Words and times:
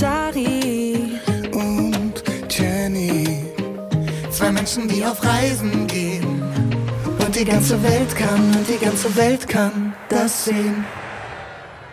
Dari 0.00 1.18
und 1.52 2.22
Jenny. 2.48 3.44
Zwei 4.30 4.52
Menschen, 4.52 4.86
die 4.86 5.04
auf 5.04 5.24
Reisen 5.24 5.88
gehen. 5.88 6.40
Und 7.24 7.34
die 7.34 7.44
ganze 7.44 7.82
Welt 7.82 8.14
kann, 8.14 8.54
und 8.54 8.68
die 8.68 8.78
ganze 8.78 9.14
Welt 9.16 9.48
kann 9.48 9.94
das 10.08 10.44
sehen. 10.44 10.84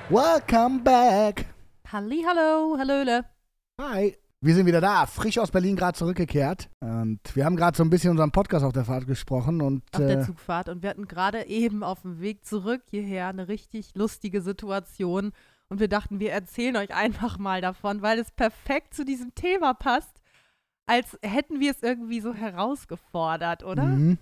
Welcome 0.09 0.81
back. 0.83 1.45
Halli, 1.91 2.23
hallo, 2.27 2.77
hallöle. 2.77 3.25
Hi. 3.81 4.15
Wir 4.41 4.53
sind 4.53 4.67
wieder 4.67 4.81
da, 4.81 5.07
frisch 5.07 5.39
aus 5.39 5.49
Berlin 5.49 5.75
gerade 5.75 5.97
zurückgekehrt. 5.97 6.69
Und 6.79 7.19
wir 7.33 7.45
haben 7.45 7.55
gerade 7.55 7.75
so 7.75 7.83
ein 7.83 7.89
bisschen 7.89 8.11
unseren 8.11 8.31
Podcast 8.31 8.63
auf 8.63 8.73
der 8.73 8.85
Fahrt 8.85 9.07
gesprochen. 9.07 9.59
Und, 9.61 9.81
Auf 9.91 9.99
der 9.99 10.19
äh, 10.19 10.23
Zugfahrt. 10.23 10.69
Und 10.69 10.83
wir 10.83 10.91
hatten 10.91 11.07
gerade 11.07 11.47
eben 11.47 11.81
auf 11.81 12.03
dem 12.03 12.19
Weg 12.19 12.45
zurück 12.45 12.83
hierher 12.91 13.29
eine 13.29 13.47
richtig 13.47 13.95
lustige 13.95 14.41
Situation. 14.41 15.31
Und 15.69 15.79
wir 15.79 15.87
dachten, 15.87 16.19
wir 16.19 16.31
erzählen 16.31 16.75
euch 16.77 16.93
einfach 16.93 17.37
mal 17.37 17.61
davon, 17.61 18.01
weil 18.01 18.19
es 18.19 18.31
perfekt 18.31 18.93
zu 18.93 19.03
diesem 19.03 19.33
Thema 19.33 19.73
passt, 19.73 20.21
als 20.87 21.17
hätten 21.23 21.59
wir 21.59 21.71
es 21.71 21.81
irgendwie 21.81 22.21
so 22.21 22.33
herausgefordert, 22.33 23.63
oder? 23.63 23.85
mhm. 23.85 24.17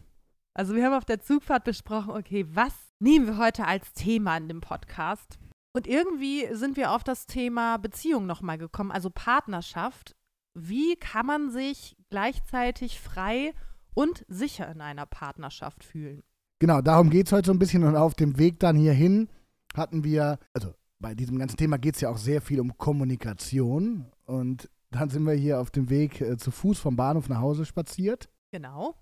Also 0.56 0.76
wir 0.76 0.86
haben 0.86 0.94
auf 0.94 1.06
der 1.06 1.20
Zugfahrt 1.20 1.64
besprochen, 1.64 2.12
okay, 2.12 2.46
was 2.54 2.74
nehmen 3.00 3.26
wir 3.26 3.38
heute 3.38 3.66
als 3.66 3.92
Thema 3.94 4.38
in 4.38 4.48
dem 4.48 4.62
Podcast? 4.62 5.40
Und 5.76 5.88
irgendwie 5.88 6.48
sind 6.54 6.78
wir 6.78 6.92
auf 6.92 7.04
das 7.04 7.26
Thema 7.26 7.78
Beziehung 7.78 8.28
nochmal 8.28 8.60
gekommen, 8.60 8.92
also 8.92 9.10
Partnerschaft. 9.10 10.16
Wie 10.54 10.96
kann 10.96 11.26
man 11.26 11.50
sich 11.50 11.98
gleichzeitig 12.12 13.00
frei 13.00 13.54
und 13.96 14.24
sicher 14.28 14.72
in 14.72 14.82
einer 14.82 15.08
Partnerschaft 15.08 15.84
fühlen? 15.84 16.22
Genau, 16.60 16.82
darum 16.82 17.10
geht 17.10 17.26
es 17.26 17.34
heute 17.34 17.48
so 17.48 17.54
ein 17.54 17.60
bisschen. 17.60 17.84
Und 17.84 17.96
auf 17.96 18.14
dem 18.14 18.38
Weg 18.38 18.60
dann 18.60 18.76
hierhin 18.76 19.30
hatten 19.76 20.04
wir, 20.04 20.38
also 20.54 20.76
bei 21.04 21.14
diesem 21.14 21.38
ganzen 21.38 21.58
Thema 21.58 21.78
geht 21.78 21.96
es 21.96 22.02
ja 22.02 22.10
auch 22.10 22.18
sehr 22.18 22.42
viel 22.42 22.62
um 22.62 22.78
Kommunikation. 22.78 24.06
Und 24.26 24.70
dann 24.90 25.10
sind 25.10 25.26
wir 25.26 25.34
hier 25.34 25.60
auf 25.60 25.70
dem 25.70 25.90
Weg 25.90 26.22
äh, 26.22 26.38
zu 26.38 26.50
Fuß 26.50 26.80
vom 26.80 26.96
Bahnhof 26.96 27.28
nach 27.28 27.42
Hause 27.42 27.66
spaziert. 27.66 28.30
Genau. 28.52 28.96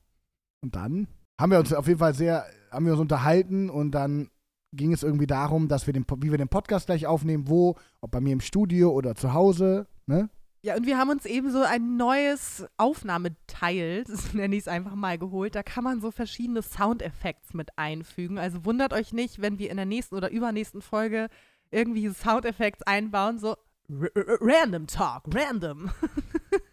Und 0.62 0.76
dann 0.76 1.08
haben 1.40 1.52
wir 1.52 1.60
uns 1.60 1.72
auf 1.72 1.88
jeden 1.88 2.00
Fall 2.00 2.16
sehr, 2.16 2.46
haben 2.72 2.86
wir 2.86 2.94
uns 2.94 3.02
unterhalten 3.02 3.70
und 3.70 3.92
dann 3.92 4.32
ging 4.74 4.94
es 4.94 5.04
irgendwie 5.04 5.28
darum, 5.28 5.68
dass 5.68 5.86
wir 5.86 5.94
den, 5.94 6.06
wie 6.18 6.32
wir 6.32 6.38
den 6.38 6.50
Podcast 6.50 6.88
gleich 6.88 7.06
aufnehmen, 7.06 7.48
wo, 7.48 7.76
ob 8.02 8.12
bei 8.12 8.20
mir 8.20 8.34
im 8.34 8.42
Studio 8.42 8.92
oder 8.92 9.16
zu 9.16 9.34
Hause, 9.34 9.88
ne? 10.08 10.30
Ja, 10.64 10.76
und 10.76 10.86
wir 10.86 11.00
haben 11.00 11.10
uns 11.10 11.26
eben 11.26 11.52
so 11.52 11.64
ein 11.64 11.98
neues 11.98 12.66
Aufnahmeteil, 12.78 14.04
das 14.08 14.34
nenne 14.34 14.56
ich 14.56 14.62
es 14.62 14.68
einfach 14.68 14.96
mal, 14.96 15.18
geholt. 15.18 15.56
Da 15.56 15.62
kann 15.64 15.84
man 15.84 16.02
so 16.02 16.10
verschiedene 16.10 16.62
Soundeffekte 16.62 17.58
mit 17.58 17.78
einfügen. 17.78 18.38
Also 18.38 18.66
wundert 18.66 18.94
euch 18.94 19.12
nicht, 19.12 19.42
wenn 19.42 19.60
wir 19.60 19.70
in 19.70 19.78
der 19.78 19.86
nächsten 19.86 20.16
oder 20.16 20.32
übernächsten 20.32 20.82
Folge 20.82 21.28
irgendwie 21.72 22.10
Soundeffekte 22.10 22.86
einbauen, 22.88 23.40
so 23.40 23.56
Random 23.90 24.88
Talk, 24.88 25.24
Random. 25.34 25.92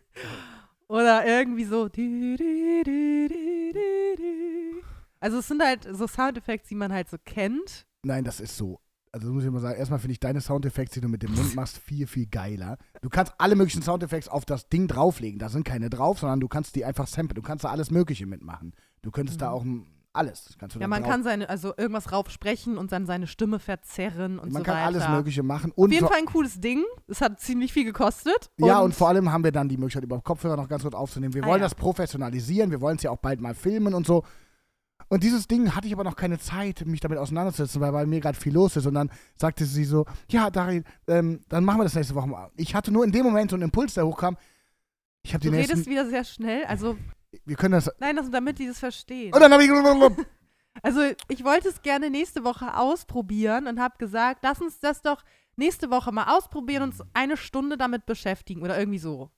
oder 0.89 1.27
irgendwie 1.27 1.65
so. 1.65 1.89
Also 5.21 5.39
es 5.39 5.49
sind 5.49 5.63
halt 5.63 5.89
so 5.91 6.07
Soundeffekte, 6.07 6.69
die 6.69 6.75
man 6.75 6.93
halt 6.93 7.09
so 7.09 7.17
kennt. 7.25 7.87
Nein, 8.03 8.25
das 8.25 8.41
ist 8.41 8.57
so. 8.57 8.81
Also 9.11 9.33
muss 9.33 9.45
ich 9.45 9.51
mal 9.51 9.61
sagen, 9.61 9.79
erstmal 9.79 9.99
finde 9.99 10.13
ich 10.13 10.21
deine 10.21 10.41
Soundeffekte, 10.41 10.95
die 10.97 11.01
du 11.01 11.09
mit 11.09 11.23
dem 11.23 11.35
Mund 11.35 11.55
machst, 11.55 11.79
viel, 11.79 12.07
viel 12.07 12.27
geiler. 12.27 12.77
Du 13.01 13.09
kannst 13.09 13.33
alle 13.39 13.57
möglichen 13.57 13.83
Soundeffekte 13.83 14.31
auf 14.31 14.45
das 14.45 14.69
Ding 14.69 14.87
drauflegen. 14.87 15.39
Da 15.39 15.49
sind 15.49 15.65
keine 15.65 15.89
drauf, 15.91 16.19
sondern 16.19 16.41
du 16.41 16.49
kannst 16.49 16.77
die 16.77 16.85
einfach 16.85 17.07
samplen. 17.07 17.35
Du 17.35 17.43
kannst 17.43 17.65
da 17.65 17.71
alles 17.71 17.91
Mögliche 17.91 18.27
mitmachen. 18.27 18.75
Du 19.03 19.11
könntest 19.11 19.41
da 19.41 19.51
auch 19.51 19.63
m, 19.63 19.87
alles. 20.13 20.57
Ja, 20.81 20.89
man 20.89 21.03
drauf- 21.03 21.11
kann 21.11 21.23
seine, 21.23 21.49
also 21.49 21.73
irgendwas 21.77 22.11
rauf 22.13 22.31
sprechen 22.31 22.77
und 22.79 22.91
dann 22.93 23.07
seine 23.07 23.27
Stimme 23.27 23.59
verzerren 23.59 24.39
und 24.39 24.53
man 24.53 24.63
so 24.63 24.67
kann 24.67 24.77
weiter. 24.77 24.87
alles 24.87 25.09
Mögliche 25.09 25.43
machen. 25.43 25.71
Auf 25.73 25.79
Und 25.79 25.91
jeden 25.93 26.01
vor- 26.07 26.11
Fall 26.13 26.19
ein 26.21 26.27
cooles 26.27 26.61
Ding. 26.61 26.83
Es 27.07 27.21
hat 27.21 27.39
ziemlich 27.41 27.73
viel 27.73 27.85
gekostet. 27.85 28.51
Ja, 28.57 28.81
und 28.81 28.95
vor 28.95 29.09
allem 29.09 29.31
haben 29.31 29.45
wir 29.45 29.53
dann 29.53 29.69
die 29.69 29.77
Möglichkeit, 29.77 30.03
über 30.05 30.21
Kopfhörer 30.21 30.57
noch 30.57 30.69
ganz 30.69 30.83
kurz 30.83 30.95
aufzunehmen. 30.95 31.35
Wir 31.35 31.45
Ah, 31.45 31.47
wollen 31.49 31.61
ja. 31.61 31.67
das 31.67 31.75
professionalisieren, 31.75 32.71
wir 32.71 32.81
wollen 32.81 32.97
es 32.97 33.03
ja 33.03 33.11
auch 33.11 33.19
bald 33.19 33.41
mal 33.41 33.55
filmen 33.55 33.95
und 33.95 34.07
so. 34.07 34.25
Und 35.11 35.23
dieses 35.23 35.47
Ding 35.47 35.75
hatte 35.75 35.87
ich 35.87 35.93
aber 35.95 36.05
noch 36.05 36.17
keine 36.17 36.39
Zeit, 36.39 36.85
mich 36.85 37.01
damit 37.01 37.19
auseinanderzusetzen, 37.19 37.81
weil 37.81 37.93
bei 37.93 38.05
mir 38.05 38.21
gerade 38.21 38.39
viel 38.39 38.53
los 38.53 38.77
ist. 38.77 38.85
Und 38.87 38.95
dann 38.95 39.11
sagte 39.37 39.65
sie 39.65 39.85
so, 39.85 40.05
ja, 40.29 40.51
Darin, 40.51 40.85
ähm, 41.07 41.41
dann 41.49 41.65
machen 41.65 41.79
wir 41.81 41.85
das 41.85 41.95
nächste 41.95 42.15
Woche 42.15 42.27
mal. 42.29 42.51
Ich 42.57 42.75
hatte 42.75 42.91
nur 42.91 43.05
in 43.05 43.13
dem 43.13 43.25
Moment 43.25 43.51
so 43.51 43.57
einen 43.57 43.63
Impuls, 43.65 43.95
der 43.95 44.07
hochkam. 44.07 44.37
Ich 45.23 45.33
habe 45.33 45.41
die 45.43 45.51
du 45.51 45.57
redest 45.57 45.87
wieder 45.87 46.09
sehr 46.11 46.25
schnell. 46.25 46.65
Also, 46.67 46.97
wir 47.45 47.57
können 47.57 47.73
das, 47.73 47.91
nein, 48.01 48.17
das, 48.17 48.31
damit 48.31 48.59
die 48.59 48.67
das 48.67 48.79
verstehen. 48.79 49.33
und 49.35 49.41
dann 49.41 49.53
habe 49.53 49.65
ich, 49.65 49.71
Also, 50.83 51.01
ich 51.29 51.45
wollte 51.45 51.69
es 51.69 51.83
gerne 51.83 52.09
nächste 52.09 52.45
Woche 52.45 52.77
ausprobieren 52.77 53.67
und 53.67 53.81
habe 53.81 53.97
gesagt, 53.99 54.41
lass 54.43 54.61
uns 54.61 54.79
das 54.79 55.03
doch 55.03 55.25
nächste 55.57 55.91
Woche 55.91 56.13
mal 56.13 56.37
ausprobieren 56.37 56.85
und 56.85 56.91
uns 56.91 57.03
eine 57.15 57.37
Stunde 57.37 57.77
damit 57.77 58.07
beschäftigen 58.07 58.63
oder 58.63 58.79
irgendwie 58.79 59.01
so. 59.01 59.31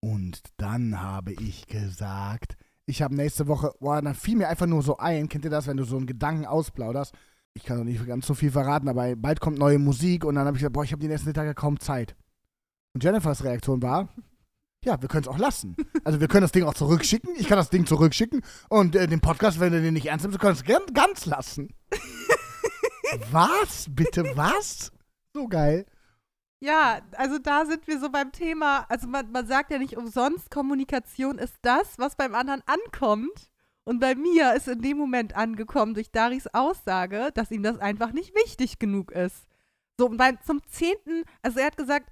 und 0.00 0.40
dann 0.56 1.00
habe 1.00 1.32
ich 1.32 1.66
gesagt, 1.66 2.56
ich 2.86 3.02
habe 3.02 3.14
nächste 3.16 3.48
Woche, 3.48 3.72
boah, 3.80 4.00
dann 4.00 4.14
fiel 4.14 4.36
mir 4.36 4.48
einfach 4.48 4.66
nur 4.66 4.82
so 4.82 4.98
ein, 4.98 5.28
kennt 5.28 5.44
ihr 5.44 5.50
das, 5.50 5.66
wenn 5.66 5.76
du 5.78 5.84
so 5.84 5.96
einen 5.96 6.06
Gedanken 6.06 6.46
ausplauderst? 6.46 7.14
Ich 7.54 7.64
kann 7.64 7.78
noch 7.78 7.84
nicht 7.84 8.04
ganz 8.06 8.26
so 8.26 8.34
viel 8.34 8.50
verraten, 8.50 8.88
aber 8.88 9.16
bald 9.16 9.40
kommt 9.40 9.58
neue 9.58 9.78
Musik 9.78 10.24
und 10.24 10.34
dann 10.36 10.46
habe 10.46 10.56
ich 10.56 10.60
gesagt, 10.60 10.74
boah, 10.74 10.84
ich 10.84 10.92
habe 10.92 11.00
die 11.00 11.08
nächsten 11.08 11.32
Tage 11.32 11.54
kaum 11.54 11.80
Zeit. 11.80 12.14
Und 12.92 13.02
Jennifers 13.02 13.42
Reaktion 13.42 13.82
war, 13.82 14.08
ja, 14.84 15.00
wir 15.00 15.08
können 15.08 15.22
es 15.22 15.28
auch 15.28 15.38
lassen. 15.38 15.76
Also 16.04 16.20
wir 16.20 16.28
können 16.28 16.42
das 16.42 16.52
Ding 16.52 16.64
auch 16.64 16.74
zurückschicken, 16.74 17.34
ich 17.36 17.48
kann 17.48 17.56
das 17.56 17.70
Ding 17.70 17.86
zurückschicken 17.86 18.42
und 18.68 18.94
äh, 18.96 19.06
den 19.06 19.20
Podcast, 19.20 19.60
wenn 19.60 19.72
du 19.72 19.80
den 19.80 19.94
nicht 19.94 20.06
ernst 20.06 20.24
nimmst, 20.24 20.38
du 20.38 20.44
kannst 20.44 20.64
es 20.68 20.94
ganz 20.94 21.26
lassen. 21.26 21.74
was? 23.30 23.86
Bitte 23.90 24.24
was? 24.34 24.92
So 25.32 25.48
geil. 25.48 25.86
Ja, 26.60 27.00
also 27.12 27.38
da 27.38 27.66
sind 27.66 27.86
wir 27.86 28.00
so 28.00 28.08
beim 28.10 28.32
Thema, 28.32 28.86
also 28.88 29.06
man, 29.06 29.30
man 29.32 29.46
sagt 29.46 29.70
ja 29.70 29.78
nicht 29.78 29.96
umsonst, 29.96 30.50
Kommunikation 30.50 31.38
ist 31.38 31.56
das, 31.62 31.98
was 31.98 32.16
beim 32.16 32.34
anderen 32.34 32.62
ankommt. 32.66 33.50
Und 33.84 34.00
bei 34.00 34.14
mir 34.14 34.54
ist 34.54 34.66
in 34.66 34.80
dem 34.80 34.96
Moment 34.96 35.36
angekommen 35.36 35.92
durch 35.92 36.10
Daris 36.10 36.46
Aussage, 36.54 37.30
dass 37.34 37.50
ihm 37.50 37.62
das 37.62 37.78
einfach 37.78 38.12
nicht 38.12 38.34
wichtig 38.34 38.78
genug 38.78 39.12
ist. 39.12 39.46
So, 39.98 40.08
und 40.08 40.16
beim, 40.16 40.40
zum 40.40 40.62
10., 40.66 40.96
also 41.42 41.60
er 41.60 41.66
hat 41.66 41.76
gesagt, 41.76 42.10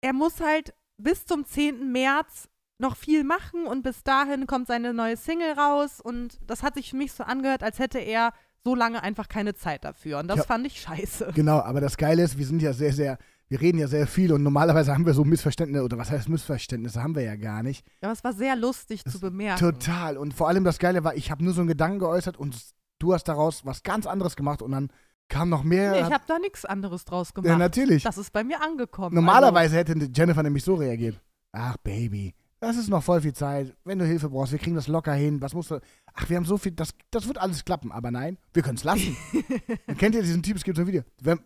er 0.00 0.12
muss 0.12 0.40
halt 0.40 0.74
bis 1.02 1.24
zum 1.26 1.44
10. 1.44 1.90
März 1.92 2.48
noch 2.78 2.96
viel 2.96 3.24
machen 3.24 3.66
und 3.66 3.82
bis 3.82 4.02
dahin 4.02 4.46
kommt 4.46 4.66
seine 4.66 4.94
neue 4.94 5.16
Single 5.16 5.52
raus 5.52 6.00
und 6.00 6.38
das 6.46 6.62
hat 6.62 6.74
sich 6.74 6.90
für 6.90 6.96
mich 6.96 7.12
so 7.12 7.24
angehört, 7.24 7.62
als 7.62 7.78
hätte 7.78 7.98
er 7.98 8.32
so 8.64 8.74
lange 8.74 9.02
einfach 9.02 9.28
keine 9.28 9.54
Zeit 9.54 9.84
dafür. 9.84 10.18
Und 10.18 10.28
das 10.28 10.38
Ja. 10.38 10.42
fand 10.44 10.66
ich 10.66 10.80
scheiße. 10.80 11.32
Genau, 11.34 11.60
aber 11.60 11.80
das 11.80 11.96
Geile 11.96 12.22
ist, 12.22 12.38
wir 12.38 12.46
sind 12.46 12.62
ja 12.62 12.72
sehr, 12.72 12.92
sehr, 12.92 13.18
wir 13.48 13.60
reden 13.60 13.78
ja 13.78 13.86
sehr 13.86 14.06
viel 14.06 14.32
und 14.32 14.42
normalerweise 14.42 14.94
haben 14.94 15.04
wir 15.06 15.12
so 15.14 15.24
Missverständnisse, 15.24 15.84
oder 15.84 15.98
was 15.98 16.10
heißt 16.10 16.28
Missverständnisse, 16.28 17.02
haben 17.02 17.14
wir 17.14 17.22
ja 17.22 17.36
gar 17.36 17.62
nicht. 17.62 17.86
Ja, 18.02 18.08
aber 18.08 18.12
es 18.12 18.24
war 18.24 18.32
sehr 18.32 18.56
lustig 18.56 19.04
zu 19.04 19.18
bemerken. 19.20 19.58
Total. 19.60 20.16
Und 20.16 20.32
vor 20.34 20.48
allem 20.48 20.64
das 20.64 20.78
Geile 20.78 21.04
war, 21.04 21.14
ich 21.14 21.30
habe 21.30 21.44
nur 21.44 21.52
so 21.52 21.60
einen 21.60 21.68
Gedanken 21.68 21.98
geäußert 21.98 22.36
und 22.38 22.56
du 22.98 23.12
hast 23.14 23.24
daraus 23.24 23.64
was 23.66 23.82
ganz 23.82 24.06
anderes 24.06 24.36
gemacht 24.36 24.62
und 24.62 24.72
dann 24.72 24.88
kam 25.30 25.48
noch 25.48 25.62
mehr. 25.62 25.92
Nee, 25.92 26.00
ich 26.00 26.12
habe 26.12 26.24
da 26.26 26.38
nichts 26.38 26.66
anderes 26.66 27.06
draus 27.06 27.32
gemacht. 27.32 27.48
ja, 27.48 27.56
natürlich. 27.56 28.02
Das 28.02 28.18
ist 28.18 28.32
bei 28.32 28.44
mir 28.44 28.60
angekommen. 28.62 29.14
Normalerweise 29.14 29.76
hätte 29.76 29.94
Jennifer 30.14 30.42
nämlich 30.42 30.62
so 30.64 30.74
reagiert. 30.74 31.18
Ach, 31.52 31.76
Baby, 31.78 32.34
das 32.60 32.76
ist 32.76 32.88
noch 32.88 33.02
voll 33.02 33.22
viel 33.22 33.32
Zeit. 33.32 33.74
Wenn 33.84 33.98
du 33.98 34.04
Hilfe 34.04 34.28
brauchst, 34.28 34.52
wir 34.52 34.58
kriegen 34.58 34.76
das 34.76 34.86
locker 34.88 35.14
hin. 35.14 35.40
Was 35.40 35.54
musst 35.54 35.70
du. 35.70 35.80
Ach, 36.12 36.28
wir 36.28 36.36
haben 36.36 36.44
so 36.44 36.58
viel, 36.58 36.72
das, 36.72 36.90
das 37.10 37.26
wird 37.26 37.38
alles 37.38 37.64
klappen. 37.64 37.90
Aber 37.90 38.10
nein, 38.10 38.36
wir 38.52 38.62
können 38.62 38.76
es 38.76 38.84
lassen. 38.84 39.16
Dann 39.86 39.96
kennt 39.96 40.14
ihr 40.14 40.22
diesen 40.22 40.42
Typ, 40.42 40.56
es 40.56 40.64
gibt 40.64 40.76
so 40.76 40.82
ein 40.82 40.88
Video. 40.88 41.02
Wenn, 41.22 41.40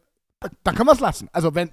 dann 0.62 0.74
können 0.74 0.88
wir 0.88 0.92
es 0.92 1.00
lassen. 1.00 1.28
Also, 1.32 1.54
wenn, 1.54 1.70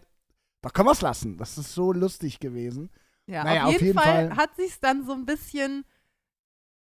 dann 0.62 0.72
können 0.72 0.88
wir 0.88 0.92
es 0.94 1.02
lassen. 1.02 1.38
Das 1.38 1.58
ist 1.58 1.74
so 1.74 1.92
lustig 1.92 2.40
gewesen. 2.40 2.90
Also, 3.28 3.34
ja, 3.34 3.44
naja, 3.44 3.62
auf, 3.64 3.68
auf 3.68 3.74
jeden 3.74 3.86
jeden 3.88 4.00
Fall, 4.00 4.28
Fall- 4.30 4.38
hat 4.38 4.56
sich 4.56 4.80
dann 4.80 5.06
so 5.06 5.14
ein 5.14 5.26
bisschen, 5.26 5.86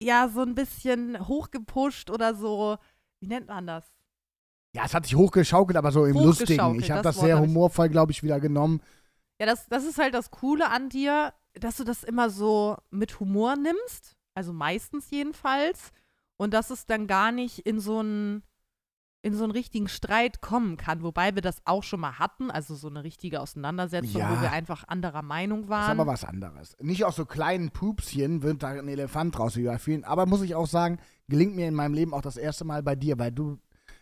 ja, 0.01 0.27
so 0.27 0.41
ein 0.41 0.53
bisschen 0.55 1.27
hochgepusht 1.27 2.09
oder 2.09 2.35
so, 2.35 2.77
wie 3.19 3.27
nennt 3.27 3.47
man 3.47 3.65
das? 3.67 3.85
Ja, 4.75 4.85
es 4.85 4.93
hat 4.93 5.05
sich 5.05 5.15
hochgeschaukelt, 5.15 5.77
aber 5.77 5.91
so 5.91 6.05
im 6.05 6.15
Lustigen. 6.15 6.79
Ich 6.79 6.89
habe 6.91 7.01
das 7.03 7.15
das 7.15 7.23
sehr 7.23 7.39
humorvoll, 7.39 7.89
glaube 7.89 8.11
ich, 8.11 8.23
wieder 8.23 8.39
genommen. 8.39 8.81
Ja, 9.39 9.45
das, 9.45 9.67
das 9.67 9.83
ist 9.85 9.99
halt 9.99 10.13
das 10.13 10.31
Coole 10.31 10.69
an 10.69 10.89
dir, 10.89 11.33
dass 11.53 11.77
du 11.77 11.83
das 11.83 12.03
immer 12.03 12.29
so 12.29 12.77
mit 12.89 13.19
Humor 13.19 13.55
nimmst, 13.55 14.15
also 14.35 14.51
meistens 14.53 15.11
jedenfalls, 15.11 15.91
und 16.37 16.53
dass 16.53 16.71
es 16.71 16.85
dann 16.85 17.05
gar 17.07 17.31
nicht 17.31 17.59
in 17.59 17.79
so 17.79 17.99
einen 17.99 18.43
in 19.25 19.33
so 19.33 19.45
einen 19.45 19.51
richtigen 19.53 19.87
Streit 19.87 20.41
kommen 20.41 20.75
kann, 20.75 21.01
wobei 21.01 21.33
wir 21.33 21.41
das 21.41 21.61
auch 21.63 21.83
schon 21.83 22.01
mal 22.01 22.19
hatten, 22.19 22.51
also 22.51 22.75
so 22.75 22.89
eine 22.89 23.05
richtige 23.05 23.39
Auseinandersetzung, 23.39 24.19
Ja. 24.19 24.29
wo 24.35 24.41
wir 24.41 24.51
einfach 24.51 24.85
anderer 24.89 25.21
Meinung 25.21 25.59
Das 25.61 25.67
ist 25.67 25.69
waren. 25.69 25.99
aber 26.01 26.11
was 26.11 26.25
anderes. 26.25 26.75
Nicht 26.81 27.05
aus 27.05 27.15
so 27.15 27.23
kleinen 27.25 27.71
Pupschen 27.71 28.43
wird 28.43 28.63
da 28.63 28.67
ein 28.71 28.89
Elefant 28.89 29.37
vielen. 29.79 30.03
Aber 30.03 30.25
muss 30.25 30.41
ich 30.41 30.55
auch 30.55 30.67
sagen, 30.67 30.99
gelingt 31.29 31.55
mir 31.55 31.69
in 31.69 31.73
meinem 31.73 31.93
Leben 31.93 32.13
auch 32.13 32.21
das 32.21 32.35
erste 32.35 32.65
Mal 32.65 32.83
bei 32.83 32.97
dir, 32.97 33.17
weil 33.17 33.31
du 33.31 33.59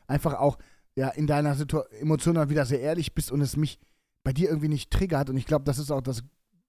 einfach 0.08 0.40
auch 0.40 0.58
ja, 0.96 1.10
in 1.10 1.28
deiner 1.28 1.56
Situ 1.56 1.80
Emotion 2.00 2.36
dann 2.36 2.50
wieder 2.50 2.66
sehr 2.66 2.82
ehrlich 2.82 3.14
bist 3.14 3.32
und 3.32 3.42
es 3.42 3.58
mich 3.58 3.80
bei 4.24 4.34
dir 4.34 4.50
irgendwie 4.50 4.68
nicht 4.68 4.92
triggert. 4.92 5.30
Und 5.30 5.38
ich 5.38 5.46
glaube, 5.46 5.66
das 5.66 5.80
ist 5.80 5.92
auch 5.92 6.02
das 6.02 6.24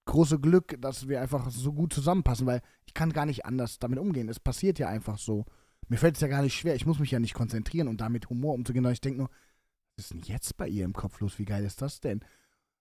große 0.04 0.38
Glück, 0.38 0.80
dass 0.80 1.08
wir 1.08 1.20
einfach 1.20 1.50
so 1.50 1.72
gut 1.72 1.92
zusammenpassen, 1.92 2.46
weil 2.46 2.60
ich 2.86 2.94
kann 2.94 3.12
gar 3.12 3.26
nicht 3.26 3.44
anders 3.44 3.78
damit 3.78 3.98
umgehen. 3.98 4.28
Es 4.28 4.40
passiert 4.40 4.78
ja 4.78 4.88
einfach 4.88 5.18
so. 5.18 5.44
Mir 5.88 5.98
fällt 5.98 6.16
es 6.16 6.20
ja 6.20 6.28
gar 6.28 6.42
nicht 6.42 6.54
schwer. 6.54 6.74
Ich 6.74 6.86
muss 6.86 6.98
mich 6.98 7.10
ja 7.10 7.20
nicht 7.20 7.34
konzentrieren 7.34 7.88
und 7.88 8.00
damit 8.00 8.30
Humor 8.30 8.54
umzugehen. 8.54 8.84
Ich 8.86 9.00
denke 9.00 9.18
nur, 9.18 9.30
was 9.96 10.06
ist 10.06 10.14
denn 10.14 10.22
jetzt 10.22 10.56
bei 10.56 10.68
ihr 10.68 10.84
im 10.84 10.92
Kopf 10.92 11.20
los? 11.20 11.38
Wie 11.38 11.44
geil 11.44 11.64
ist 11.64 11.82
das 11.82 12.00
denn? 12.00 12.20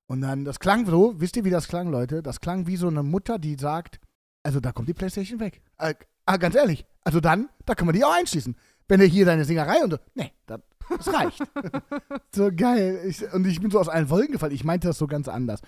Und 0.08 0.22
dann, 0.22 0.46
das 0.46 0.60
klang 0.60 0.86
so, 0.86 1.20
wisst 1.20 1.38
ihr, 1.38 1.46
wie 1.46 1.50
das 1.50 1.68
klang, 1.68 1.90
Leute? 1.90 2.22
Das 2.22 2.42
klang 2.42 2.68
wie 2.68 2.76
so 2.76 2.88
eine 2.88 3.04
Mutter, 3.04 3.40
die 3.40 3.56
sagt, 3.56 4.00
also 4.44 4.60
da 4.60 4.72
kommt 4.72 4.90
die 4.90 4.94
Playstation 4.94 5.40
weg. 5.40 5.62
Äh, 5.78 5.96
ah, 6.26 6.38
ganz 6.38 6.56
ehrlich, 6.56 6.86
also 7.02 7.20
dann, 7.20 7.50
da 7.66 7.76
können 7.76 7.90
wir 7.90 7.94
die 7.94 8.04
auch 8.04 8.14
einschließen. 8.14 8.56
Wenn 8.88 9.00
du 9.00 9.06
hier 9.06 9.25
deine 9.25 9.45
Singerei 9.45 9.83
und 9.83 9.92
so, 9.92 9.98
nee, 10.16 10.31
das, 10.45 10.60
das 10.89 11.13
reicht. 11.13 11.42
so 12.36 12.50
geil. 12.56 13.01
Ich, 13.07 13.22
und 13.33 13.45
ich 13.48 13.62
bin 13.62 13.72
so 13.72 13.80
aus 13.80 13.89
allen 13.89 14.10
Wolken 14.10 14.33
gefallen. 14.33 14.54
Ich 14.54 14.63
meinte 14.63 14.88
das 14.88 14.98
so 14.98 15.07
ganz 15.07 15.28
anders. 15.28 15.62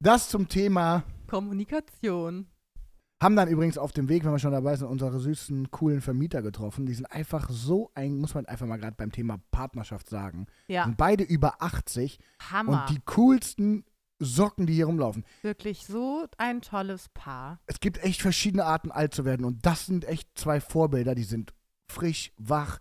Das 0.00 0.28
zum 0.28 0.48
Thema 0.48 1.02
Kommunikation. 1.28 2.46
haben 3.22 3.36
dann 3.36 3.48
übrigens 3.48 3.78
auf 3.78 3.92
dem 3.92 4.08
Weg, 4.08 4.24
wenn 4.24 4.32
wir 4.32 4.38
schon 4.38 4.52
dabei 4.52 4.76
sind, 4.76 4.86
unsere 4.88 5.18
süßen, 5.18 5.70
coolen 5.70 6.00
Vermieter 6.00 6.42
getroffen. 6.42 6.86
Die 6.86 6.94
sind 6.94 7.06
einfach 7.06 7.48
so 7.50 7.90
ein, 7.94 8.18
muss 8.18 8.34
man 8.34 8.46
einfach 8.46 8.66
mal 8.66 8.76
gerade 8.76 8.96
beim 8.96 9.10
Thema 9.12 9.38
Partnerschaft 9.50 10.08
sagen. 10.08 10.46
Ja, 10.68 10.84
Sind 10.84 10.96
beide 10.96 11.24
über 11.24 11.60
80 11.62 12.18
Hammer. 12.50 12.72
und 12.86 12.90
die 12.96 13.00
coolsten 13.06 13.84
Socken, 14.20 14.66
die 14.66 14.74
hier 14.74 14.86
rumlaufen. 14.86 15.24
Wirklich 15.42 15.86
so 15.86 16.26
ein 16.38 16.60
tolles 16.60 17.08
Paar. 17.08 17.60
Es 17.66 17.80
gibt 17.80 18.02
echt 18.02 18.20
verschiedene 18.20 18.64
Arten, 18.64 18.90
alt 18.90 19.14
zu 19.14 19.24
werden. 19.24 19.44
Und 19.46 19.64
das 19.64 19.86
sind 19.86 20.04
echt 20.04 20.28
zwei 20.36 20.60
Vorbilder. 20.60 21.14
Die 21.14 21.22
sind 21.24 21.54
frisch, 21.90 22.32
wach, 22.36 22.78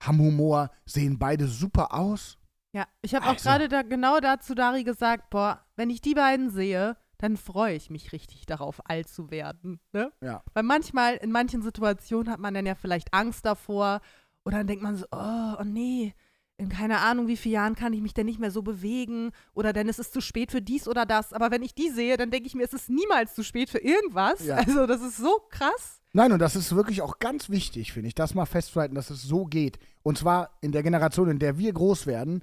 haben 0.00 0.18
Humor, 0.18 0.70
sehen 0.84 1.18
beide 1.18 1.46
super 1.46 1.94
aus. 1.94 2.38
Ja, 2.72 2.86
ich 3.02 3.14
habe 3.14 3.26
auch 3.26 3.32
Also. 3.32 3.48
gerade 3.48 3.68
da 3.68 3.82
genau 3.82 4.18
dazu 4.20 4.54
Dari 4.54 4.84
gesagt, 4.84 5.30
boah, 5.30 5.64
wenn 5.76 5.90
ich 5.90 6.00
die 6.00 6.14
beiden 6.14 6.50
sehe, 6.50 6.96
dann 7.18 7.36
freue 7.36 7.76
ich 7.76 7.90
mich 7.90 8.12
richtig 8.12 8.46
darauf, 8.46 8.80
alt 8.88 9.08
zu 9.08 9.30
werden. 9.30 9.78
Ne? 9.92 10.10
Ja. 10.20 10.42
Weil 10.54 10.64
manchmal, 10.64 11.16
in 11.16 11.30
manchen 11.30 11.62
Situationen 11.62 12.32
hat 12.32 12.40
man 12.40 12.54
dann 12.54 12.66
ja 12.66 12.74
vielleicht 12.74 13.14
Angst 13.14 13.44
davor 13.46 14.00
oder 14.44 14.58
dann 14.58 14.66
denkt 14.66 14.82
man 14.82 14.96
so, 14.96 15.06
oh, 15.12 15.54
oh 15.60 15.64
nee, 15.64 16.14
in 16.56 16.68
keine 16.68 16.98
Ahnung, 16.98 17.28
wie 17.28 17.36
vielen 17.36 17.54
Jahren 17.54 17.74
kann 17.76 17.92
ich 17.92 18.00
mich 18.00 18.14
denn 18.14 18.26
nicht 18.26 18.40
mehr 18.40 18.50
so 18.50 18.62
bewegen 18.62 19.30
oder 19.54 19.72
dann 19.72 19.88
ist 19.88 19.98
es 19.98 20.10
zu 20.10 20.20
spät 20.20 20.50
für 20.50 20.62
dies 20.62 20.88
oder 20.88 21.06
das. 21.06 21.32
Aber 21.32 21.50
wenn 21.50 21.62
ich 21.62 21.74
die 21.74 21.90
sehe, 21.90 22.16
dann 22.16 22.30
denke 22.30 22.46
ich 22.46 22.54
mir, 22.54 22.64
es 22.64 22.72
ist 22.72 22.90
niemals 22.90 23.34
zu 23.34 23.44
spät 23.44 23.70
für 23.70 23.78
irgendwas. 23.78 24.44
Ja. 24.44 24.56
Also 24.56 24.86
das 24.86 25.00
ist 25.00 25.16
so 25.16 25.40
krass. 25.50 26.01
Nein, 26.12 26.32
und 26.32 26.40
das 26.40 26.56
ist 26.56 26.74
wirklich 26.74 27.00
auch 27.00 27.18
ganz 27.18 27.48
wichtig, 27.48 27.92
finde 27.92 28.08
ich, 28.08 28.14
das 28.14 28.34
mal 28.34 28.46
festzuhalten, 28.46 28.94
dass 28.94 29.10
es 29.10 29.22
so 29.22 29.46
geht. 29.46 29.78
Und 30.02 30.18
zwar 30.18 30.58
in 30.60 30.72
der 30.72 30.82
Generation, 30.82 31.30
in 31.30 31.38
der 31.38 31.56
wir 31.56 31.72
groß 31.72 32.06
werden, 32.06 32.42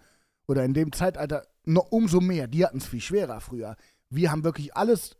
oder 0.50 0.66
in 0.66 0.74
dem 0.74 0.92
Zeitalter 0.92 1.45
noch 1.63 1.92
umso 1.92 2.19
mehr. 2.19 2.48
Die 2.48 2.66
hatten 2.66 2.80
es 2.80 2.88
viel 2.88 3.01
schwerer 3.01 3.39
früher. 3.39 3.77
Wir 4.10 4.31
haben 4.31 4.44
wirklich 4.44 4.75
alles, 4.75 5.16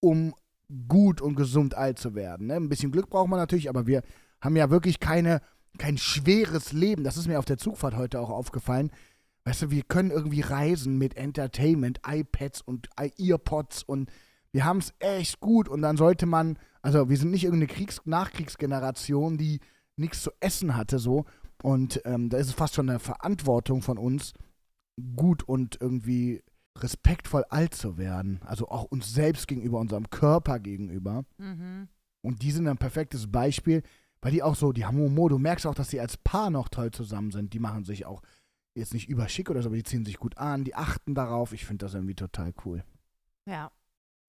um 0.00 0.34
gut 0.88 1.20
und 1.20 1.34
gesund 1.34 1.74
alt 1.74 1.98
zu 1.98 2.14
werden. 2.14 2.46
Ne? 2.46 2.54
Ein 2.54 2.70
bisschen 2.70 2.90
Glück 2.90 3.10
braucht 3.10 3.28
man 3.28 3.38
natürlich, 3.38 3.68
aber 3.68 3.86
wir 3.86 4.02
haben 4.40 4.56
ja 4.56 4.70
wirklich 4.70 4.98
keine, 4.98 5.42
kein 5.76 5.98
schweres 5.98 6.72
Leben. 6.72 7.04
Das 7.04 7.18
ist 7.18 7.28
mir 7.28 7.38
auf 7.38 7.44
der 7.44 7.58
Zugfahrt 7.58 7.96
heute 7.96 8.18
auch 8.18 8.30
aufgefallen. 8.30 8.90
Weißt 9.44 9.62
du, 9.62 9.70
wir 9.70 9.82
können 9.82 10.10
irgendwie 10.10 10.40
reisen 10.40 10.96
mit 10.96 11.16
Entertainment, 11.16 12.00
iPads 12.06 12.62
und 12.62 12.88
Earpods 13.18 13.82
und 13.82 14.10
wir 14.52 14.64
haben 14.64 14.78
es 14.78 14.92
echt 14.98 15.40
gut. 15.40 15.68
Und 15.68 15.82
dann 15.82 15.96
sollte 15.96 16.26
man, 16.26 16.58
also 16.82 17.08
wir 17.08 17.16
sind 17.16 17.30
nicht 17.30 17.44
irgendeine 17.44 17.72
Kriegs 17.72 18.00
Nachkriegsgeneration, 18.04 19.38
die 19.38 19.60
nichts 19.96 20.22
zu 20.22 20.30
essen 20.40 20.76
hatte, 20.76 20.98
so. 20.98 21.24
Und 21.62 22.00
ähm, 22.04 22.30
da 22.30 22.38
ist 22.38 22.48
es 22.48 22.54
fast 22.54 22.74
schon 22.74 22.88
eine 22.88 22.98
Verantwortung 22.98 23.82
von 23.82 23.98
uns, 23.98 24.32
gut 25.16 25.42
und 25.42 25.78
irgendwie 25.80 26.42
respektvoll 26.76 27.44
alt 27.50 27.74
zu 27.74 27.98
werden. 27.98 28.40
Also 28.44 28.68
auch 28.68 28.84
uns 28.84 29.12
selbst 29.12 29.48
gegenüber, 29.48 29.78
unserem 29.78 30.08
Körper 30.10 30.58
gegenüber. 30.58 31.24
Mhm. 31.38 31.88
Und 32.22 32.42
die 32.42 32.50
sind 32.50 32.68
ein 32.68 32.78
perfektes 32.78 33.30
Beispiel, 33.30 33.82
weil 34.20 34.32
die 34.32 34.42
auch 34.42 34.54
so, 34.54 34.72
die 34.72 34.84
haben 34.84 34.98
Humor. 34.98 35.30
Du 35.30 35.38
merkst 35.38 35.66
auch, 35.66 35.74
dass 35.74 35.90
sie 35.90 36.00
als 36.00 36.16
Paar 36.16 36.50
noch 36.50 36.68
toll 36.68 36.90
zusammen 36.90 37.30
sind. 37.30 37.52
Die 37.52 37.58
machen 37.58 37.84
sich 37.84 38.06
auch 38.06 38.22
jetzt 38.74 38.94
nicht 38.94 39.08
überschick 39.08 39.50
oder 39.50 39.62
so, 39.62 39.68
aber 39.68 39.76
die 39.76 39.82
ziehen 39.82 40.04
sich 40.04 40.18
gut 40.18 40.38
an, 40.38 40.64
die 40.64 40.74
achten 40.74 41.14
darauf. 41.14 41.52
Ich 41.52 41.64
finde 41.64 41.84
das 41.84 41.94
irgendwie 41.94 42.14
total 42.14 42.52
cool. 42.64 42.84
Ja. 43.46 43.70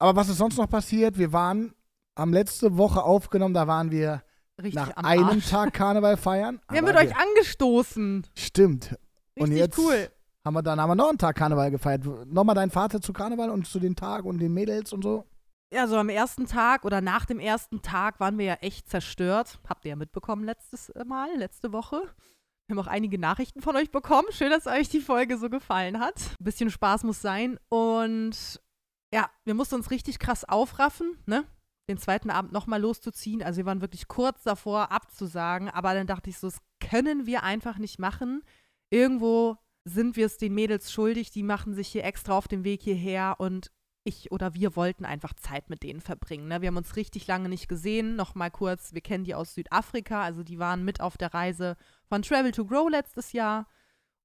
Aber 0.02 0.16
was 0.16 0.30
ist 0.30 0.38
sonst 0.40 0.58
noch 0.58 0.68
passiert? 0.68 1.20
Wir 1.20 1.32
waren, 1.32 1.76
haben 2.18 2.34
letzte 2.34 2.76
Woche 2.76 3.04
aufgenommen, 3.04 3.54
da 3.54 3.68
waren 3.68 3.92
wir 3.92 4.24
Richtig 4.58 4.74
nach 4.74 4.98
einem 4.98 5.26
Arsch. 5.26 5.50
Tag 5.50 5.74
Karneval 5.74 6.18
feiern. 6.18 6.60
Wir 6.70 6.80
haben 6.80 6.86
mit 6.86 6.96
euch 6.96 7.16
angestoßen. 7.16 8.26
Stimmt. 8.36 8.98
Und 9.36 9.50
Richtig 9.52 9.60
jetzt 9.60 9.78
cool. 9.78 10.10
haben 10.44 10.56
wir 10.56 10.64
dann 10.64 10.82
haben 10.82 10.90
wir 10.90 10.96
noch 10.96 11.10
einen 11.10 11.20
Tag 11.20 11.36
Karneval 11.36 11.70
gefeiert. 11.70 12.04
Nochmal 12.26 12.56
dein 12.56 12.72
Vater 12.72 13.00
zu 13.00 13.14
Karneval 13.14 13.52
und 13.52 13.68
zu 13.68 13.80
den 13.80 13.96
Tagen 13.96 14.28
und 14.28 14.40
den 14.40 14.52
Mädels 14.54 14.92
und 14.92 15.04
so. 15.04 15.26
Ja, 15.72 15.86
so 15.86 15.98
am 15.98 16.10
ersten 16.10 16.48
Tag 16.48 16.84
oder 16.84 17.00
nach 17.00 17.26
dem 17.26 17.40
ersten 17.40 17.84
Tag 17.84 18.20
waren 18.20 18.40
wir 18.40 18.46
ja 18.46 18.54
echt 18.56 18.90
zerstört. 18.90 19.60
Habt 19.70 19.86
ihr 19.86 19.90
ja 19.90 19.96
mitbekommen 19.96 20.46
letztes 20.46 20.92
Mal, 21.06 21.30
letzte 21.38 21.74
Woche. 21.74 22.02
Wir 22.68 22.76
haben 22.76 22.80
auch 22.80 22.92
einige 22.92 23.20
Nachrichten 23.20 23.62
von 23.62 23.76
euch 23.76 23.92
bekommen. 23.92 24.28
Schön, 24.32 24.50
dass 24.50 24.66
euch 24.66 24.90
die 24.90 25.00
Folge 25.00 25.38
so 25.38 25.50
gefallen 25.50 26.00
hat. 26.00 26.16
Ein 26.40 26.44
bisschen 26.44 26.72
Spaß 26.72 27.04
muss 27.04 27.22
sein. 27.22 27.60
Und 27.70 28.60
ja, 29.14 29.30
wir 29.44 29.54
mussten 29.54 29.76
uns 29.76 29.92
richtig 29.92 30.20
krass 30.20 30.46
aufraffen, 30.46 31.18
ne? 31.26 31.46
Den 31.90 31.98
zweiten 31.98 32.30
Abend 32.30 32.54
nochmal 32.54 32.80
loszuziehen. 32.80 33.44
Also 33.44 33.58
wir 33.58 33.66
waren 33.66 33.82
wirklich 33.82 34.08
kurz 34.08 34.44
davor 34.44 34.92
abzusagen. 34.92 35.70
Aber 35.70 35.94
dann 35.94 36.08
dachte 36.08 36.30
ich 36.30 36.38
so, 36.38 36.48
das 36.48 36.62
können 36.80 37.26
wir 37.26 37.44
einfach 37.44 37.78
nicht 37.78 38.00
machen. 38.00 38.44
Irgendwo 38.90 39.58
sind 39.84 40.16
wir 40.16 40.28
es 40.28 40.38
den 40.38 40.54
Mädels 40.54 40.92
schuldig. 40.92 41.32
Die 41.32 41.44
machen 41.44 41.74
sich 41.74 41.90
hier 41.90 42.06
extra 42.06 42.38
auf 42.38 42.48
dem 42.48 42.64
Weg 42.64 42.82
hierher 42.84 43.36
und 43.40 43.72
ich 44.04 44.32
oder 44.32 44.54
wir 44.54 44.76
wollten 44.76 45.06
einfach 45.06 45.34
Zeit 45.34 45.70
mit 45.70 45.84
denen 45.84 46.02
verbringen. 46.02 46.48
Ne? 46.48 46.62
Wir 46.62 46.68
haben 46.68 46.78
uns 46.78 46.96
richtig 46.96 47.28
lange 47.28 47.50
nicht 47.50 47.68
gesehen. 47.68 48.16
Nochmal 48.16 48.52
kurz, 48.52 48.94
wir 48.94 49.02
kennen 49.02 49.24
die 49.24 49.36
aus 49.36 49.54
Südafrika, 49.54 50.24
also 50.24 50.44
die 50.44 50.60
waren 50.60 50.84
mit 50.84 51.02
auf 51.02 51.18
der 51.18 51.34
Reise 51.34 51.78
von 52.08 52.22
Travel 52.22 52.52
to 52.52 52.66
Grow 52.66 52.90
letztes 52.90 53.32
Jahr. 53.34 53.68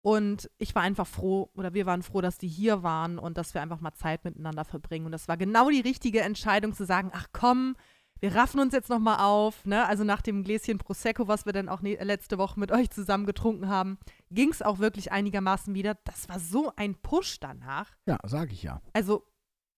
Und 0.07 0.49
ich 0.59 0.73
war 0.77 0.83
einfach 0.83 1.09
froh, 1.09 1.51
oder 1.57 1.75
wir 1.75 1.85
waren 1.85 2.05
froh, 2.05 2.21
dass 2.21 2.39
die 2.39 2.47
hier 2.47 2.85
waren 2.85 3.19
und 3.19 3.37
dass 3.37 3.55
wir 3.55 3.61
einfach 3.61 3.81
mal 3.81 3.93
Zeit 3.93 4.25
miteinander 4.25 4.65
verbringen. 4.65 5.05
Und 5.07 5.11
das 5.11 5.27
war 5.27 5.37
genau 5.37 5.69
die 5.69 5.81
richtige 5.81 6.21
Entscheidung 6.21 6.75
zu 6.75 6.87
sagen, 6.87 7.11
ach 7.13 7.27
komm, 7.33 7.75
wir 8.21 8.33
raffen 8.37 8.61
uns 8.61 8.73
jetzt 8.73 8.89
nochmal 8.89 9.19
auf. 9.19 9.65
Ne? 9.65 9.85
Also 9.85 10.05
nach 10.05 10.23
dem 10.23 10.45
Gläschen 10.45 10.79
Prosecco, 10.79 11.27
was 11.27 11.45
wir 11.45 11.53
dann 11.53 11.69
auch 11.69 11.83
ne 11.83 11.97
letzte 11.97 12.39
Woche 12.39 12.61
mit 12.61 12.71
euch 12.71 12.89
zusammen 12.91 13.27
getrunken 13.27 13.69
haben, 13.69 13.99
ging 14.31 14.51
es 14.51 14.63
auch 14.63 14.79
wirklich 14.79 15.11
einigermaßen 15.11 15.75
wieder. 15.75 15.97
Das 16.05 16.29
war 16.29 16.39
so 16.39 16.73
ein 16.77 16.95
Push 16.95 17.41
danach 17.41 17.91
Ja, 18.07 18.19
sag 18.27 18.53
ich 18.53 18.63
ja. 18.63 18.81
also, 18.93 19.27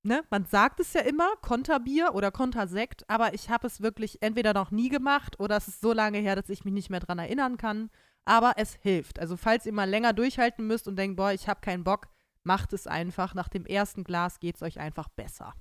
ne, 0.02 0.24
man 0.28 0.44
sagt 0.44 0.80
es 0.80 0.92
ja 0.92 1.00
immer, 1.00 1.36
Konterbier 1.40 2.10
oder 2.12 2.30
Kontersekt, 2.30 3.08
aber 3.08 3.32
ich 3.32 3.48
habe 3.48 3.66
es 3.66 3.80
wirklich 3.80 4.20
entweder 4.20 4.52
noch 4.52 4.72
nie 4.72 4.90
gemacht 4.90 5.40
oder 5.40 5.56
es 5.56 5.68
ist 5.68 5.80
so 5.80 5.94
lange 5.94 6.18
her, 6.18 6.36
dass 6.36 6.50
ich 6.50 6.66
mich 6.66 6.74
nicht 6.74 6.90
mehr 6.90 7.00
dran 7.00 7.18
erinnern 7.18 7.56
kann. 7.56 7.88
Aber 8.28 8.52
es 8.56 8.74
hilft. 8.74 9.18
Also, 9.18 9.38
falls 9.38 9.64
ihr 9.64 9.72
mal 9.72 9.88
länger 9.88 10.12
durchhalten 10.12 10.66
müsst 10.66 10.86
und 10.86 10.96
denkt, 10.96 11.16
boah, 11.16 11.32
ich 11.32 11.48
habe 11.48 11.62
keinen 11.62 11.82
Bock, 11.82 12.08
macht 12.42 12.74
es 12.74 12.86
einfach. 12.86 13.34
Nach 13.34 13.48
dem 13.48 13.64
ersten 13.64 14.04
Glas 14.04 14.38
geht 14.38 14.56
es 14.56 14.62
euch 14.62 14.78
einfach 14.78 15.08
besser. 15.08 15.54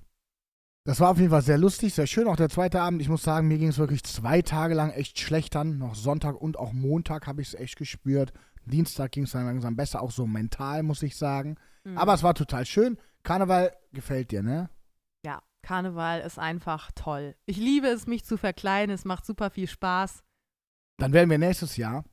Das 0.84 1.00
war 1.00 1.10
auf 1.10 1.16
jeden 1.16 1.30
Fall 1.30 1.40
sehr 1.40 1.56
lustig, 1.56 1.94
sehr 1.94 2.06
schön. 2.06 2.28
Auch 2.28 2.36
der 2.36 2.50
zweite 2.50 2.82
Abend, 2.82 3.00
ich 3.00 3.08
muss 3.08 3.22
sagen, 3.22 3.48
mir 3.48 3.56
ging 3.56 3.68
es 3.68 3.78
wirklich 3.78 4.04
zwei 4.04 4.42
Tage 4.42 4.74
lang 4.74 4.90
echt 4.90 5.18
schlecht 5.18 5.56
an. 5.56 5.78
Noch 5.78 5.94
Sonntag 5.94 6.38
und 6.38 6.58
auch 6.58 6.74
Montag 6.74 7.26
habe 7.26 7.40
ich 7.40 7.48
es 7.48 7.54
echt 7.54 7.76
gespürt. 7.76 8.34
Dienstag 8.66 9.12
ging 9.12 9.24
es 9.24 9.32
dann 9.32 9.46
langsam 9.46 9.74
besser, 9.74 10.02
auch 10.02 10.10
so 10.10 10.26
mental, 10.26 10.82
muss 10.82 11.02
ich 11.02 11.16
sagen. 11.16 11.56
Mhm. 11.84 11.96
Aber 11.96 12.12
es 12.12 12.22
war 12.22 12.34
total 12.34 12.66
schön. 12.66 12.98
Karneval 13.22 13.72
gefällt 13.92 14.30
dir, 14.30 14.42
ne? 14.42 14.68
ja, 15.24 15.42
Karneval 15.62 16.20
ist 16.20 16.38
einfach 16.38 16.90
toll. 16.94 17.34
Ich 17.46 17.56
liebe 17.56 17.86
es, 17.86 18.06
mich 18.06 18.26
zu 18.26 18.36
verkleiden. 18.36 18.94
Es 18.94 19.06
macht 19.06 19.24
super 19.24 19.48
viel 19.48 19.68
Spaß. 19.68 20.22
Dann 20.98 21.14
werden 21.14 21.30
wir 21.30 21.38
nächstes 21.38 21.78
Jahr 21.78 22.04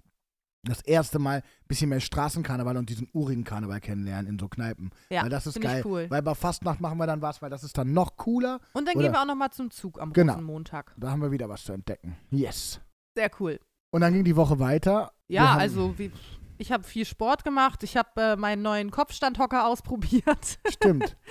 das 0.66 0.82
erste 0.82 1.20
Mal 1.20 1.38
ein 1.38 1.68
bisschen 1.68 1.90
mehr 1.90 2.00
Straßenkarneval 2.00 2.78
und 2.78 2.90
diesen 2.90 3.10
urigen 3.14 3.44
Karneval 3.44 3.80
kennenlernen 3.80 4.28
in 4.34 4.40
so 4.40 4.48
Kneipen. 4.48 4.92
Ja, 5.10 5.24
weil 5.24 5.30
das 5.30 5.48
ist 5.48 5.60
geil. 5.62 5.82
cool. 5.86 6.08
Weil 6.10 6.22
bei 6.22 6.36
Fastnacht 6.36 6.82
machen 6.82 6.98
wir 6.98 7.08
dann 7.08 7.22
was, 7.22 7.42
weil 7.42 7.50
das 7.50 7.64
ist 7.64 7.78
dann 7.78 7.94
noch 7.94 8.18
cooler. 8.18 8.60
Und 8.74 8.88
dann 8.88 8.96
Oder- 8.96 9.04
gehen 9.06 9.14
wir 9.14 9.22
auch 9.22 9.26
noch 9.26 9.36
mal 9.36 9.52
zum 9.52 9.72
Zug 9.72 10.00
am 10.02 10.14
Genau. 10.14 10.34
Rosenmontag. 10.34 10.94
Da 10.98 11.12
haben 11.12 11.22
wir 11.22 11.32
wieder 11.32 11.48
was 11.50 11.64
zu 11.64 11.74
entdecken. 11.74 12.18
Yes. 12.32 12.82
Sehr 13.16 13.32
cool. 13.40 13.60
Und 13.92 14.02
dann 14.02 14.14
ging 14.14 14.24
die 14.24 14.36
Woche 14.36 14.60
weiter. 14.60 15.14
Ja, 15.28 15.56
also 15.56 15.98
wie, 15.98 16.12
ich 16.58 16.72
habe 16.72 16.84
viel 16.84 17.06
Sport 17.06 17.44
gemacht. 17.44 17.82
Ich 17.84 17.96
habe 17.98 18.22
äh, 18.22 18.36
meinen 18.36 18.62
neuen 18.62 18.92
Kopfstandhocker 18.92 19.66
ausprobiert. 19.68 20.60
Stimmt. 20.68 21.16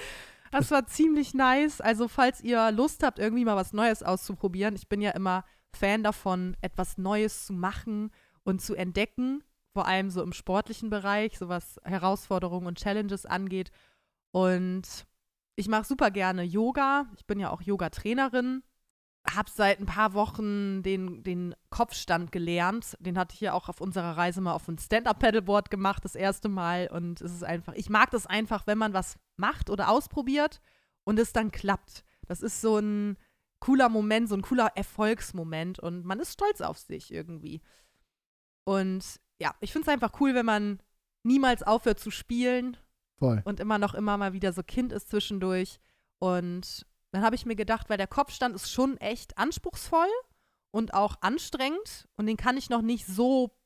Das 0.50 0.70
war 0.70 0.86
ziemlich 0.86 1.34
nice. 1.34 1.80
Also 1.80 2.06
falls 2.06 2.40
ihr 2.40 2.70
Lust 2.70 3.02
habt, 3.02 3.18
irgendwie 3.18 3.44
mal 3.44 3.56
was 3.56 3.72
Neues 3.72 4.04
auszuprobieren. 4.04 4.76
Ich 4.76 4.88
bin 4.88 5.00
ja 5.00 5.10
immer 5.10 5.44
Fan 5.76 6.04
davon, 6.04 6.56
etwas 6.60 6.96
Neues 6.96 7.46
zu 7.46 7.52
machen 7.52 8.12
und 8.44 8.60
zu 8.60 8.74
entdecken. 8.74 9.42
Vor 9.72 9.86
allem 9.86 10.10
so 10.10 10.22
im 10.22 10.32
sportlichen 10.32 10.88
Bereich, 10.88 11.38
so 11.38 11.48
was 11.48 11.80
Herausforderungen 11.84 12.68
und 12.68 12.78
Challenges 12.78 13.26
angeht. 13.26 13.70
Und 14.30 15.06
ich 15.56 15.68
mache 15.68 15.84
super 15.84 16.10
gerne 16.10 16.42
Yoga. 16.42 17.06
Ich 17.16 17.26
bin 17.26 17.40
ja 17.40 17.50
auch 17.50 17.62
Yoga-Trainerin. 17.62 18.62
Hab 19.34 19.48
seit 19.48 19.80
ein 19.80 19.86
paar 19.86 20.12
Wochen 20.12 20.82
den, 20.82 21.22
den 21.22 21.54
Kopfstand 21.70 22.30
gelernt. 22.30 22.96
Den 23.00 23.18
hatte 23.18 23.34
ich 23.34 23.40
ja 23.40 23.52
auch 23.54 23.68
auf 23.68 23.80
unserer 23.80 24.16
Reise 24.16 24.40
mal 24.40 24.52
auf 24.52 24.68
ein 24.68 24.78
Stand-Up-Paddleboard 24.78 25.70
gemacht, 25.70 26.04
das 26.04 26.14
erste 26.14 26.48
Mal. 26.48 26.88
Und 26.88 27.20
es 27.20 27.32
ist 27.32 27.44
einfach, 27.44 27.72
ich 27.74 27.88
mag 27.88 28.10
das 28.10 28.26
einfach, 28.26 28.66
wenn 28.66 28.78
man 28.78 28.92
was 28.92 29.16
macht 29.36 29.70
oder 29.70 29.88
ausprobiert 29.88 30.60
und 31.04 31.18
es 31.18 31.32
dann 31.32 31.50
klappt. 31.50 32.04
Das 32.26 32.42
ist 32.42 32.60
so 32.60 32.78
ein 32.78 33.16
cooler 33.60 33.88
Moment, 33.88 34.28
so 34.28 34.34
ein 34.34 34.42
cooler 34.42 34.72
Erfolgsmoment 34.74 35.78
und 35.78 36.04
man 36.04 36.20
ist 36.20 36.34
stolz 36.34 36.60
auf 36.60 36.78
sich 36.78 37.12
irgendwie. 37.12 37.62
Und 38.64 39.20
ja, 39.38 39.54
ich 39.60 39.72
finde 39.72 39.88
es 39.88 39.92
einfach 39.92 40.20
cool, 40.20 40.34
wenn 40.34 40.46
man 40.46 40.80
niemals 41.22 41.62
aufhört 41.62 42.00
zu 42.00 42.10
spielen, 42.10 42.76
Voll. 43.18 43.42
und 43.44 43.60
immer 43.60 43.78
noch 43.78 43.94
immer 43.94 44.16
mal 44.16 44.32
wieder 44.32 44.52
so 44.52 44.62
Kind 44.62 44.92
ist 44.92 45.10
zwischendurch. 45.10 45.78
Und 46.18 46.86
dann 47.12 47.22
habe 47.22 47.36
ich 47.36 47.46
mir 47.46 47.56
gedacht, 47.56 47.88
weil 47.88 47.98
der 47.98 48.06
Kopfstand 48.06 48.54
ist 48.54 48.70
schon 48.70 48.96
echt 48.98 49.38
anspruchsvoll 49.38 50.08
und 50.72 50.94
auch 50.94 51.16
anstrengend 51.20 52.08
und 52.16 52.26
den 52.26 52.36
kann 52.36 52.56
ich 52.56 52.70
noch 52.70 52.82
nicht 52.82 53.06
so 53.06 53.56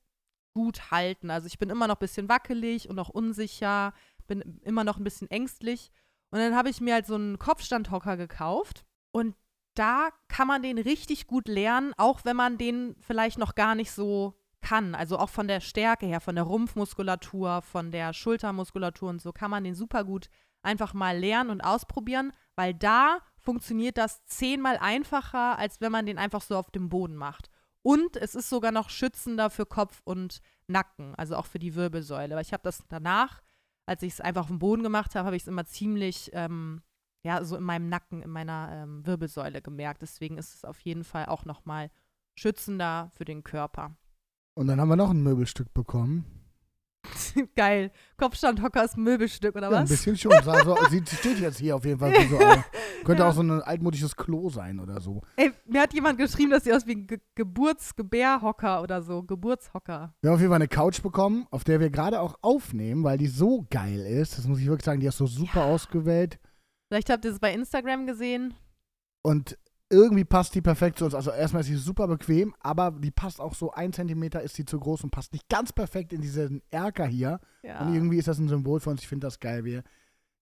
gut 0.54 0.90
halten. 0.90 1.30
Also 1.30 1.46
ich 1.46 1.58
bin 1.58 1.70
immer 1.70 1.86
noch 1.86 1.96
ein 1.96 2.00
bisschen 2.00 2.28
wackelig 2.28 2.88
und 2.88 2.98
auch 2.98 3.08
unsicher, 3.08 3.94
bin 4.26 4.60
immer 4.62 4.84
noch 4.84 4.98
ein 4.98 5.04
bisschen 5.04 5.30
ängstlich. 5.30 5.90
Und 6.30 6.40
dann 6.40 6.54
habe 6.54 6.68
ich 6.68 6.80
mir 6.80 6.94
halt 6.94 7.06
so 7.06 7.14
einen 7.14 7.38
Kopfstandhocker 7.38 8.16
gekauft 8.16 8.84
und 9.12 9.34
da 9.74 10.10
kann 10.26 10.48
man 10.48 10.62
den 10.62 10.76
richtig 10.76 11.26
gut 11.26 11.48
lernen, 11.48 11.94
auch 11.96 12.24
wenn 12.24 12.36
man 12.36 12.58
den 12.58 12.96
vielleicht 13.00 13.38
noch 13.38 13.54
gar 13.54 13.74
nicht 13.74 13.92
so 13.92 14.37
kann. 14.60 14.94
Also 14.94 15.18
auch 15.18 15.30
von 15.30 15.48
der 15.48 15.60
Stärke 15.60 16.06
her, 16.06 16.20
von 16.20 16.34
der 16.34 16.44
Rumpfmuskulatur, 16.44 17.62
von 17.62 17.90
der 17.90 18.12
Schultermuskulatur 18.12 19.10
und 19.10 19.22
so 19.22 19.32
kann 19.32 19.50
man 19.50 19.64
den 19.64 19.74
super 19.74 20.04
gut 20.04 20.28
einfach 20.62 20.94
mal 20.94 21.16
lernen 21.16 21.50
und 21.50 21.60
ausprobieren, 21.60 22.32
weil 22.56 22.74
da 22.74 23.20
funktioniert 23.38 23.96
das 23.96 24.24
zehnmal 24.26 24.76
einfacher, 24.78 25.58
als 25.58 25.80
wenn 25.80 25.92
man 25.92 26.06
den 26.06 26.18
einfach 26.18 26.42
so 26.42 26.56
auf 26.56 26.70
dem 26.70 26.88
Boden 26.88 27.16
macht. 27.16 27.50
Und 27.82 28.16
es 28.16 28.34
ist 28.34 28.50
sogar 28.50 28.72
noch 28.72 28.90
schützender 28.90 29.50
für 29.50 29.64
Kopf 29.64 30.02
und 30.04 30.40
Nacken, 30.66 31.14
also 31.14 31.36
auch 31.36 31.46
für 31.46 31.58
die 31.58 31.74
Wirbelsäule. 31.74 32.34
Weil 32.34 32.42
ich 32.42 32.52
habe 32.52 32.62
das 32.62 32.82
danach, 32.88 33.40
als 33.86 34.02
ich 34.02 34.14
es 34.14 34.20
einfach 34.20 34.42
auf 34.42 34.48
dem 34.48 34.58
Boden 34.58 34.82
gemacht 34.82 35.14
habe, 35.14 35.26
habe 35.26 35.36
ich 35.36 35.42
es 35.42 35.48
immer 35.48 35.64
ziemlich, 35.64 36.30
ähm, 36.34 36.82
ja, 37.24 37.42
so 37.44 37.56
in 37.56 37.62
meinem 37.62 37.88
Nacken, 37.88 38.22
in 38.22 38.30
meiner 38.30 38.70
ähm, 38.72 39.06
Wirbelsäule 39.06 39.62
gemerkt. 39.62 40.02
Deswegen 40.02 40.36
ist 40.36 40.54
es 40.54 40.64
auf 40.64 40.80
jeden 40.80 41.04
Fall 41.04 41.26
auch 41.26 41.44
nochmal 41.44 41.90
schützender 42.34 43.10
für 43.14 43.24
den 43.24 43.44
Körper. 43.44 43.96
Und 44.58 44.66
dann 44.66 44.80
haben 44.80 44.88
wir 44.88 44.96
noch 44.96 45.10
ein 45.10 45.22
Möbelstück 45.22 45.72
bekommen. 45.72 46.24
Geil. 47.56 47.92
Kopfstandhocker 48.16 48.82
ist 48.84 48.96
ein 48.96 49.04
Möbelstück, 49.04 49.54
oder 49.54 49.70
Ja, 49.70 49.76
ein 49.78 49.82
was? 49.84 49.90
bisschen 49.90 50.16
schon. 50.16 50.32
Sah 50.42 50.64
so, 50.64 50.76
sie 50.90 51.00
steht 51.06 51.38
jetzt 51.38 51.58
hier 51.58 51.76
auf 51.76 51.84
jeden 51.84 52.00
Fall 52.00 52.12
so 52.28 52.36
Könnte 53.04 53.22
Ja. 53.22 53.28
auch 53.28 53.34
so 53.34 53.42
ein 53.42 53.62
altmodisches 53.62 54.16
Klo 54.16 54.48
sein 54.50 54.80
oder 54.80 55.00
so. 55.00 55.22
Ey, 55.36 55.52
mir 55.64 55.80
hat 55.82 55.94
jemand 55.94 56.18
geschrieben, 56.18 56.50
dass 56.50 56.64
sie 56.64 56.72
aus 56.72 56.88
wie 56.88 56.96
ein 56.96 57.06
Ge 57.06 57.20
Geburtsgebärhocker 57.36 58.82
oder 58.82 59.00
so. 59.00 59.22
Geburtshocker. 59.22 60.12
Wir 60.22 60.30
haben 60.30 60.34
auf 60.34 60.40
jeden 60.40 60.50
Fall 60.50 60.56
eine 60.56 60.66
Couch 60.66 61.02
bekommen, 61.02 61.46
auf 61.52 61.62
der 61.62 61.78
wir 61.78 61.90
gerade 61.90 62.20
auch 62.20 62.34
aufnehmen, 62.42 63.04
weil 63.04 63.16
die 63.16 63.28
so 63.28 63.64
geil 63.70 64.00
ist. 64.00 64.38
Das 64.38 64.48
muss 64.48 64.58
ich 64.58 64.66
wirklich 64.66 64.84
sagen, 64.84 64.98
die 64.98 65.06
ist 65.06 65.18
so 65.18 65.26
super 65.28 65.66
ausgewählt. 65.66 66.40
Vielleicht 66.88 67.10
habt 67.10 67.24
ihr 67.24 67.30
es 67.30 67.38
bei 67.38 67.54
Instagram 67.54 68.06
gesehen. 68.08 68.54
Und 69.22 69.56
irgendwie 69.90 70.24
passt 70.24 70.54
die 70.54 70.60
perfekt 70.60 70.98
zu 70.98 71.06
uns. 71.06 71.14
Also 71.14 71.30
erstmal 71.30 71.60
ist 71.60 71.68
sie 71.68 71.76
super 71.76 72.06
bequem, 72.08 72.54
aber 72.60 72.90
die 72.90 73.10
passt 73.10 73.40
auch 73.40 73.54
so 73.54 73.72
ein 73.72 73.92
Zentimeter 73.92 74.42
ist 74.42 74.54
sie 74.54 74.64
zu 74.64 74.78
groß 74.78 75.04
und 75.04 75.10
passt 75.10 75.32
nicht 75.32 75.48
ganz 75.48 75.72
perfekt 75.72 76.12
in 76.12 76.20
diesen 76.20 76.62
Erker 76.70 77.06
hier. 77.06 77.40
Ja. 77.62 77.80
Und 77.80 77.94
irgendwie 77.94 78.18
ist 78.18 78.28
das 78.28 78.38
ein 78.38 78.48
Symbol 78.48 78.80
für 78.80 78.90
uns. 78.90 79.00
Ich 79.02 79.08
finde 79.08 79.26
das 79.26 79.40
geil. 79.40 79.64
Wir, 79.64 79.82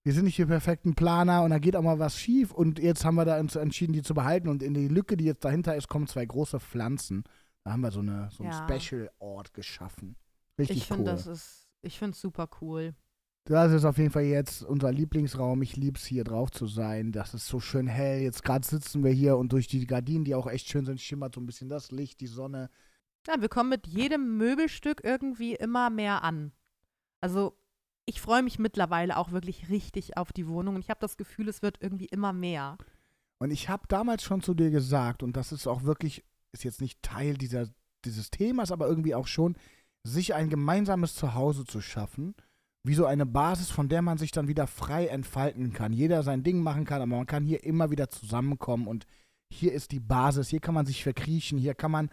wir 0.03 0.13
sind 0.13 0.25
nicht 0.25 0.39
die 0.39 0.47
perfekten 0.47 0.95
Planer 0.95 1.43
und 1.43 1.51
da 1.51 1.59
geht 1.59 1.77
auch 1.77 1.83
mal 1.83 1.99
was 1.99 2.19
schief. 2.19 2.53
Und 2.53 2.79
jetzt 2.81 3.05
haben 3.05 3.15
wir 3.15 3.25
da 3.25 3.39
entschieden, 3.39 3.93
die 3.93 4.03
zu 4.03 4.15
behalten. 4.15 4.49
Und 4.49 4.63
in 4.63 4.75
die 4.75 4.89
Lücke, 4.89 5.17
die 5.17 5.25
jetzt 5.25 5.45
dahinter 5.45 5.77
ist, 5.77 5.89
kommen 5.89 6.09
zwei 6.09 6.27
große 6.27 6.59
Pflanzen. 6.59 7.23
Da 7.63 7.73
haben 7.73 7.81
wir 7.83 7.91
so, 7.93 8.01
eine, 8.01 8.29
so 8.33 8.43
einen 8.43 8.53
Ja. 8.53 8.67
Special-Ort 8.69 9.55
geschaffen. 9.55 10.17
Richtig 10.59 10.77
ich 10.79 10.91
cool. 10.91 10.97
finde, 10.97 11.11
das 11.13 11.27
ist, 11.27 11.69
ich 11.83 11.99
finde 11.99 12.13
es 12.13 12.21
super 12.21 12.49
cool. 12.61 12.95
Das 13.47 13.73
ist 13.73 13.85
auf 13.85 13.97
jeden 13.97 14.11
Fall 14.11 14.25
jetzt 14.25 14.65
unser 14.65 14.91
Lieblingsraum. 14.91 15.63
Ich 15.63 15.77
liebe 15.77 15.99
es, 15.99 16.05
hier 16.05 16.25
drauf 16.25 16.51
zu 16.51 16.67
sein. 16.67 17.13
Das 17.13 17.33
ist 17.33 17.47
so 17.47 17.61
schön 17.61 17.87
hell. 17.87 18.21
Jetzt 18.21 18.43
gerade 18.43 18.67
sitzen 18.67 19.05
wir 19.05 19.13
hier 19.13 19.37
und 19.37 19.53
durch 19.53 19.69
die 19.69 19.87
Gardinen, 19.87 20.25
die 20.25 20.35
auch 20.35 20.49
echt 20.49 20.69
schön 20.69 20.85
sind, 20.85 21.01
schimmert 21.01 21.37
so 21.37 21.41
ein 21.41 21.47
bisschen 21.47 21.69
das 21.69 21.93
Licht, 21.93 22.21
die 22.21 22.27
Sonne. 22.27 22.71
Ja, 23.29 23.41
wir 23.41 23.49
kommen 23.49 23.71
mit 23.71 23.87
jedem 23.87 24.37
Möbelstück 24.37 25.03
irgendwie 25.05 25.55
immer 25.55 25.91
mehr 25.91 26.25
an. 26.25 26.51
Also, 27.21 27.57
ich 28.05 28.21
freue 28.21 28.43
mich 28.43 28.59
mittlerweile 28.59 29.17
auch 29.17 29.31
wirklich 29.31 29.69
richtig 29.69 30.17
auf 30.17 30.33
die 30.33 30.49
Wohnung 30.49 30.75
und 30.75 30.81
ich 30.81 30.91
habe 30.91 31.01
das 31.01 31.17
Gefühl, 31.17 31.49
es 31.49 31.63
wird 31.63 31.79
irgendwie 31.81 32.07
immer 32.07 32.33
mehr. 32.33 32.77
Und 33.39 33.53
ich 33.53 33.69
habe 33.69 33.85
damals 33.87 34.25
schon 34.25 34.43
zu 34.43 34.55
dir 34.55 34.71
gesagt, 34.71 35.23
und 35.23 35.37
das 35.37 35.53
ist 35.53 35.69
auch 35.69 35.85
wirklich, 35.85 36.25
ist 36.51 36.65
jetzt 36.65 36.81
nicht 36.81 37.01
Teil 37.01 37.35
dieser, 37.35 37.69
dieses 38.05 38.31
Themas, 38.31 38.73
aber 38.73 38.89
irgendwie 38.89 39.15
auch 39.15 39.29
schon, 39.29 39.57
sich 40.03 40.35
ein 40.35 40.51
gemeinsames 40.51 41.15
Zuhause 41.15 41.65
zu 41.65 41.81
schaffen, 41.81 42.35
wie 42.87 42.95
so 42.95 43.07
eine 43.07 43.27
Basis, 43.27 43.71
von 43.71 43.89
der 43.89 44.03
man 44.03 44.19
sich 44.19 44.31
dann 44.31 44.49
wieder 44.49 44.67
frei 44.67 45.07
entfalten 45.07 45.73
kann. 45.73 45.93
Jeder 45.93 46.23
sein 46.23 46.43
Ding 46.43 46.63
machen 46.63 46.85
kann, 46.85 47.03
aber 47.03 47.17
man 47.17 47.27
kann 47.27 47.45
hier 47.45 47.65
immer 47.65 47.91
wieder 47.91 48.09
zusammenkommen 48.09 48.87
und 48.87 49.07
hier 49.51 49.73
ist 49.73 49.93
die 49.93 50.01
Basis, 50.01 50.49
hier 50.49 50.61
kann 50.61 50.75
man 50.75 50.87
sich 50.87 51.03
verkriechen, 51.03 51.59
hier 51.59 51.75
kann 51.75 51.91
man 51.91 52.11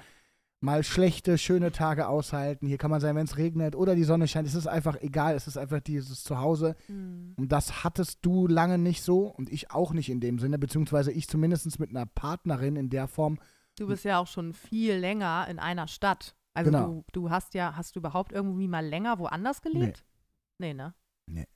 mal 0.61 0.83
schlechte, 0.83 1.37
schöne 1.37 1.71
Tage 1.71 2.07
aushalten, 2.07 2.67
hier 2.67 2.77
kann 2.77 2.89
man 2.89 3.01
sein, 3.01 3.15
wenn 3.15 3.25
es 3.25 3.37
regnet 3.37 3.75
oder 3.75 3.95
die 3.95 4.05
Sonne 4.05 4.27
scheint, 4.27 4.47
es 4.47 4.55
ist 4.55 4.67
einfach 4.67 5.01
egal, 5.01 5.35
es 5.35 5.45
ist 5.47 5.57
einfach 5.57 5.81
dieses 5.81 6.23
Zuhause, 6.23 6.75
und 6.87 7.51
das 7.51 7.83
hattest 7.83 8.19
du 8.21 8.47
lange 8.47 8.77
nicht 8.77 9.03
so 9.03 9.27
und 9.27 9.51
ich 9.51 9.71
auch 9.71 9.93
nicht 9.93 10.09
in 10.09 10.21
dem 10.21 10.39
Sinne, 10.39 10.57
beziehungsweise 10.57 11.11
ich 11.11 11.27
zumindest 11.27 11.79
mit 11.79 11.89
einer 11.89 12.05
Partnerin 12.05 12.77
in 12.77 12.89
der 12.89 13.07
Form. 13.07 13.39
Du 13.77 13.87
bist 13.87 14.05
ja 14.05 14.19
auch 14.19 14.27
schon 14.27 14.53
viel 14.53 14.95
länger 14.95 15.47
in 15.49 15.59
einer 15.59 15.87
Stadt. 15.87 16.35
Also 16.53 16.71
Genau. 16.71 16.87
du, 16.87 17.03
du 17.11 17.29
hast 17.29 17.55
ja, 17.55 17.75
hast 17.75 17.95
du 17.95 17.99
überhaupt 17.99 18.31
irgendwie 18.31 18.67
mal 18.67 18.85
länger 18.85 19.19
woanders 19.19 19.61
gelebt? 19.61 20.03
Nee, 20.05 20.12
ne? 20.59 20.93
Nee. 21.25 21.47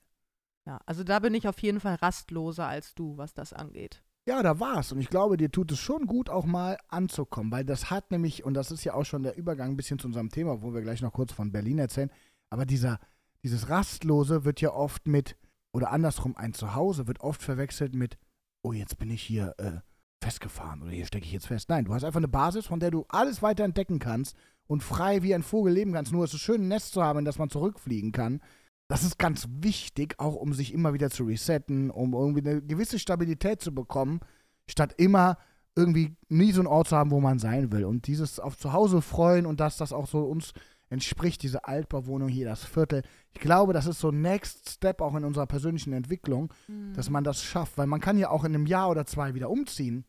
Ja, 0.66 0.80
also 0.86 1.04
da 1.04 1.18
bin 1.18 1.34
ich 1.34 1.48
auf 1.48 1.60
jeden 1.60 1.80
Fall 1.80 1.94
rastloser 1.94 2.66
als 2.66 2.94
du, 2.94 3.16
was 3.16 3.32
das 3.32 3.52
angeht. 3.52 4.02
Ja, 4.26 4.42
da 4.42 4.60
war's. 4.60 4.92
Und 4.92 5.00
ich 5.00 5.08
glaube, 5.08 5.38
dir 5.38 5.50
tut 5.50 5.72
es 5.72 5.78
schon 5.78 6.06
gut, 6.06 6.28
auch 6.28 6.44
mal 6.44 6.76
anzukommen, 6.88 7.50
weil 7.50 7.64
das 7.64 7.90
hat 7.90 8.10
nämlich, 8.10 8.44
und 8.44 8.52
das 8.52 8.70
ist 8.70 8.84
ja 8.84 8.92
auch 8.92 9.04
schon 9.04 9.22
der 9.22 9.38
Übergang 9.38 9.70
ein 9.70 9.76
bisschen 9.76 9.98
zu 9.98 10.06
unserem 10.06 10.28
Thema, 10.28 10.60
wo 10.60 10.74
wir 10.74 10.82
gleich 10.82 11.00
noch 11.00 11.14
kurz 11.14 11.32
von 11.32 11.50
Berlin 11.50 11.78
erzählen, 11.78 12.10
aber 12.50 12.66
dieser, 12.66 13.00
dieses 13.42 13.70
Rastlose 13.70 14.44
wird 14.44 14.60
ja 14.60 14.72
oft 14.74 15.06
mit, 15.06 15.36
oder 15.72 15.90
andersrum, 15.92 16.36
ein 16.36 16.52
Zuhause 16.52 17.06
wird 17.06 17.20
oft 17.20 17.42
verwechselt 17.42 17.94
mit, 17.94 18.18
oh, 18.62 18.72
jetzt 18.72 18.98
bin 18.98 19.10
ich 19.10 19.22
hier 19.22 19.54
äh, 19.56 19.80
festgefahren 20.22 20.82
oder 20.82 20.90
hier 20.90 21.06
stecke 21.06 21.24
ich 21.24 21.32
jetzt 21.32 21.46
fest. 21.46 21.70
Nein, 21.70 21.86
du 21.86 21.94
hast 21.94 22.04
einfach 22.04 22.18
eine 22.18 22.28
Basis, 22.28 22.66
von 22.66 22.80
der 22.80 22.90
du 22.90 23.06
alles 23.08 23.40
weiter 23.40 23.64
entdecken 23.64 23.98
kannst 23.98 24.36
und 24.66 24.82
frei 24.82 25.22
wie 25.22 25.34
ein 25.34 25.42
Vogel 25.42 25.72
leben 25.72 25.94
kannst. 25.94 26.12
Nur 26.12 26.24
ist 26.24 26.34
es 26.34 26.40
schön, 26.40 26.62
ein 26.62 26.68
Nest 26.68 26.92
zu 26.92 27.02
haben, 27.02 27.20
in 27.20 27.24
das 27.24 27.38
man 27.38 27.48
zurückfliegen 27.48 28.12
kann. 28.12 28.42
Das 28.88 29.02
ist 29.04 29.18
ganz 29.18 29.46
wichtig, 29.50 30.14
auch 30.18 30.34
um 30.34 30.52
sich 30.54 30.72
immer 30.72 30.94
wieder 30.94 31.10
zu 31.10 31.24
resetten, 31.24 31.90
um 31.90 32.14
irgendwie 32.14 32.48
eine 32.48 32.62
gewisse 32.62 32.98
Stabilität 32.98 33.60
zu 33.60 33.74
bekommen, 33.74 34.20
statt 34.66 34.94
immer 34.96 35.36
irgendwie 35.76 36.16
nie 36.28 36.52
so 36.52 36.60
einen 36.60 36.66
Ort 36.68 36.88
zu 36.88 36.96
haben, 36.96 37.10
wo 37.10 37.20
man 37.20 37.38
sein 37.38 37.70
will. 37.70 37.84
Und 37.84 38.06
dieses 38.06 38.40
auf 38.40 38.56
Zuhause 38.56 39.00
freuen 39.02 39.46
und 39.46 39.60
dass 39.60 39.76
das 39.76 39.92
auch 39.92 40.08
so 40.08 40.24
uns 40.24 40.52
entspricht, 40.90 41.42
diese 41.42 41.66
Altbauwohnung 41.66 42.28
hier, 42.28 42.46
das 42.46 42.64
Viertel. 42.64 43.02
Ich 43.34 43.40
glaube, 43.40 43.74
das 43.74 43.86
ist 43.86 44.00
so 44.00 44.08
ein 44.08 44.22
Next 44.22 44.70
Step 44.70 45.02
auch 45.02 45.14
in 45.14 45.24
unserer 45.24 45.46
persönlichen 45.46 45.92
Entwicklung, 45.92 46.52
dass 46.94 47.10
man 47.10 47.24
das 47.24 47.42
schafft, 47.42 47.76
weil 47.76 47.86
man 47.86 48.00
kann 48.00 48.16
ja 48.16 48.30
auch 48.30 48.44
in 48.44 48.54
einem 48.54 48.66
Jahr 48.66 48.88
oder 48.90 49.04
zwei 49.06 49.34
wieder 49.34 49.50
umziehen 49.50 50.04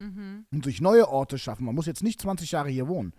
Mhm. 0.00 0.44
und 0.52 0.64
sich 0.64 0.80
neue 0.80 1.08
Orte 1.08 1.38
schaffen. 1.38 1.64
Man 1.64 1.74
muss 1.74 1.86
jetzt 1.86 2.04
nicht 2.04 2.20
20 2.20 2.52
Jahre 2.52 2.68
hier 2.68 2.86
wohnen. 2.86 3.14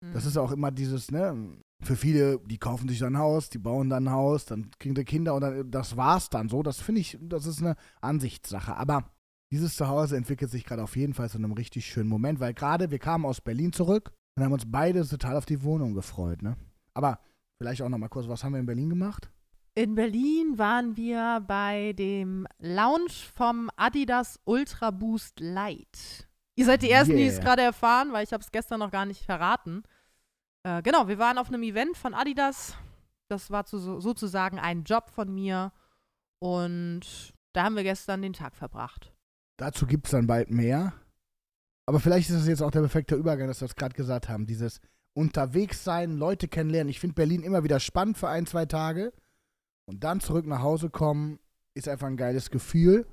Das 0.00 0.24
Mhm. 0.24 0.28
ist 0.30 0.36
auch 0.38 0.50
immer 0.52 0.70
dieses, 0.70 1.10
ne, 1.10 1.58
für 1.82 1.96
viele, 1.96 2.38
die 2.40 2.58
kaufen 2.58 2.88
sich 2.88 2.98
dann 2.98 3.14
ein 3.16 3.18
Haus, 3.18 3.50
die 3.50 3.58
bauen 3.58 3.90
dann 3.90 4.08
ein 4.08 4.12
Haus, 4.12 4.46
dann 4.46 4.70
kriegen 4.78 4.94
die 4.94 5.04
Kinder 5.04 5.34
und 5.34 5.42
dann, 5.42 5.70
das 5.70 5.96
war's 5.96 6.30
dann 6.30 6.48
so. 6.48 6.62
Das 6.62 6.80
finde 6.80 7.00
ich, 7.02 7.18
das 7.20 7.46
ist 7.46 7.60
eine 7.60 7.76
Ansichtssache. 8.00 8.76
Aber 8.76 9.10
dieses 9.52 9.76
Zuhause 9.76 10.16
entwickelt 10.16 10.50
sich 10.50 10.64
gerade 10.64 10.82
auf 10.82 10.96
jeden 10.96 11.14
Fall 11.14 11.28
zu 11.28 11.38
einem 11.38 11.52
richtig 11.52 11.86
schönen 11.86 12.08
Moment, 12.08 12.40
weil 12.40 12.54
gerade 12.54 12.90
wir 12.90 12.98
kamen 12.98 13.24
aus 13.26 13.40
Berlin 13.40 13.72
zurück 13.72 14.12
und 14.36 14.44
haben 14.44 14.52
uns 14.52 14.70
beide 14.70 15.06
total 15.06 15.36
auf 15.36 15.44
die 15.46 15.62
Wohnung 15.62 15.94
gefreut, 15.94 16.42
ne? 16.42 16.56
Aber 16.94 17.20
vielleicht 17.58 17.82
auch 17.82 17.88
noch 17.88 17.98
mal 17.98 18.08
kurz, 18.08 18.28
was 18.28 18.42
haben 18.42 18.52
wir 18.52 18.60
in 18.60 18.66
Berlin 18.66 18.88
gemacht? 18.90 19.30
In 19.74 19.94
Berlin 19.94 20.58
waren 20.58 20.96
wir 20.96 21.44
bei 21.46 21.92
dem 21.94 22.46
Lounge 22.58 23.10
vom 23.34 23.70
Adidas 23.76 24.40
Ultra 24.44 24.90
Boost 24.90 25.40
Light. 25.40 26.28
Ihr 26.56 26.64
seid 26.64 26.82
die 26.82 26.90
Ersten, 26.90 27.16
die 27.16 27.26
es 27.26 27.36
Yeah. 27.36 27.44
gerade 27.44 27.62
erfahren, 27.62 28.12
weil 28.12 28.24
ich 28.24 28.32
habe 28.32 28.42
es 28.42 28.50
gestern 28.50 28.80
noch 28.80 28.90
gar 28.90 29.06
nicht 29.06 29.24
verraten. 29.24 29.82
Äh, 30.62 30.82
genau, 30.82 31.08
wir 31.08 31.18
waren 31.18 31.38
auf 31.38 31.48
einem 31.48 31.62
Event 31.62 31.96
von 31.96 32.14
Adidas. 32.14 32.76
Das 33.28 33.50
war 33.50 33.64
zu, 33.64 34.00
sozusagen 34.00 34.58
ein 34.58 34.84
Job 34.84 35.10
von 35.10 35.32
mir. 35.32 35.72
Und 36.40 37.32
da 37.52 37.64
haben 37.64 37.76
wir 37.76 37.82
gestern 37.82 38.22
den 38.22 38.32
Tag 38.32 38.56
verbracht. 38.56 39.12
Dazu 39.58 39.86
gibt 39.86 40.06
es 40.06 40.10
dann 40.12 40.26
bald 40.26 40.50
mehr. 40.50 40.92
Aber 41.86 42.00
vielleicht 42.00 42.30
ist 42.30 42.36
es 42.36 42.46
jetzt 42.46 42.62
auch 42.62 42.70
der 42.70 42.80
perfekte 42.80 43.14
Übergang, 43.14 43.48
dass 43.48 43.60
wir 43.60 43.66
es 43.66 43.74
gerade 43.74 43.94
gesagt 43.94 44.28
haben. 44.28 44.46
Dieses 44.46 44.80
unterwegs 45.14 45.82
sein, 45.84 46.16
Leute 46.16 46.48
kennenlernen. 46.48 46.90
Ich 46.90 47.00
finde 47.00 47.14
Berlin 47.14 47.42
immer 47.42 47.64
wieder 47.64 47.80
spannend 47.80 48.16
für 48.18 48.28
ein, 48.28 48.46
zwei 48.46 48.66
Tage. 48.66 49.12
Und 49.86 50.04
dann 50.04 50.20
zurück 50.20 50.46
nach 50.46 50.62
Hause 50.62 50.88
kommen, 50.90 51.40
ist 51.74 51.88
einfach 51.88 52.06
ein 52.06 52.16
geiles 52.16 52.50
Gefühl. 52.50 53.06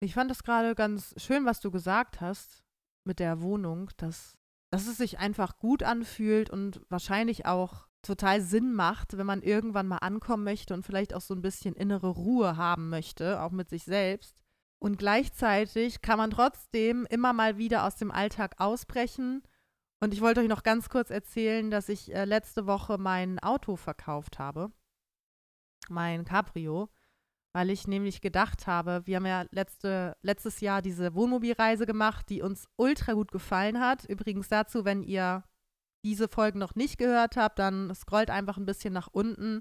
Ich 0.00 0.14
fand 0.14 0.30
es 0.30 0.42
gerade 0.42 0.74
ganz 0.74 1.14
schön, 1.18 1.44
was 1.44 1.60
du 1.60 1.70
gesagt 1.70 2.20
hast 2.20 2.61
mit 3.04 3.18
der 3.18 3.40
Wohnung, 3.40 3.90
dass, 3.96 4.38
dass 4.70 4.86
es 4.86 4.96
sich 4.96 5.18
einfach 5.18 5.58
gut 5.58 5.82
anfühlt 5.82 6.50
und 6.50 6.80
wahrscheinlich 6.88 7.46
auch 7.46 7.88
total 8.02 8.40
Sinn 8.40 8.74
macht, 8.74 9.16
wenn 9.16 9.26
man 9.26 9.42
irgendwann 9.42 9.86
mal 9.86 9.98
ankommen 9.98 10.44
möchte 10.44 10.74
und 10.74 10.84
vielleicht 10.84 11.14
auch 11.14 11.20
so 11.20 11.34
ein 11.34 11.42
bisschen 11.42 11.74
innere 11.74 12.08
Ruhe 12.08 12.56
haben 12.56 12.88
möchte, 12.88 13.40
auch 13.40 13.52
mit 13.52 13.68
sich 13.68 13.84
selbst. 13.84 14.42
Und 14.80 14.98
gleichzeitig 14.98 16.02
kann 16.02 16.18
man 16.18 16.32
trotzdem 16.32 17.06
immer 17.08 17.32
mal 17.32 17.56
wieder 17.56 17.86
aus 17.86 17.94
dem 17.94 18.10
Alltag 18.10 18.56
ausbrechen. 18.58 19.42
Und 20.00 20.12
ich 20.12 20.20
wollte 20.20 20.40
euch 20.40 20.48
noch 20.48 20.64
ganz 20.64 20.88
kurz 20.88 21.10
erzählen, 21.10 21.70
dass 21.70 21.88
ich 21.88 22.12
äh, 22.12 22.24
letzte 22.24 22.66
Woche 22.66 22.98
mein 22.98 23.38
Auto 23.38 23.76
verkauft 23.76 24.40
habe. 24.40 24.72
Mein 25.88 26.24
Cabrio. 26.24 26.90
Weil 27.52 27.70
ich 27.70 27.86
nämlich 27.86 28.20
gedacht 28.20 28.66
habe, 28.66 29.02
wir 29.04 29.16
haben 29.16 29.26
ja 29.26 29.44
letzte, 29.50 30.16
letztes 30.22 30.60
Jahr 30.60 30.80
diese 30.80 31.14
Wohnmobilreise 31.14 31.86
gemacht, 31.86 32.28
die 32.30 32.42
uns 32.42 32.66
ultra 32.76 33.12
gut 33.12 33.30
gefallen 33.30 33.80
hat. 33.80 34.04
Übrigens 34.06 34.48
dazu, 34.48 34.84
wenn 34.84 35.02
ihr 35.02 35.44
diese 36.04 36.28
Folgen 36.28 36.58
noch 36.58 36.74
nicht 36.74 36.98
gehört 36.98 37.36
habt, 37.36 37.58
dann 37.58 37.94
scrollt 37.94 38.30
einfach 38.30 38.56
ein 38.56 38.66
bisschen 38.66 38.92
nach 38.92 39.08
unten. 39.12 39.60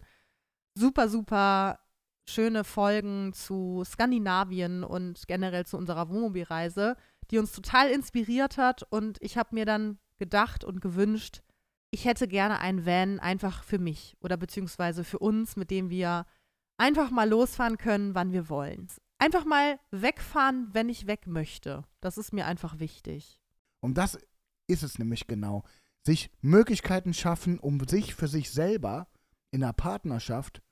Super, 0.74 1.10
super 1.10 1.80
schöne 2.28 2.64
Folgen 2.64 3.34
zu 3.34 3.84
Skandinavien 3.86 4.84
und 4.84 5.28
generell 5.28 5.66
zu 5.66 5.78
unserer 5.78 6.10
Wohnmobilreise, 6.10 6.96
die 7.30 7.40
uns 7.40 7.52
total 7.52 7.90
inspiriert 7.90 8.58
hat. 8.58 8.84
Und 8.90 9.18
ich 9.22 9.38
habe 9.38 9.54
mir 9.54 9.66
dann 9.66 10.00
gedacht 10.18 10.64
und 10.64 10.82
gewünscht, 10.82 11.42
ich 11.92 12.06
hätte 12.06 12.28
gerne 12.28 12.60
einen 12.60 12.86
Van 12.86 13.20
einfach 13.20 13.64
für 13.64 13.80
mich 13.80 14.16
oder 14.22 14.38
beziehungsweise 14.38 15.04
für 15.04 15.20
uns, 15.20 15.58
mit 15.58 15.72
dem 15.72 15.90
wir 15.90 16.26
einfach 16.82 17.12
mal 17.12 17.30
losfahren 17.30 17.78
können, 17.78 18.16
wann 18.16 18.34
wir 18.34 18.50
wollen. 18.50 18.88
Einfach 19.20 19.46
mal 19.46 19.80
wegfahren, 19.92 20.70
wenn 20.74 20.90
ich 20.90 21.06
weg 21.06 21.28
möchte. 21.28 21.84
Das 22.02 22.18
ist 22.18 22.34
mir 22.34 22.48
einfach 22.48 22.80
wichtig. 22.80 23.40
Und 23.82 23.98
das 24.00 24.18
ist 24.68 24.82
es 24.82 24.98
nämlich 24.98 25.28
genau. 25.28 25.64
Sich 26.04 26.32
Möglichkeiten 26.42 27.14
schaffen, 27.14 27.60
um 27.60 27.80
sich 27.88 28.16
für 28.16 28.28
sich 28.28 28.50
selber 28.50 29.08
in 29.52 29.64
einer 29.64 29.74
Partnerschaft 29.74 30.64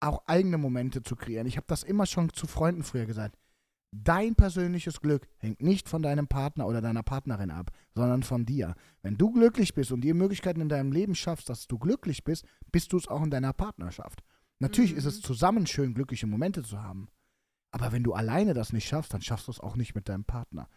auch 0.00 0.26
eigene 0.26 0.58
Momente 0.58 1.02
zu 1.02 1.14
kreieren. 1.14 1.46
Ich 1.46 1.56
habe 1.56 1.68
das 1.68 1.84
immer 1.84 2.06
schon 2.06 2.30
zu 2.30 2.48
Freunden 2.48 2.82
früher 2.82 3.06
gesagt. 3.06 3.38
Dein 3.92 4.34
persönliches 4.34 5.00
Glück 5.00 5.28
hängt 5.38 5.62
nicht 5.62 5.88
von 5.88 6.02
deinem 6.02 6.26
Partner 6.26 6.66
oder 6.66 6.80
deiner 6.80 7.04
Partnerin 7.04 7.52
ab, 7.52 7.70
sondern 7.94 8.24
von 8.24 8.44
dir. 8.44 8.74
Wenn 9.02 9.16
du 9.16 9.30
glücklich 9.30 9.72
bist 9.72 9.92
und 9.92 10.00
dir 10.00 10.14
Möglichkeiten 10.14 10.60
in 10.60 10.68
deinem 10.68 10.90
Leben 10.90 11.14
schaffst, 11.14 11.48
dass 11.48 11.68
du 11.68 11.78
glücklich 11.78 12.24
bist, 12.24 12.44
bist 12.72 12.92
du 12.92 12.96
es 12.96 13.06
auch 13.06 13.22
in 13.22 13.30
deiner 13.30 13.52
Partnerschaft. 13.52 14.24
Natürlich 14.64 14.92
mhm. 14.92 14.98
ist 14.98 15.04
es 15.04 15.20
zusammen 15.20 15.66
schön, 15.66 15.92
glückliche 15.92 16.26
Momente 16.26 16.62
zu 16.62 16.82
haben. 16.82 17.08
Aber 17.70 17.92
wenn 17.92 18.02
du 18.02 18.14
alleine 18.14 18.54
das 18.54 18.72
nicht 18.72 18.88
schaffst, 18.88 19.12
dann 19.12 19.20
schaffst 19.20 19.46
du 19.46 19.52
es 19.52 19.60
auch 19.60 19.76
nicht 19.76 19.94
mit 19.94 20.08
deinem 20.08 20.24
Partner. 20.24 20.70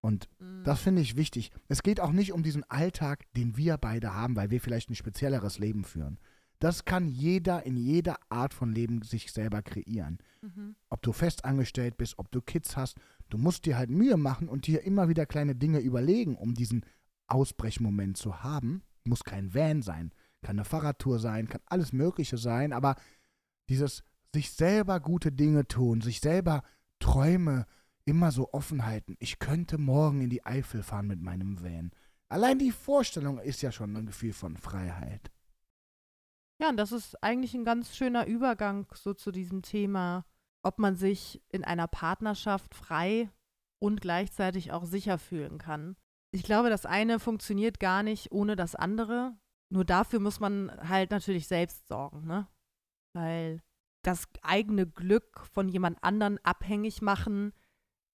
Und 0.00 0.28
mhm. 0.38 0.62
das 0.62 0.80
finde 0.80 1.02
ich 1.02 1.16
wichtig. 1.16 1.50
Es 1.66 1.82
geht 1.82 1.98
auch 1.98 2.12
nicht 2.12 2.32
um 2.32 2.44
diesen 2.44 2.62
Alltag, 2.70 3.24
den 3.32 3.56
wir 3.56 3.78
beide 3.78 4.14
haben, 4.14 4.36
weil 4.36 4.50
wir 4.50 4.60
vielleicht 4.60 4.90
ein 4.90 4.94
spezielleres 4.94 5.58
Leben 5.58 5.82
führen. 5.82 6.20
Das 6.60 6.84
kann 6.84 7.08
jeder 7.08 7.66
in 7.66 7.76
jeder 7.76 8.16
Art 8.28 8.54
von 8.54 8.72
Leben 8.72 9.02
sich 9.02 9.32
selber 9.32 9.60
kreieren. 9.60 10.18
Mhm. 10.40 10.76
Ob 10.88 11.02
du 11.02 11.12
festangestellt 11.12 11.96
bist, 11.98 12.18
ob 12.18 12.30
du 12.30 12.40
Kids 12.40 12.76
hast, 12.76 12.96
du 13.28 13.38
musst 13.38 13.66
dir 13.66 13.76
halt 13.76 13.90
Mühe 13.90 14.16
machen 14.16 14.48
und 14.48 14.68
dir 14.68 14.84
immer 14.84 15.08
wieder 15.08 15.26
kleine 15.26 15.56
Dinge 15.56 15.80
überlegen, 15.80 16.36
um 16.36 16.54
diesen 16.54 16.86
Ausbrechmoment 17.26 18.16
zu 18.16 18.44
haben. 18.44 18.84
Muss 19.04 19.24
kein 19.24 19.52
Van 19.52 19.82
sein, 19.82 20.12
kann 20.42 20.56
eine 20.56 20.64
Fahrradtour 20.64 21.18
sein, 21.18 21.48
kann 21.48 21.60
alles 21.66 21.92
Mögliche 21.92 22.38
sein, 22.38 22.72
aber 22.72 22.94
dieses 23.68 24.02
sich 24.34 24.52
selber 24.52 25.00
gute 25.00 25.32
Dinge 25.32 25.66
tun, 25.66 26.00
sich 26.00 26.20
selber 26.20 26.62
Träume 26.98 27.66
immer 28.04 28.30
so 28.30 28.52
offen 28.52 28.86
halten. 28.86 29.16
Ich 29.18 29.38
könnte 29.38 29.78
morgen 29.78 30.20
in 30.20 30.30
die 30.30 30.44
Eifel 30.44 30.82
fahren 30.82 31.06
mit 31.06 31.20
meinem 31.20 31.62
Van. 31.62 31.90
Allein 32.28 32.58
die 32.58 32.70
Vorstellung 32.70 33.38
ist 33.38 33.62
ja 33.62 33.72
schon 33.72 33.96
ein 33.96 34.06
Gefühl 34.06 34.32
von 34.32 34.56
Freiheit. 34.56 35.30
Ja, 36.60 36.70
und 36.70 36.76
das 36.76 36.92
ist 36.92 37.22
eigentlich 37.22 37.54
ein 37.54 37.64
ganz 37.64 37.94
schöner 37.96 38.26
Übergang 38.26 38.86
so 38.94 39.12
zu 39.12 39.30
diesem 39.30 39.62
Thema, 39.62 40.24
ob 40.62 40.78
man 40.78 40.96
sich 40.96 41.42
in 41.50 41.64
einer 41.64 41.86
Partnerschaft 41.86 42.74
frei 42.74 43.30
und 43.78 44.00
gleichzeitig 44.00 44.72
auch 44.72 44.84
sicher 44.84 45.18
fühlen 45.18 45.58
kann. 45.58 45.96
Ich 46.30 46.42
glaube, 46.42 46.70
das 46.70 46.86
eine 46.86 47.18
funktioniert 47.18 47.78
gar 47.78 48.02
nicht 48.02 48.32
ohne 48.32 48.56
das 48.56 48.74
andere. 48.74 49.36
Nur 49.68 49.84
dafür 49.84 50.20
muss 50.20 50.40
man 50.40 50.70
halt 50.88 51.10
natürlich 51.10 51.46
selbst 51.46 51.86
sorgen, 51.88 52.26
ne? 52.26 52.48
Weil 53.16 53.62
das 54.02 54.28
eigene 54.42 54.86
Glück 54.86 55.46
von 55.52 55.68
jemand 55.68 56.02
anderen 56.04 56.38
abhängig 56.44 57.00
machen 57.00 57.54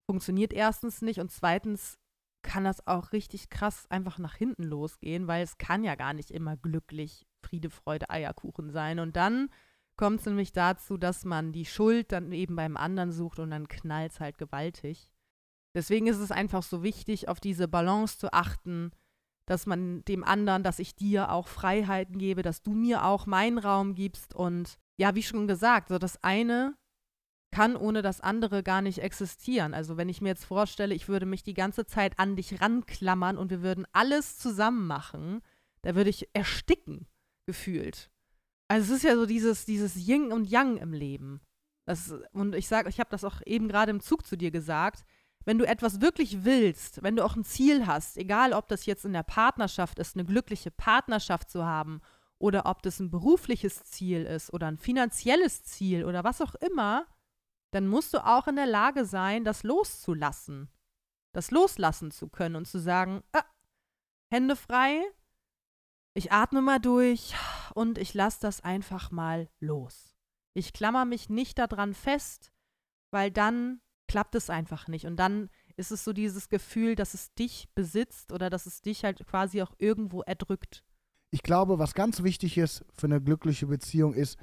funktioniert 0.06 0.54
erstens 0.54 1.02
nicht 1.02 1.20
und 1.20 1.32
zweitens 1.32 1.98
kann 2.44 2.64
das 2.64 2.86
auch 2.88 3.12
richtig 3.12 3.50
krass 3.50 3.90
einfach 3.90 4.20
nach 4.20 4.36
hinten 4.36 4.64
losgehen, 4.64 5.28
weil 5.28 5.44
es 5.44 5.58
kann 5.58 5.84
ja 5.84 5.96
gar 5.96 6.14
nicht 6.14 6.32
immer 6.32 6.56
glücklich 6.56 7.26
Friede, 7.42 7.70
Freude, 7.70 8.10
Eierkuchen 8.10 8.72
sein. 8.72 9.00
Und 9.00 9.16
dann 9.16 9.50
kommt 9.98 10.20
es 10.20 10.26
nämlich 10.26 10.52
dazu, 10.52 10.98
dass 10.98 11.26
man 11.26 11.52
die 11.52 11.66
Schuld 11.66 12.12
dann 12.12 12.32
eben 12.32 12.56
beim 12.56 12.78
anderen 12.78 13.12
sucht 13.12 13.40
und 13.40 13.52
dann 13.52 13.68
knallt 13.68 14.12
es 14.12 14.20
halt 14.20 14.38
gewaltig. 14.38 15.12
Deswegen 15.76 16.08
ist 16.08 16.18
es 16.18 16.32
einfach 16.32 16.64
so 16.64 16.84
wichtig, 16.84 17.28
auf 17.28 17.40
diese 17.40 17.68
Balance 17.68 18.18
zu 18.18 18.34
achten, 18.34 18.92
dass 19.46 19.66
man 19.66 20.04
dem 20.06 20.24
anderen, 20.24 20.64
dass 20.64 20.80
ich 20.80 20.96
dir 20.96 21.32
auch 21.32 21.48
Freiheiten 21.48 22.18
gebe, 22.18 22.42
dass 22.42 22.62
du 22.64 22.74
mir 22.74 23.06
auch 23.06 23.26
meinen 23.26 23.58
Raum 23.58 23.96
gibst. 23.96 24.34
Und 24.34 24.78
ja, 24.98 25.16
wie 25.16 25.24
schon 25.24 25.48
gesagt, 25.48 25.90
so 25.90 25.98
das 25.98 26.24
eine 26.24 26.76
kann 27.52 27.76
ohne 27.76 28.02
das 28.02 28.22
andere 28.22 28.64
gar 28.64 28.82
nicht 28.82 29.00
existieren. 29.00 29.74
Also 29.74 29.98
wenn 29.98 30.10
ich 30.10 30.22
mir 30.22 30.30
jetzt 30.30 30.46
vorstelle, 30.46 30.96
ich 30.96 31.10
würde 31.10 31.26
mich 31.26 31.44
die 31.44 31.54
ganze 31.54 31.86
Zeit 31.86 32.18
an 32.18 32.36
dich 32.36 32.62
ranklammern 32.62 33.38
und 33.38 33.50
wir 33.50 33.62
würden 33.62 33.86
alles 33.92 34.38
zusammen 34.38 34.88
machen, 34.88 35.42
da 35.82 35.96
würde 35.96 36.10
ich 36.10 36.30
ersticken 36.34 37.08
gefühlt. 37.46 38.10
Also 38.70 38.94
es 38.94 39.00
ist 39.00 39.04
ja 39.04 39.16
so 39.16 39.26
dieses, 39.26 39.66
dieses 39.66 39.98
Yin 39.98 40.32
und 40.32 40.50
Yang 40.50 40.78
im 40.78 40.94
Leben. 40.94 41.42
Das, 41.86 42.14
und 42.32 42.56
ich 42.56 42.70
sage, 42.70 42.88
ich 42.88 43.00
habe 43.00 43.10
das 43.10 43.26
auch 43.26 43.42
eben 43.46 43.68
gerade 43.68 43.92
im 43.92 44.00
Zug 44.00 44.26
zu 44.26 44.38
dir 44.38 44.52
gesagt, 44.52 45.04
wenn 45.44 45.58
du 45.58 45.68
etwas 45.68 46.00
wirklich 46.00 46.46
willst, 46.46 47.04
wenn 47.04 47.16
du 47.16 47.26
auch 47.26 47.36
ein 47.36 47.44
Ziel 47.44 47.88
hast, 47.88 48.16
egal 48.16 48.54
ob 48.54 48.68
das 48.68 48.86
jetzt 48.86 49.04
in 49.04 49.14
der 49.14 49.24
Partnerschaft 49.24 50.00
ist, 50.00 50.16
eine 50.16 50.24
glückliche 50.24 50.72
Partnerschaft 50.72 51.50
zu 51.50 51.66
haben 51.66 52.02
oder 52.42 52.66
ob 52.66 52.82
das 52.82 53.00
ein 53.00 53.12
berufliches 53.12 53.84
Ziel 53.84 54.26
ist 54.26 54.52
oder 54.52 54.68
ein 54.68 54.78
finanzielles 54.78 55.64
Ziel 55.64 56.06
oder 56.06 56.24
was 56.24 56.42
auch 56.42 56.56
immer, 56.56 57.06
dann 57.72 57.88
musst 57.88 58.14
du 58.14 58.26
auch 58.26 58.48
in 58.48 58.56
der 58.56 58.68
Lage 58.68 59.06
sein, 59.06 59.44
das 59.44 59.64
loszulassen. 59.64 60.70
Das 61.34 61.52
loslassen 61.52 62.12
zu 62.12 62.28
können 62.28 62.58
und 62.58 62.68
zu 62.68 62.80
sagen, 62.80 63.24
ah, 63.32 63.46
Hände 64.30 64.56
frei, 64.56 65.02
ich 66.14 66.32
atme 66.32 66.62
mal 66.62 66.80
durch 66.80 67.34
und 67.74 67.98
ich 67.98 68.14
lasse 68.14 68.40
das 68.42 68.62
einfach 68.62 69.12
mal 69.12 69.50
los. 69.60 70.18
Ich 70.54 70.74
klammer 70.74 71.06
mich 71.06 71.30
nicht 71.30 71.58
daran 71.58 71.94
fest, 71.94 72.52
weil 73.12 73.32
dann 73.32 73.82
klappt 74.08 74.36
es 74.36 74.50
einfach 74.50 74.90
nicht. 74.90 75.06
Und 75.06 75.16
dann 75.16 75.50
ist 75.78 75.92
es 75.92 76.04
so 76.04 76.12
dieses 76.12 76.50
Gefühl, 76.50 76.96
dass 76.96 77.14
es 77.14 77.34
dich 77.34 77.70
besitzt 77.76 78.34
oder 78.34 78.50
dass 78.50 78.66
es 78.66 78.82
dich 78.82 79.06
halt 79.06 79.26
quasi 79.26 79.62
auch 79.62 79.74
irgendwo 79.78 80.22
erdrückt. 80.22 80.84
Ich 81.32 81.44
glaube, 81.44 81.80
was 81.80 81.94
ganz 81.94 82.24
wichtig 82.24 82.58
ist 82.58 82.86
für 82.94 83.08
eine 83.08 83.22
glückliche 83.22 83.68
Beziehung 83.68 84.14
ist, 84.14 84.38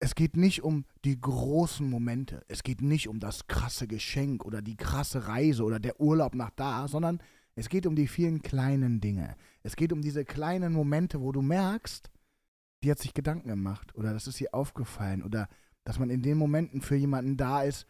es 0.00 0.14
geht 0.14 0.36
nicht 0.36 0.62
um 0.62 0.84
die 1.04 1.20
großen 1.20 1.88
Momente. 1.88 2.44
Es 2.48 2.62
geht 2.62 2.82
nicht 2.82 3.08
um 3.08 3.18
das 3.18 3.46
krasse 3.46 3.88
Geschenk 3.88 4.44
oder 4.44 4.62
die 4.62 4.76
krasse 4.76 5.26
Reise 5.26 5.64
oder 5.64 5.80
der 5.80 6.00
Urlaub 6.00 6.34
nach 6.34 6.50
da, 6.50 6.86
sondern 6.86 7.20
es 7.54 7.68
geht 7.68 7.86
um 7.86 7.96
die 7.96 8.06
vielen 8.06 8.42
kleinen 8.42 9.00
Dinge. 9.00 9.34
Es 9.62 9.74
geht 9.74 9.92
um 9.92 10.02
diese 10.02 10.24
kleinen 10.24 10.72
Momente, 10.72 11.20
wo 11.20 11.32
du 11.32 11.42
merkst, 11.42 12.10
die 12.84 12.90
hat 12.90 13.00
sich 13.00 13.14
Gedanken 13.14 13.48
gemacht 13.48 13.94
oder 13.96 14.12
das 14.12 14.28
ist 14.28 14.40
ihr 14.40 14.54
aufgefallen 14.54 15.22
oder 15.22 15.48
dass 15.84 15.98
man 15.98 16.10
in 16.10 16.22
den 16.22 16.38
Momenten 16.38 16.80
für 16.80 16.96
jemanden 16.96 17.36
da 17.36 17.62
ist, 17.62 17.86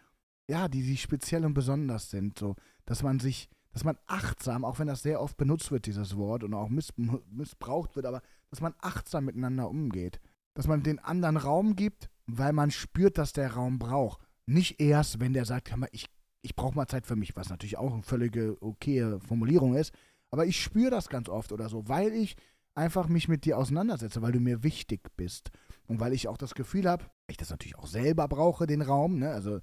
ja, 0.48 0.68
die, 0.68 0.82
die 0.82 0.96
speziell 0.96 1.44
und 1.44 1.52
besonders 1.52 2.10
sind, 2.10 2.38
so, 2.38 2.56
dass 2.86 3.02
man 3.02 3.20
sich, 3.20 3.50
dass 3.72 3.84
man 3.84 3.98
achtsam, 4.06 4.64
auch 4.64 4.78
wenn 4.78 4.86
das 4.86 5.02
sehr 5.02 5.20
oft 5.20 5.36
benutzt 5.36 5.70
wird, 5.70 5.86
dieses 5.86 6.16
Wort 6.16 6.42
und 6.42 6.54
auch 6.54 6.68
miss, 6.68 6.92
missbraucht 7.30 7.96
wird, 7.96 8.06
aber 8.06 8.22
dass 8.50 8.60
man 8.60 8.74
achtsam 8.80 9.26
miteinander 9.26 9.68
umgeht. 9.68 10.20
Dass 10.54 10.66
man 10.66 10.82
den 10.82 10.98
anderen 10.98 11.36
Raum 11.36 11.76
gibt, 11.76 12.08
weil 12.26 12.52
man 12.52 12.70
spürt, 12.70 13.18
dass 13.18 13.32
der 13.32 13.52
Raum 13.52 13.78
braucht. 13.78 14.20
Nicht 14.46 14.80
erst, 14.80 15.20
wenn 15.20 15.34
der 15.34 15.44
sagt, 15.44 15.70
hör 15.70 15.76
mal, 15.76 15.88
ich 15.92 16.08
ich 16.42 16.54
brauche 16.54 16.74
mal 16.74 16.86
Zeit 16.86 17.06
für 17.06 17.16
mich, 17.16 17.36
was 17.36 17.50
natürlich 17.50 17.78
auch 17.78 17.92
eine 17.92 18.02
völlige 18.02 18.56
okaye 18.62 19.20
Formulierung 19.20 19.74
ist. 19.74 19.92
Aber 20.30 20.46
ich 20.46 20.60
spüre 20.60 20.90
das 20.90 21.08
ganz 21.08 21.28
oft 21.28 21.52
oder 21.52 21.68
so, 21.68 21.88
weil 21.88 22.12
ich 22.12 22.36
einfach 22.74 23.08
mich 23.08 23.28
mit 23.28 23.44
dir 23.44 23.58
auseinandersetze, 23.58 24.22
weil 24.22 24.32
du 24.32 24.40
mir 24.40 24.62
wichtig 24.62 25.00
bist. 25.16 25.50
Und 25.86 26.00
weil 26.00 26.12
ich 26.12 26.28
auch 26.28 26.36
das 26.36 26.54
Gefühl 26.54 26.88
habe, 26.88 27.06
ich 27.28 27.36
das 27.36 27.50
natürlich 27.50 27.76
auch 27.76 27.86
selber 27.86 28.28
brauche, 28.28 28.66
den 28.66 28.82
Raum, 28.82 29.18
ne? 29.18 29.30
Also, 29.30 29.60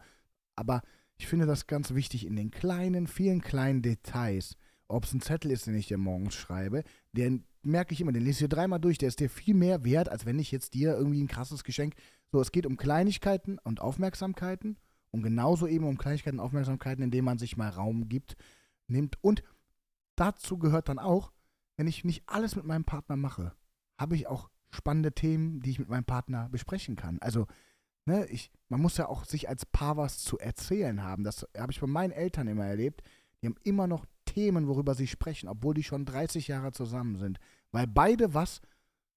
aber 0.56 0.82
ich 1.18 1.28
finde 1.28 1.46
das 1.46 1.68
ganz 1.68 1.94
wichtig 1.94 2.26
in 2.26 2.36
den 2.36 2.52
kleinen, 2.52 3.08
vielen 3.08 3.42
kleinen 3.42 3.82
Details. 3.82 4.58
Ob 4.88 5.06
es 5.06 5.14
ein 5.14 5.22
Zettel 5.22 5.52
ist, 5.52 5.66
den 5.66 5.76
ich 5.76 5.88
dir 5.88 5.98
morgens 5.98 6.36
schreibe, 6.36 6.84
den 7.12 7.46
merke 7.64 7.94
ich 7.94 8.02
immer, 8.02 8.12
den 8.12 8.24
lese 8.24 8.44
ich 8.44 8.50
dir 8.50 8.56
dreimal 8.56 8.80
durch, 8.80 8.98
der 8.98 9.08
ist 9.08 9.20
dir 9.20 9.30
viel 9.30 9.56
mehr 9.56 9.84
wert, 9.84 10.10
als 10.10 10.26
wenn 10.26 10.38
ich 10.38 10.52
jetzt 10.52 10.74
dir 10.76 10.96
irgendwie 10.96 11.24
ein 11.24 11.28
krasses 11.28 11.64
Geschenk. 11.64 11.96
So, 12.32 12.40
es 12.40 12.52
geht 12.52 12.66
um 12.66 12.78
Kleinigkeiten 12.78 13.58
und 13.64 13.82
Aufmerksamkeiten 13.82 14.78
und 15.12 15.24
genauso 15.24 15.66
eben 15.66 15.86
um 15.86 15.98
Kleinigkeiten, 15.98 16.40
Aufmerksamkeiten, 16.40 17.04
indem 17.04 17.26
man 17.26 17.40
sich 17.40 17.58
mal 17.58 17.70
Raum 17.70 18.08
gibt, 18.10 18.36
nimmt. 18.88 19.18
Und 19.22 19.44
dazu 20.16 20.60
gehört 20.60 20.90
dann 20.90 21.00
auch, 21.00 21.32
wenn 21.78 21.88
ich 21.88 22.04
nicht 22.04 22.24
alles 22.28 22.56
mit 22.56 22.66
meinem 22.66 22.86
Partner 22.86 23.16
mache, 23.16 23.54
habe 23.98 24.16
ich 24.16 24.28
auch 24.28 24.50
spannende 24.70 25.14
Themen, 25.14 25.62
die 25.62 25.72
ich 25.72 25.80
mit 25.80 25.90
meinem 25.90 26.06
Partner 26.06 26.50
besprechen 26.50 26.96
kann. 26.96 27.18
Also, 27.20 27.48
ne, 28.06 28.26
ich, 28.28 28.52
man 28.70 28.82
muss 28.82 28.98
ja 28.98 29.08
auch 29.08 29.26
sich 29.26 29.50
als 29.50 29.66
Paar 29.66 29.98
was 29.98 30.20
zu 30.20 30.38
erzählen 30.38 31.04
haben. 31.04 31.24
Das 31.24 31.48
habe 31.58 31.72
ich 31.72 31.80
bei 31.80 31.88
meinen 31.88 32.12
Eltern 32.12 32.48
immer 32.48 32.66
erlebt. 32.66 33.02
Die 33.42 33.48
haben 33.48 33.58
immer 33.64 33.88
noch 33.88 34.06
Themen, 34.26 34.68
worüber 34.68 34.96
sie 34.96 35.08
sprechen, 35.08 35.48
obwohl 35.50 35.74
die 35.74 35.84
schon 35.84 36.06
30 36.06 36.48
Jahre 36.48 36.72
zusammen 36.72 37.18
sind. 37.18 37.40
Weil 37.72 37.88
beide 37.88 38.34
was 38.34 38.62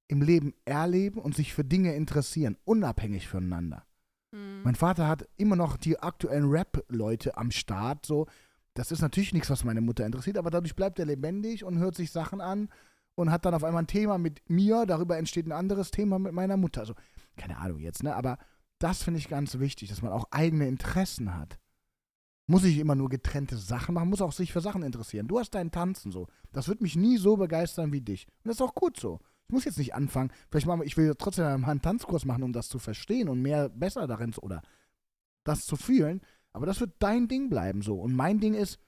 im 0.09 0.23
Leben 0.23 0.55
erleben 0.65 1.21
und 1.21 1.35
sich 1.35 1.55
für 1.55 1.65
Dinge 1.65 1.95
interessieren, 1.95 2.57
unabhängig 2.65 3.29
voneinander. 3.29 3.85
Mhm. 4.33 4.63
Mein 4.65 4.75
Vater 4.75 5.07
hat 5.07 5.29
immer 5.37 5.57
noch 5.57 5.77
die 5.77 5.99
aktuellen 5.99 6.49
Rap-Leute 6.51 7.37
am 7.37 7.51
Start. 7.51 8.07
So, 8.07 8.27
das 8.75 8.91
ist 8.91 9.03
natürlich 9.03 9.33
nichts, 9.33 9.51
was 9.51 9.65
meine 9.65 9.81
Mutter 9.81 10.07
interessiert, 10.07 10.39
aber 10.39 10.51
dadurch 10.51 10.77
bleibt 10.77 10.99
er 10.99 11.07
lebendig 11.07 11.65
und 11.65 11.79
hört 11.79 11.95
sich 11.95 12.11
Sachen 12.11 12.41
an 12.41 12.69
und 13.15 13.31
hat 13.31 13.45
dann 13.45 13.55
auf 13.55 13.65
einmal 13.65 13.83
ein 13.83 13.89
Thema 13.89 14.19
mit 14.19 14.41
mir. 14.49 14.87
Darüber 14.87 15.19
entsteht 15.19 15.47
ein 15.47 15.53
anderes 15.53 15.91
Thema 15.91 16.19
mit 16.19 16.33
meiner 16.33 16.57
Mutter. 16.57 16.81
Also, 16.81 16.95
keine 17.37 17.59
Ahnung 17.59 17.81
jetzt, 17.81 18.03
ne? 18.03 18.15
Aber 18.15 18.39
das 18.79 19.03
finde 19.03 19.19
ich 19.19 19.29
ganz 19.29 19.59
wichtig, 19.59 19.89
dass 19.89 20.03
man 20.03 20.13
auch 20.13 20.27
eigene 20.31 20.69
Interessen 20.69 21.35
hat. 21.35 21.59
Muss 22.47 22.65
ich 22.65 22.79
immer 22.79 22.95
nur 22.95 23.09
getrennte 23.11 23.57
Sachen 23.59 23.95
machen, 23.95 24.09
muss 24.09 24.23
auch 24.23 24.33
sich 24.33 24.53
für 24.53 24.61
Sachen 24.63 24.83
interessieren. 24.83 25.29
Du 25.29 25.39
hast 25.39 25.51
dein 25.51 25.71
Tanzen 25.71 26.11
so. 26.13 26.29
Das 26.53 26.69
wird 26.69 26.81
mich 26.81 26.97
nie 26.97 27.19
so 27.19 27.37
begeistern 27.37 27.93
wie 27.93 28.01
dich. 28.01 28.27
Und 28.43 28.49
das 28.49 28.57
ist 28.57 28.63
auch 28.63 28.75
gut 28.75 28.99
so. 28.99 29.21
Ich 29.49 29.53
muss 29.53 29.65
jetzt 29.65 29.79
nicht 29.79 29.95
anfangen. 29.95 30.31
Vielleicht 30.51 30.67
machen 30.67 30.81
wir, 30.81 30.87
ich 30.87 30.97
will 30.97 31.15
trotzdem 31.19 31.65
einen 31.65 31.83
Tanzkurs 31.83 32.25
machen, 32.25 32.43
um 32.43 32.53
das 32.53 32.69
zu 32.69 32.79
verstehen 32.79 33.29
und 33.29 33.43
mehr 33.43 33.69
besser 33.69 34.07
darin 34.07 34.33
zu, 34.33 34.43
oder 34.43 34.63
das 35.45 35.67
zu 35.67 35.77
fühlen. 35.77 36.21
Aber 36.53 36.65
das 36.65 36.81
wird 36.81 36.95
dein 37.01 37.29
Ding 37.29 37.51
bleiben 37.51 37.83
so. 37.83 38.01
Und 38.01 38.15
mein 38.15 38.41
Ding 38.41 38.55
ist, 38.55 38.79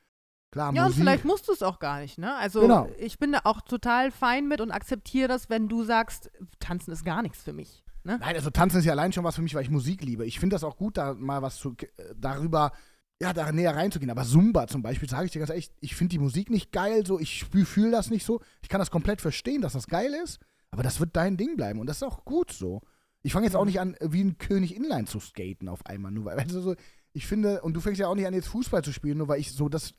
klar, 0.50 0.72
Ja, 0.74 0.86
und 0.86 0.94
vielleicht 0.94 1.24
musst 1.26 1.48
du 1.48 1.52
es 1.52 1.62
auch 1.62 1.78
gar 1.80 2.00
nicht, 2.00 2.16
ne? 2.18 2.34
Also 2.36 2.62
Genau. 2.62 2.88
ich 2.98 3.18
bin 3.18 3.32
da 3.32 3.40
auch 3.44 3.60
total 3.60 4.10
fein 4.10 4.48
mit 4.48 4.60
und 4.62 4.70
akzeptiere 4.70 5.28
das, 5.28 5.50
wenn 5.50 5.68
du 5.68 5.84
sagst, 5.84 6.30
tanzen 6.60 6.92
ist 6.92 7.04
gar 7.04 7.20
nichts 7.22 7.42
für 7.42 7.52
mich. 7.52 7.82
Ne? 8.04 8.18
Nein, 8.18 8.36
also 8.36 8.50
Tanzen 8.50 8.78
ist 8.78 8.84
ja 8.86 8.92
allein 8.92 9.12
schon 9.12 9.24
was 9.24 9.36
für 9.36 9.42
mich, 9.42 9.54
weil 9.54 9.62
ich 9.62 9.70
Musik 9.70 10.02
liebe. 10.02 10.24
Ich 10.26 10.40
finde 10.40 10.54
das 10.54 10.64
auch 10.64 10.76
gut, 10.76 10.96
da 10.96 11.14
mal 11.14 11.42
was 11.42 11.56
zu, 11.56 11.76
äh, 11.78 12.14
darüber, 12.16 12.72
ja, 13.20 13.32
da 13.32 13.52
näher 13.52 13.76
reinzugehen. 13.76 14.10
Aber 14.10 14.24
Zumba 14.24 14.66
zum 14.66 14.82
Beispiel, 14.82 15.08
sage 15.08 15.26
ich 15.26 15.32
dir 15.32 15.40
ganz 15.40 15.50
ehrlich, 15.50 15.70
ich 15.80 15.94
finde 15.94 16.12
die 16.12 16.18
Musik 16.18 16.50
nicht 16.50 16.72
geil, 16.72 17.04
so, 17.06 17.18
ich 17.18 17.44
fühle 17.44 17.90
das 17.90 18.10
nicht 18.10 18.24
so. 18.24 18.40
Ich 18.62 18.68
kann 18.68 18.78
das 18.78 18.90
komplett 18.90 19.20
verstehen, 19.20 19.60
dass 19.60 19.74
das 19.74 19.86
geil 19.86 20.14
ist, 20.24 20.40
aber 20.70 20.82
das 20.82 21.00
wird 21.00 21.14
dein 21.16 21.36
Ding 21.36 21.56
bleiben 21.56 21.78
und 21.78 21.86
das 21.86 21.98
ist 21.98 22.02
auch 22.02 22.24
gut 22.24 22.52
so. 22.52 22.80
Ich 23.22 23.32
fange 23.32 23.44
jetzt 23.44 23.56
auch 23.56 23.66
nicht 23.66 23.80
an, 23.80 23.94
äh, 23.94 24.12
wie 24.12 24.24
ein 24.24 24.38
König 24.38 24.74
Inline 24.74 25.04
zu 25.04 25.20
skaten 25.20 25.68
auf 25.68 25.84
einmal, 25.84 26.10
nur 26.10 26.24
weil, 26.24 26.38
also 26.40 26.60
so, 26.62 26.74
ich 27.12 27.26
finde, 27.26 27.60
und 27.62 27.74
du 27.74 27.80
fängst 27.80 28.00
ja 28.00 28.08
auch 28.08 28.14
nicht 28.14 28.26
an, 28.26 28.34
jetzt 28.34 28.48
Fußball 28.48 28.82
zu 28.82 28.92
spielen, 28.92 29.18
nur 29.18 29.28
weil 29.28 29.40
ich 29.40 29.52
so 29.52 29.68
das, 29.68 29.92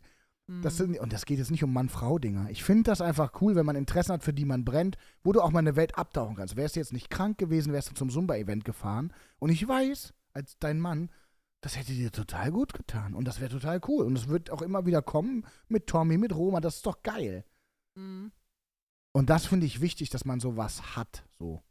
das 0.61 0.73
Mhm. 0.73 0.93
sind, 0.93 0.99
und 0.99 1.13
das 1.13 1.25
geht 1.25 1.37
jetzt 1.39 1.51
nicht 1.51 1.63
um 1.63 1.71
Mann-Frau-Dinger. 1.73 2.49
Ich 2.49 2.63
finde 2.63 2.83
das 2.83 3.01
einfach 3.01 3.41
cool, 3.41 3.55
wenn 3.55 3.65
man 3.65 3.75
Interessen 3.75 4.13
hat, 4.13 4.23
für 4.23 4.33
die 4.33 4.45
man 4.45 4.65
brennt, 4.65 4.97
wo 5.23 5.31
du 5.31 5.41
auch 5.41 5.51
mal 5.51 5.59
eine 5.59 5.75
Welt 5.75 5.97
abtauchen 5.97 6.35
kannst. 6.35 6.55
Wärst 6.55 6.75
du 6.75 6.79
jetzt 6.79 6.93
nicht 6.93 7.09
krank 7.09 7.37
gewesen, 7.37 7.73
wärst 7.73 7.89
du 7.89 7.93
zum 7.93 8.09
Zumba-Event 8.09 8.65
gefahren. 8.65 9.13
Und 9.39 9.49
ich 9.49 9.67
weiß, 9.67 10.13
als 10.33 10.57
dein 10.59 10.79
Mann, 10.79 11.09
das 11.61 11.77
hätte 11.77 11.93
dir 11.93 12.11
total 12.11 12.51
gut 12.51 12.73
getan. 12.73 13.13
Und 13.13 13.25
das 13.25 13.39
wäre 13.39 13.51
total 13.51 13.79
cool. 13.87 14.05
Und 14.05 14.17
es 14.17 14.27
wird 14.27 14.49
auch 14.49 14.61
immer 14.61 14.85
wieder 14.85 15.01
kommen 15.01 15.45
mit 15.67 15.87
Tommy, 15.87 16.17
mit 16.17 16.35
Roma. 16.35 16.59
Das 16.59 16.77
ist 16.77 16.85
doch 16.85 17.03
geil. 17.03 17.45
Mhm. 17.95 18.31
Und 19.13 19.29
das 19.29 19.45
finde 19.45 19.65
ich 19.65 19.81
wichtig, 19.81 20.09
dass 20.09 20.25
man 20.25 20.39
sowas 20.39 20.95
hat. 20.95 21.23
So. 21.37 21.61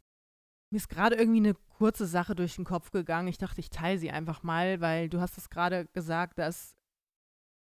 Mir 0.69 0.77
ist 0.77 0.89
gerade 0.89 1.15
irgendwie 1.15 1.39
eine 1.39 1.55
kurze 1.77 2.05
Sache 2.05 2.35
durch 2.35 2.55
den 2.55 2.65
Kopf 2.65 2.91
gegangen. 2.91 3.27
Ich 3.27 3.37
dachte, 3.37 3.59
ich 3.59 3.69
teile 3.69 3.99
sie 3.99 4.11
einfach 4.11 4.43
mal, 4.43 4.79
weil 4.79 5.09
du 5.09 5.19
hast 5.19 5.37
es 5.37 5.49
gerade 5.49 5.87
gesagt, 5.87 6.37
dass, 6.39 6.75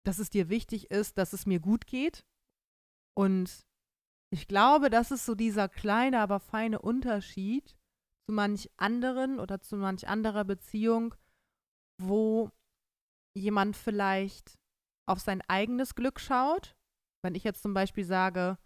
dass 0.03 0.19
es 0.19 0.29
dir 0.29 0.49
wichtig 0.49 0.91
ist, 0.91 1.17
dass 1.17 1.33
es 1.33 1.45
mir 1.45 1.59
gut 1.59 1.87
geht. 1.87 2.25
Und 3.13 3.65
ich 4.31 4.47
glaube, 4.47 4.89
das 4.89 5.11
ist 5.11 5.25
so 5.25 5.35
dieser 5.35 5.67
kleine, 5.69 6.19
aber 6.19 6.39
feine 6.39 6.79
Unterschied 6.79 7.75
zu 8.25 8.31
manch 8.31 8.69
anderen 8.77 9.39
oder 9.39 9.59
zu 9.61 9.75
manch 9.75 10.07
anderer 10.07 10.45
Beziehung, 10.45 11.15
wo 11.99 12.49
jemand 13.33 13.75
vielleicht 13.75 14.57
auf 15.05 15.19
sein 15.19 15.41
eigenes 15.47 15.95
Glück 15.95 16.19
schaut. 16.19 16.75
Wenn 17.21 17.35
ich 17.35 17.43
jetzt 17.43 17.61
zum 17.61 17.73
Beispiel 17.73 18.05
sage, 18.05 18.57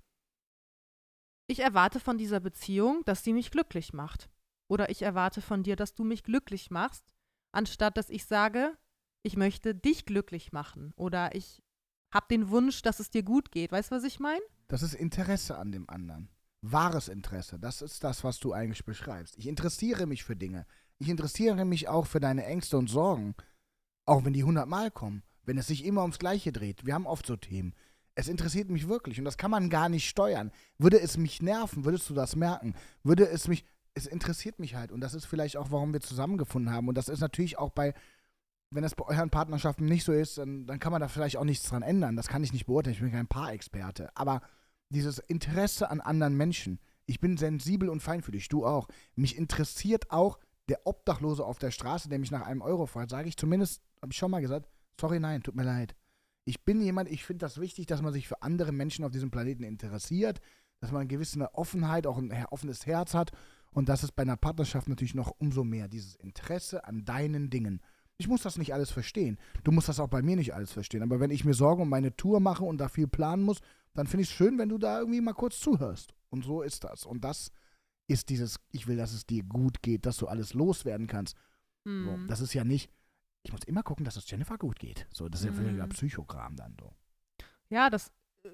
ich 1.48 1.60
erwarte 1.60 2.00
von 2.00 2.18
dieser 2.18 2.40
Beziehung, 2.40 3.04
dass 3.06 3.24
sie 3.24 3.34
mich 3.34 3.52
glücklich 3.52 3.94
macht. 3.94 4.30
Oder 4.68 4.90
ich 4.90 5.02
erwarte 5.02 5.42
von 5.42 5.64
dir, 5.64 5.76
dass 5.76 5.94
du 5.94 6.04
mich 6.04 6.24
glücklich 6.24 6.72
machst, 6.72 7.14
anstatt 7.52 7.98
dass 7.98 8.10
ich 8.10 8.26
sage, 8.26 8.76
ich 9.26 9.36
möchte 9.38 9.74
dich 9.74 10.06
glücklich 10.06 10.52
machen. 10.52 10.94
Oder 10.96 11.34
ich 11.36 11.64
habe 12.14 12.28
den 12.30 12.50
Wunsch, 12.50 12.84
dass 12.84 13.00
es 13.00 13.10
dir 13.10 13.24
gut 13.24 13.52
geht. 13.52 13.72
Weißt 13.72 13.92
du, 13.92 13.96
was 13.96 14.04
ich 14.04 14.20
meine? 14.20 14.42
Das 14.68 14.84
ist 14.84 14.94
Interesse 14.94 15.58
an 15.58 15.72
dem 15.72 15.90
anderen. 15.90 16.30
Wahres 16.62 17.08
Interesse. 17.08 17.58
Das 17.60 17.82
ist 17.82 18.04
das, 18.04 18.24
was 18.24 18.40
du 18.40 18.54
eigentlich 18.54 18.86
beschreibst. 18.86 19.36
Ich 19.38 19.48
interessiere 19.48 20.06
mich 20.06 20.24
für 20.24 20.36
Dinge. 20.36 20.68
Ich 21.00 21.10
interessiere 21.10 21.66
mich 21.66 21.88
auch 21.88 22.06
für 22.06 22.20
deine 22.20 22.46
Ängste 22.46 22.78
und 22.78 22.88
Sorgen. 22.88 23.34
Auch 24.06 24.24
wenn 24.26 24.34
die 24.34 24.44
hundertmal 24.44 24.92
kommen. 24.92 25.24
Wenn 25.44 25.58
es 25.58 25.68
sich 25.68 25.86
immer 25.86 26.02
ums 26.02 26.20
Gleiche 26.20 26.52
dreht. 26.52 26.86
Wir 26.86 26.94
haben 26.94 27.08
oft 27.08 27.26
so 27.26 27.36
Themen. 27.36 27.74
Es 28.14 28.28
interessiert 28.28 28.70
mich 28.70 28.88
wirklich 28.88 29.18
und 29.20 29.26
das 29.26 29.38
kann 29.38 29.52
man 29.52 29.70
gar 29.70 29.90
nicht 29.90 30.08
steuern. 30.08 30.52
Würde 30.78 31.02
es 31.02 31.18
mich 31.18 31.42
nerven, 31.42 31.84
würdest 31.84 32.10
du 32.10 32.14
das 32.14 32.36
merken? 32.36 32.76
Würde 33.04 33.28
es 33.28 33.48
mich. 33.48 33.66
Es 33.94 34.08
interessiert 34.08 34.60
mich 34.60 34.76
halt 34.76 34.92
und 34.92 35.02
das 35.02 35.14
ist 35.14 35.26
vielleicht 35.26 35.58
auch, 35.58 35.72
warum 35.72 35.94
wir 35.94 36.02
zusammengefunden 36.02 36.74
haben. 36.74 36.88
Und 36.88 36.96
das 36.96 37.10
ist 37.10 37.20
natürlich 37.20 37.58
auch 37.58 37.72
bei, 37.72 37.94
wenn 38.72 38.84
das 38.84 38.96
bei 38.96 39.06
euren 39.06 39.30
Partnerschaften 39.30 39.86
nicht 39.86 40.04
so 40.04 40.12
ist, 40.12 40.38
dann, 40.38 40.66
dann 40.66 40.80
kann 40.80 40.92
man 40.92 41.02
da 41.02 41.08
vielleicht 41.08 41.38
auch 41.38 41.44
nichts 41.44 41.70
dran 41.70 41.82
ändern. 41.82 42.16
Das 42.16 42.28
kann 42.28 42.44
ich 42.44 42.54
nicht 42.54 42.66
beurteilen. 42.66 42.96
Ich 42.96 43.02
bin 43.02 43.12
kein 43.12 43.28
Paarexperte. 43.28 44.10
Aber 44.16 44.42
dieses 44.90 45.20
Interesse 45.20 45.90
an 45.90 46.02
anderen 46.02 46.36
Menschen. 46.36 46.80
Ich 47.06 47.20
bin 47.20 47.38
sensibel 47.38 47.90
und 47.90 48.02
feinfühlig, 48.02 48.48
du 48.48 48.66
auch. 48.66 48.88
Mich 49.16 49.38
interessiert 49.38 50.12
auch 50.12 50.40
der 50.70 50.86
Obdachlose 50.86 51.46
auf 51.46 51.60
der 51.60 51.72
Straße, 51.72 52.10
der 52.10 52.20
mich 52.20 52.32
nach 52.32 52.46
einem 52.46 52.62
Euro 52.62 52.88
fragt. 52.88 53.12
Sage 53.12 53.30
ich 53.30 53.38
zumindest, 53.38 53.82
habe 54.02 54.12
ich 54.12 54.18
schon 54.18 54.32
mal 54.32 54.42
gesagt, 54.42 54.68
sorry, 55.00 55.20
nein, 55.20 55.44
tut 55.44 55.56
mir 55.56 55.64
leid. 55.64 55.96
Ich 56.46 56.64
bin 56.64 56.82
jemand, 56.82 57.10
ich 57.10 57.24
finde 57.24 57.46
das 57.46 57.60
wichtig, 57.60 57.86
dass 57.88 58.02
man 58.02 58.14
sich 58.14 58.28
für 58.28 58.42
andere 58.42 58.72
Menschen 58.72 59.06
auf 59.06 59.12
diesem 59.12 59.32
Planeten 59.32 59.64
interessiert, 59.64 60.40
dass 60.80 60.92
man 60.92 61.02
eine 61.02 61.08
gewisse 61.08 61.54
Offenheit, 61.54 62.08
auch 62.08 62.18
ein 62.18 62.32
offenes 62.50 62.86
Herz 62.86 63.14
hat. 63.14 63.32
Und 63.72 63.90
das 63.90 64.04
ist 64.04 64.16
bei 64.16 64.24
einer 64.24 64.38
Partnerschaft 64.38 64.88
natürlich 64.88 65.16
noch 65.16 65.32
umso 65.40 65.64
mehr, 65.64 65.88
dieses 65.88 66.16
Interesse 66.16 66.86
an 66.86 67.04
deinen 67.04 67.50
Dingen. 67.50 67.82
Ich 68.18 68.28
muss 68.28 68.44
das 68.44 68.58
nicht 68.58 68.74
alles 68.74 68.92
verstehen. 68.92 69.38
Du 69.64 69.72
musst 69.72 69.90
das 69.90 70.00
auch 70.00 70.08
bei 70.08 70.22
mir 70.22 70.36
nicht 70.38 70.54
alles 70.54 70.72
verstehen. 70.72 71.04
Aber 71.04 71.20
wenn 71.20 71.32
ich 71.32 71.44
mir 71.44 71.54
Sorgen 71.54 71.82
um 71.82 71.90
meine 71.90 72.16
Tour 72.16 72.40
mache 72.40 72.64
und 72.64 72.78
da 72.78 72.88
viel 72.88 73.08
planen 73.08 73.44
muss, 73.44 73.60
dann 73.94 74.08
finde 74.08 74.24
ich 74.24 74.30
es 74.30 74.36
schön, 74.36 74.58
wenn 74.58 74.70
du 74.70 74.78
da 74.78 75.00
irgendwie 75.00 75.22
mal 75.22 75.34
kurz 75.34 75.60
zuhörst. 75.60 76.14
Und 76.30 76.44
so 76.46 76.62
ist 76.62 76.84
das. 76.86 77.06
Und 77.06 77.24
das 77.26 77.52
ist 78.08 78.30
dieses, 78.30 78.60
ich 78.72 78.88
will, 78.88 78.98
dass 78.98 79.14
es 79.14 79.26
dir 79.26 79.44
gut 79.44 79.82
geht, 79.82 80.06
dass 80.06 80.18
du 80.18 80.28
alles 80.28 80.54
loswerden 80.54 81.08
kannst. 81.08 81.36
So, 81.84 81.92
Mhm. 81.92 82.28
das 82.28 82.40
ist 82.42 82.54
ja 82.54 82.64
nicht, 82.64 82.90
ich 83.44 83.52
muss 83.52 83.64
immer 83.66 83.84
gucken, 83.84 84.06
dass 84.06 84.16
es 84.16 84.30
Jennifer 84.30 84.58
gut 84.58 84.80
geht. 84.80 85.08
So, 85.14 85.28
das 85.30 85.42
ist 85.42 85.46
ja 85.48 85.52
Mhm. 85.52 85.56
völliger 85.56 85.88
Psychogramm 85.88 86.56
dann 86.56 86.76
so. 86.80 86.94
Ja, 87.70 87.90
das, 87.90 88.12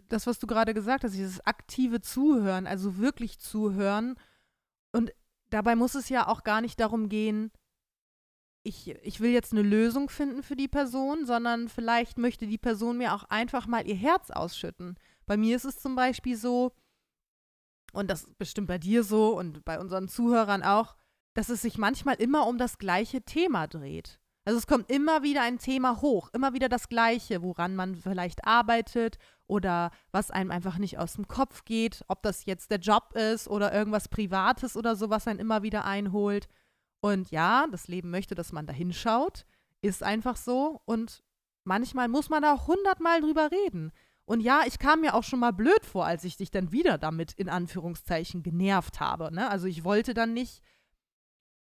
das, 0.09 0.25
was 0.27 0.39
du 0.39 0.47
gerade 0.47 0.73
gesagt 0.73 1.03
hast, 1.03 1.13
dieses 1.15 1.39
aktive 1.45 2.01
Zuhören, 2.01 2.65
also 2.67 2.97
wirklich 2.97 3.39
zuhören. 3.39 4.15
Und 4.91 5.11
dabei 5.49 5.75
muss 5.75 5.95
es 5.95 6.09
ja 6.09 6.27
auch 6.27 6.43
gar 6.43 6.61
nicht 6.61 6.79
darum 6.79 7.09
gehen, 7.09 7.51
ich, 8.63 8.89
ich 8.89 9.19
will 9.19 9.31
jetzt 9.31 9.53
eine 9.53 9.63
Lösung 9.63 10.09
finden 10.09 10.43
für 10.43 10.55
die 10.55 10.67
Person, 10.67 11.25
sondern 11.25 11.67
vielleicht 11.67 12.17
möchte 12.17 12.47
die 12.47 12.57
Person 12.57 12.97
mir 12.97 13.13
auch 13.13 13.23
einfach 13.23 13.67
mal 13.67 13.87
ihr 13.87 13.95
Herz 13.95 14.29
ausschütten. 14.29 14.95
Bei 15.25 15.37
mir 15.37 15.55
ist 15.55 15.65
es 15.65 15.79
zum 15.79 15.95
Beispiel 15.95 16.37
so, 16.37 16.73
und 17.93 18.09
das 18.09 18.23
ist 18.23 18.37
bestimmt 18.37 18.67
bei 18.67 18.77
dir 18.77 19.03
so 19.03 19.37
und 19.37 19.65
bei 19.65 19.79
unseren 19.79 20.07
Zuhörern 20.07 20.63
auch, 20.63 20.95
dass 21.33 21.49
es 21.49 21.61
sich 21.61 21.77
manchmal 21.77 22.15
immer 22.15 22.47
um 22.47 22.57
das 22.57 22.77
gleiche 22.77 23.21
Thema 23.21 23.67
dreht. 23.67 24.19
Also 24.43 24.57
es 24.57 24.65
kommt 24.67 24.91
immer 24.91 25.21
wieder 25.21 25.43
ein 25.43 25.59
Thema 25.59 26.01
hoch, 26.01 26.29
immer 26.33 26.53
wieder 26.53 26.67
das 26.67 26.89
gleiche, 26.89 27.43
woran 27.43 27.75
man 27.75 27.95
vielleicht 27.95 28.45
arbeitet 28.45 29.17
oder 29.45 29.91
was 30.11 30.31
einem 30.31 30.49
einfach 30.49 30.77
nicht 30.79 30.97
aus 30.97 31.13
dem 31.13 31.27
Kopf 31.27 31.63
geht, 31.63 32.03
ob 32.07 32.23
das 32.23 32.45
jetzt 32.45 32.71
der 32.71 32.79
Job 32.79 33.13
ist 33.13 33.47
oder 33.47 33.71
irgendwas 33.71 34.07
Privates 34.07 34.75
oder 34.75 34.95
so, 34.95 35.09
was 35.09 35.27
einen 35.27 35.39
immer 35.39 35.61
wieder 35.61 35.85
einholt. 35.85 36.47
Und 37.01 37.31
ja, 37.31 37.67
das 37.69 37.87
Leben 37.87 38.11
möchte, 38.11 38.35
dass 38.35 38.51
man 38.51 38.67
da 38.67 38.73
hinschaut, 38.73 39.45
ist 39.81 40.03
einfach 40.03 40.37
so. 40.37 40.81
Und 40.85 41.23
manchmal 41.63 42.07
muss 42.07 42.29
man 42.29 42.45
auch 42.45 42.67
hundertmal 42.67 43.21
drüber 43.21 43.49
reden. 43.51 43.91
Und 44.25 44.39
ja, 44.39 44.61
ich 44.65 44.79
kam 44.79 45.01
mir 45.01 45.15
auch 45.15 45.23
schon 45.23 45.39
mal 45.39 45.51
blöd 45.51 45.83
vor, 45.83 46.05
als 46.05 46.23
ich 46.23 46.37
dich 46.37 46.51
dann 46.51 46.71
wieder 46.71 46.97
damit 46.97 47.33
in 47.33 47.49
Anführungszeichen 47.49 48.43
genervt 48.43 48.99
habe. 48.99 49.33
Ne? 49.33 49.49
Also 49.49 49.65
ich 49.67 49.83
wollte 49.83 50.13
dann 50.13 50.33
nicht 50.33 50.61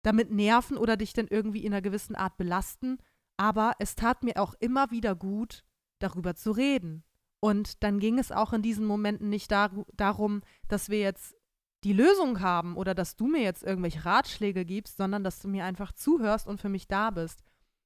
damit 0.03 0.29
nerven 0.29 0.77
oder 0.77 0.97
dich 0.97 1.13
dann 1.13 1.27
irgendwie 1.27 1.65
in 1.65 1.73
einer 1.73 1.81
gewissen 1.81 2.15
Art 2.15 2.37
belasten. 2.37 2.97
Aber 3.37 3.73
es 3.79 3.95
tat 3.95 4.23
mir 4.23 4.37
auch 4.37 4.53
immer 4.59 4.91
wieder 4.91 5.15
gut, 5.15 5.63
darüber 5.99 6.35
zu 6.35 6.51
reden. 6.51 7.03
Und 7.39 7.83
dann 7.83 7.99
ging 7.99 8.19
es 8.19 8.31
auch 8.31 8.53
in 8.53 8.61
diesen 8.61 8.85
Momenten 8.85 9.29
nicht 9.29 9.51
dar 9.51 9.71
darum, 9.95 10.41
dass 10.67 10.89
wir 10.89 10.99
jetzt 10.99 11.35
die 11.83 11.93
Lösung 11.93 12.39
haben 12.39 12.75
oder 12.75 12.95
dass 12.95 13.15
du 13.15 13.27
mir 13.27 13.41
jetzt 13.41 13.63
irgendwelche 13.63 14.05
Ratschläge 14.05 14.65
gibst, 14.65 14.97
sondern 14.97 15.23
dass 15.23 15.39
du 15.39 15.47
mir 15.47 15.65
einfach 15.65 15.91
zuhörst 15.91 16.47
und 16.47 16.59
für 16.59 16.69
mich 16.69 16.87
da 16.87 17.11
bist. 17.11 17.43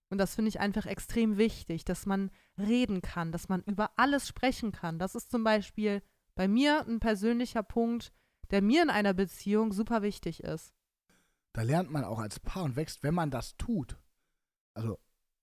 Und 0.09 0.19
das 0.19 0.35
finde 0.35 0.49
ich 0.49 0.59
einfach 0.59 0.85
extrem 0.85 1.37
wichtig, 1.37 1.83
dass 1.83 2.05
man 2.05 2.31
reden 2.57 3.01
kann, 3.01 3.31
dass 3.31 3.49
man 3.49 3.61
über 3.63 3.91
alles 3.97 4.27
sprechen 4.27 4.71
kann. 4.71 4.99
Das 4.99 5.15
ist 5.15 5.31
zum 5.31 5.43
Beispiel 5.43 6.01
bei 6.35 6.47
mir 6.47 6.85
ein 6.87 6.99
persönlicher 6.99 7.63
Punkt, 7.63 8.13
der 8.51 8.61
mir 8.61 8.83
in 8.83 8.89
einer 8.89 9.13
Beziehung 9.13 9.73
super 9.73 10.01
wichtig 10.01 10.43
ist. 10.43 10.73
Da 11.53 11.63
lernt 11.63 11.91
man 11.91 12.03
auch 12.03 12.19
als 12.19 12.39
Paar 12.39 12.63
und 12.63 12.75
wächst, 12.75 13.03
wenn 13.03 13.15
man 13.15 13.31
das 13.31 13.57
tut. 13.57 13.97
Also, 14.73 14.99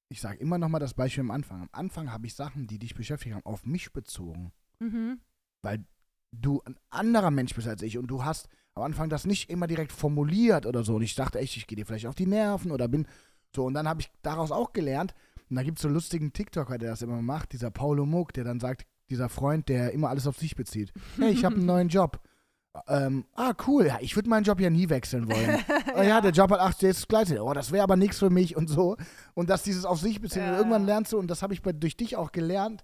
ich 0.08 0.20
sage 0.20 0.38
immer 0.38 0.58
noch 0.58 0.68
mal 0.68 0.78
das 0.78 0.94
Beispiel 0.94 1.22
am 1.22 1.30
Anfang. 1.30 1.62
Am 1.62 1.68
Anfang 1.72 2.10
habe 2.10 2.26
ich 2.26 2.34
Sachen, 2.34 2.66
die 2.66 2.78
dich 2.78 2.94
beschäftigt 2.94 3.34
haben, 3.34 3.44
auf 3.44 3.66
mich 3.66 3.92
bezogen. 3.92 4.52
Mhm. 4.80 5.20
weil 5.62 5.86
du 6.40 6.62
ein 6.64 6.76
anderer 6.90 7.30
Mensch 7.30 7.54
bist 7.54 7.68
als 7.68 7.82
ich 7.82 7.98
und 7.98 8.06
du 8.08 8.24
hast 8.24 8.48
am 8.74 8.82
Anfang 8.82 9.08
das 9.08 9.24
nicht 9.24 9.50
immer 9.50 9.66
direkt 9.66 9.92
formuliert 9.92 10.66
oder 10.66 10.82
so. 10.82 10.96
Und 10.96 11.02
ich 11.02 11.14
dachte 11.14 11.38
echt, 11.38 11.56
ich 11.56 11.66
gehe 11.66 11.76
dir 11.76 11.86
vielleicht 11.86 12.06
auf 12.06 12.14
die 12.14 12.26
Nerven 12.26 12.72
oder 12.72 12.88
bin 12.88 13.06
So, 13.54 13.64
und 13.64 13.74
dann 13.74 13.88
habe 13.88 14.00
ich 14.00 14.10
daraus 14.22 14.50
auch 14.50 14.72
gelernt, 14.72 15.14
und 15.50 15.56
da 15.56 15.62
gibt 15.62 15.78
es 15.78 15.82
so 15.82 15.88
einen 15.88 15.94
lustigen 15.94 16.32
TikToker, 16.32 16.78
der 16.78 16.90
das 16.90 17.02
immer 17.02 17.22
macht, 17.22 17.52
dieser 17.52 17.70
Paulo 17.70 18.06
Muck, 18.06 18.32
der 18.32 18.44
dann 18.44 18.60
sagt, 18.60 18.86
dieser 19.10 19.28
Freund, 19.28 19.68
der 19.68 19.92
immer 19.92 20.08
alles 20.08 20.26
auf 20.26 20.38
sich 20.38 20.56
bezieht. 20.56 20.92
Hey, 21.18 21.30
ich 21.30 21.44
habe 21.44 21.56
einen 21.56 21.66
neuen 21.66 21.88
Job. 21.88 22.20
Ähm, 22.88 23.24
ah, 23.34 23.52
cool, 23.68 23.86
ja, 23.86 23.98
ich 24.00 24.16
würde 24.16 24.28
meinen 24.28 24.42
Job 24.42 24.58
ja 24.58 24.68
nie 24.68 24.88
wechseln 24.88 25.28
wollen. 25.30 25.62
oh, 25.96 26.02
ja. 26.02 26.20
der 26.20 26.32
Job 26.32 26.50
hat 26.50 26.58
8 26.58 26.82
jetzt 26.82 27.08
gleichzeitig. 27.08 27.40
Oh, 27.40 27.52
das 27.52 27.70
wäre 27.70 27.84
aber 27.84 27.94
nichts 27.94 28.18
für 28.18 28.30
mich 28.30 28.56
und 28.56 28.68
so. 28.68 28.96
Und 29.34 29.48
dass 29.48 29.62
dieses 29.62 29.84
auf 29.84 30.00
sich 30.00 30.20
beziehen, 30.20 30.42
Ja, 30.42 30.56
irgendwann 30.56 30.82
ja. 30.82 30.94
lernst 30.94 31.12
du, 31.12 31.18
und 31.18 31.28
das 31.28 31.42
habe 31.42 31.54
ich 31.54 31.62
bei, 31.62 31.72
durch 31.72 31.96
dich 31.96 32.16
auch 32.16 32.32
gelernt, 32.32 32.82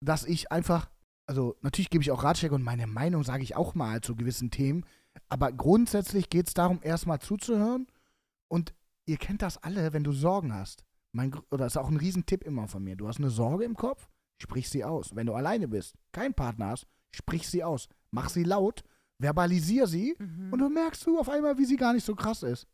dass 0.00 0.24
ich 0.24 0.50
einfach, 0.50 0.88
also 1.26 1.56
natürlich 1.62 1.90
gebe 1.90 2.02
ich 2.02 2.10
auch 2.10 2.22
Ratschläge 2.24 2.54
und 2.54 2.62
meine 2.62 2.86
Meinung 2.86 3.22
sage 3.24 3.42
ich 3.42 3.56
auch 3.56 3.74
mal 3.74 4.00
zu 4.00 4.14
gewissen 4.16 4.50
Themen, 4.50 4.84
aber 5.28 5.52
grundsätzlich 5.52 6.28
geht 6.30 6.48
es 6.48 6.54
darum, 6.54 6.80
erstmal 6.82 7.20
zuzuhören 7.20 7.86
und 8.48 8.74
ihr 9.06 9.16
kennt 9.16 9.42
das 9.42 9.62
alle, 9.62 9.92
wenn 9.92 10.04
du 10.04 10.12
Sorgen 10.12 10.52
hast. 10.54 10.84
Mein, 11.12 11.32
oder 11.50 11.66
ist 11.66 11.76
auch 11.76 11.88
ein 11.88 11.96
Riesentipp 11.96 12.42
immer 12.42 12.66
von 12.66 12.82
mir. 12.82 12.96
Du 12.96 13.06
hast 13.06 13.18
eine 13.18 13.30
Sorge 13.30 13.64
im 13.64 13.76
Kopf, 13.76 14.08
sprich 14.38 14.68
sie 14.68 14.84
aus. 14.84 15.14
Wenn 15.14 15.26
du 15.26 15.34
alleine 15.34 15.68
bist, 15.68 15.94
keinen 16.10 16.34
Partner 16.34 16.70
hast, 16.70 16.86
sprich 17.12 17.48
sie 17.48 17.62
aus. 17.62 17.88
Mach 18.10 18.28
sie 18.28 18.42
laut, 18.42 18.82
verbalisier 19.18 19.86
sie 19.86 20.16
Mhm. 20.18 20.52
und 20.52 20.58
du 20.58 20.68
merkst 20.68 21.06
du 21.06 21.18
auf 21.20 21.28
einmal, 21.28 21.56
wie 21.56 21.64
sie 21.64 21.76
gar 21.76 21.92
nicht 21.92 22.04
so 22.04 22.14
krass 22.16 22.42
ist. 22.42 22.66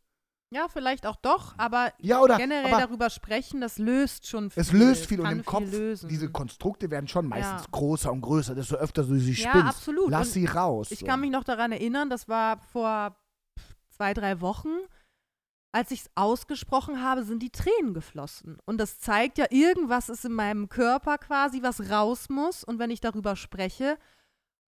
Ja, 0.53 0.67
vielleicht 0.69 1.07
auch 1.07 1.15
doch, 1.17 1.55
aber 1.59 1.93
Ja, 2.01 2.21
oder 2.21 2.37
generell 2.37 2.73
aber 2.75 2.83
darüber 2.83 3.09
sprechen, 3.09 3.61
das 3.61 3.79
löst 3.79 4.27
schon 4.27 4.51
viel. 4.51 4.61
es 4.61 4.73
löst 4.73 5.07
viel 5.07 5.21
und 5.21 5.31
im 5.31 5.45
Kopf, 5.45 5.71
lösen. 5.71 6.09
diese 6.09 6.29
Konstrukte 6.29 6.91
werden 6.91 7.07
schon 7.07 7.27
meistens 7.29 7.63
Ja. 7.63 7.69
größer 7.71 8.11
und 8.11 8.21
größer, 8.21 8.57
desto 8.57 8.75
öfter 8.75 9.05
du 9.05 9.17
sie 9.17 9.33
Ja, 9.41 9.51
spinnst. 9.51 9.69
absolut. 9.69 10.11
Lass 10.11 10.27
Und 10.29 10.33
sie 10.35 10.47
raus. 10.47 10.91
Ich 10.91 11.01
so. 11.01 11.07
kann 11.07 11.21
mich 11.21 11.31
noch 11.31 11.45
daran 11.45 11.71
erinnern, 11.71 12.11
das 12.11 12.27
war 12.29 12.59
vor 12.73 13.17
zwei, 13.91 14.13
drei 14.13 14.41
Wochen. 14.41 14.71
Als 15.73 15.93
ich 15.93 16.01
es 16.01 16.11
ausgesprochen 16.17 17.01
habe, 17.01 17.23
sind 17.23 17.45
die 17.45 17.51
Tränen 17.51 17.95
geflossen. 17.95 18.59
Und 18.67 18.79
das 18.79 18.99
zeigt 18.99 19.39
ja, 19.39 19.47
irgendwas 19.51 20.09
ist 20.09 20.25
in 20.25 20.33
meinem 20.33 20.69
Körper 20.69 21.17
quasi, 21.19 21.63
was 21.63 21.91
raus 21.91 22.29
muss. 22.29 22.65
Und 22.65 22.81
wenn 22.81 22.91
ich 22.91 23.01
darüber 23.01 23.37
spreche, 23.37 23.97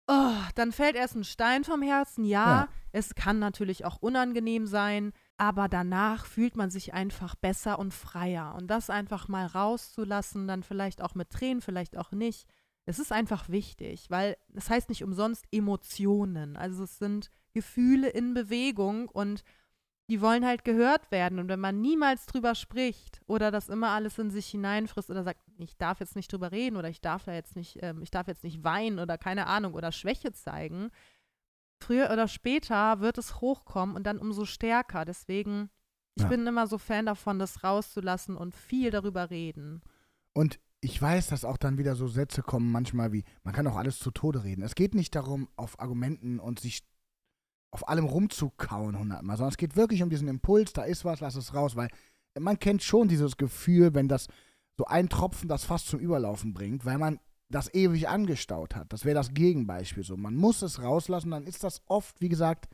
oh, 0.06 0.30
dann 0.54 0.70
fällt 0.70 0.94
erst 0.94 1.16
ein 1.16 1.24
Stein 1.24 1.64
vom 1.64 1.82
Herzen. 1.82 2.24
Ja, 2.24 2.46
Ja. 2.46 2.68
es 2.92 3.16
kann 3.16 3.40
natürlich 3.40 3.84
auch 3.84 3.96
unangenehm 3.96 4.66
sein, 4.68 5.12
aber 5.36 5.68
danach 5.68 6.26
fühlt 6.26 6.56
man 6.56 6.70
sich 6.70 6.94
einfach 6.94 7.34
besser 7.34 7.78
und 7.78 7.92
freier. 7.92 8.54
Und 8.54 8.68
das 8.68 8.90
einfach 8.90 9.28
mal 9.28 9.46
rauszulassen, 9.46 10.46
dann 10.46 10.62
vielleicht 10.62 11.02
auch 11.02 11.14
mit 11.14 11.30
Tränen, 11.30 11.60
vielleicht 11.60 11.96
auch 11.96 12.12
nicht. 12.12 12.46
Es 12.84 12.98
ist 12.98 13.12
einfach 13.12 13.48
wichtig, 13.48 14.10
weil 14.10 14.36
es 14.54 14.68
heißt 14.68 14.88
nicht 14.88 15.04
umsonst 15.04 15.46
Emotionen. 15.52 16.56
Also 16.56 16.84
es 16.84 16.98
sind 16.98 17.30
Gefühle 17.52 18.08
in 18.08 18.34
Bewegung 18.34 19.08
und 19.08 19.44
die 20.08 20.20
wollen 20.20 20.44
halt 20.44 20.64
gehört 20.64 21.10
werden. 21.10 21.38
Und 21.38 21.48
wenn 21.48 21.60
man 21.60 21.80
niemals 21.80 22.26
drüber 22.26 22.54
spricht 22.54 23.20
oder 23.26 23.50
das 23.50 23.68
immer 23.68 23.90
alles 23.90 24.18
in 24.18 24.30
sich 24.30 24.48
hineinfrisst 24.48 25.10
oder 25.10 25.22
sagt, 25.22 25.40
ich 25.58 25.76
darf 25.76 26.00
jetzt 26.00 26.16
nicht 26.16 26.32
drüber 26.32 26.52
reden 26.52 26.76
oder 26.76 26.88
ich 26.88 27.00
darf 27.00 27.24
da 27.24 27.32
jetzt 27.32 27.56
nicht, 27.56 27.78
ähm, 27.82 28.02
ich 28.02 28.10
darf 28.10 28.26
jetzt 28.26 28.44
nicht 28.44 28.64
weinen 28.64 28.98
oder 28.98 29.16
keine 29.16 29.46
Ahnung 29.46 29.74
oder 29.74 29.92
Schwäche 29.92 30.32
zeigen, 30.32 30.90
früher 31.82 32.10
oder 32.10 32.28
später 32.28 33.00
wird 33.00 33.18
es 33.18 33.40
hochkommen 33.40 33.96
und 33.96 34.04
dann 34.04 34.18
umso 34.18 34.44
stärker. 34.44 35.04
Deswegen, 35.04 35.70
ich 36.14 36.22
Ja. 36.22 36.28
bin 36.28 36.46
immer 36.46 36.66
so 36.66 36.78
Fan 36.78 37.06
davon, 37.06 37.38
das 37.38 37.62
rauszulassen 37.64 38.36
und 38.36 38.54
viel 38.54 38.90
darüber 38.90 39.30
reden. 39.30 39.82
Und 40.34 40.58
ich 40.80 41.00
weiß, 41.00 41.28
dass 41.28 41.44
auch 41.44 41.56
dann 41.58 41.78
wieder 41.78 41.94
so 41.94 42.08
Sätze 42.08 42.42
kommen, 42.42 42.72
manchmal 42.72 43.12
wie, 43.12 43.24
man 43.44 43.54
kann 43.54 43.66
auch 43.66 43.76
alles 43.76 43.98
zu 43.98 44.10
Tode 44.10 44.42
reden. 44.42 44.62
Es 44.62 44.74
geht 44.74 44.94
nicht 44.94 45.14
darum, 45.14 45.48
auf 45.56 45.78
Argumenten 45.78 46.40
und 46.40 46.58
sich 46.58 46.82
auf 47.70 47.88
allem 47.88 48.04
rumzukauen 48.04 48.98
hundertmal, 48.98 49.36
sondern 49.36 49.52
es 49.52 49.56
geht 49.56 49.76
wirklich 49.76 50.02
um 50.02 50.10
diesen 50.10 50.28
Impuls, 50.28 50.72
da 50.72 50.82
ist 50.82 51.04
was, 51.04 51.20
lass 51.20 51.36
es 51.36 51.54
raus, 51.54 51.76
weil 51.76 51.88
man 52.38 52.58
kennt 52.58 52.82
schon 52.82 53.08
dieses 53.08 53.36
Gefühl, 53.36 53.94
wenn 53.94 54.08
das 54.08 54.26
so 54.76 54.84
ein 54.86 55.08
Tropfen 55.08 55.48
das 55.48 55.64
fast 55.64 55.86
zum 55.86 56.00
Überlaufen 56.00 56.52
bringt, 56.52 56.84
weil 56.84 56.98
man 56.98 57.18
das 57.52 57.72
ewig 57.72 58.08
angestaut 58.08 58.74
hat. 58.74 58.92
Das 58.92 59.04
wäre 59.04 59.14
das 59.14 59.34
Gegenbeispiel 59.34 60.02
so. 60.02 60.16
Man 60.16 60.34
muss 60.34 60.62
es 60.62 60.82
rauslassen, 60.82 61.30
dann 61.30 61.46
ist 61.46 61.62
das 61.62 61.82
oft, 61.86 62.20
wie 62.20 62.28
gesagt, 62.28 62.68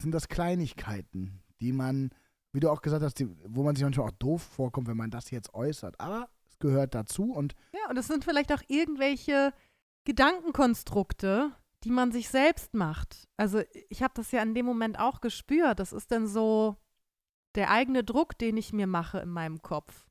sind 0.00 0.12
das 0.12 0.28
Kleinigkeiten, 0.28 1.42
die 1.60 1.72
man, 1.72 2.10
wie 2.52 2.60
du 2.60 2.70
auch 2.70 2.82
gesagt 2.82 3.02
hast, 3.02 3.18
die, 3.18 3.28
wo 3.46 3.62
man 3.62 3.74
sich 3.74 3.84
manchmal 3.84 4.08
auch 4.08 4.18
doof 4.18 4.42
vorkommt, 4.42 4.88
wenn 4.88 4.96
man 4.96 5.10
das 5.10 5.30
jetzt 5.30 5.54
äußert. 5.54 5.98
Aber 6.00 6.28
es 6.48 6.58
gehört 6.58 6.94
dazu 6.94 7.32
und 7.32 7.54
Ja, 7.72 7.88
und 7.88 7.96
es 7.96 8.08
sind 8.08 8.24
vielleicht 8.24 8.52
auch 8.52 8.62
irgendwelche 8.68 9.54
Gedankenkonstrukte, 10.04 11.52
die 11.84 11.90
man 11.90 12.12
sich 12.12 12.28
selbst 12.28 12.74
macht. 12.74 13.28
Also 13.36 13.62
ich 13.88 14.02
habe 14.02 14.14
das 14.14 14.32
ja 14.32 14.42
in 14.42 14.54
dem 14.54 14.66
Moment 14.66 14.98
auch 14.98 15.20
gespürt. 15.20 15.78
Das 15.78 15.92
ist 15.92 16.10
dann 16.10 16.26
so 16.26 16.76
der 17.54 17.70
eigene 17.70 18.04
Druck, 18.04 18.38
den 18.38 18.56
ich 18.56 18.72
mir 18.72 18.86
mache 18.86 19.18
in 19.20 19.28
meinem 19.28 19.62
Kopf. 19.62 20.06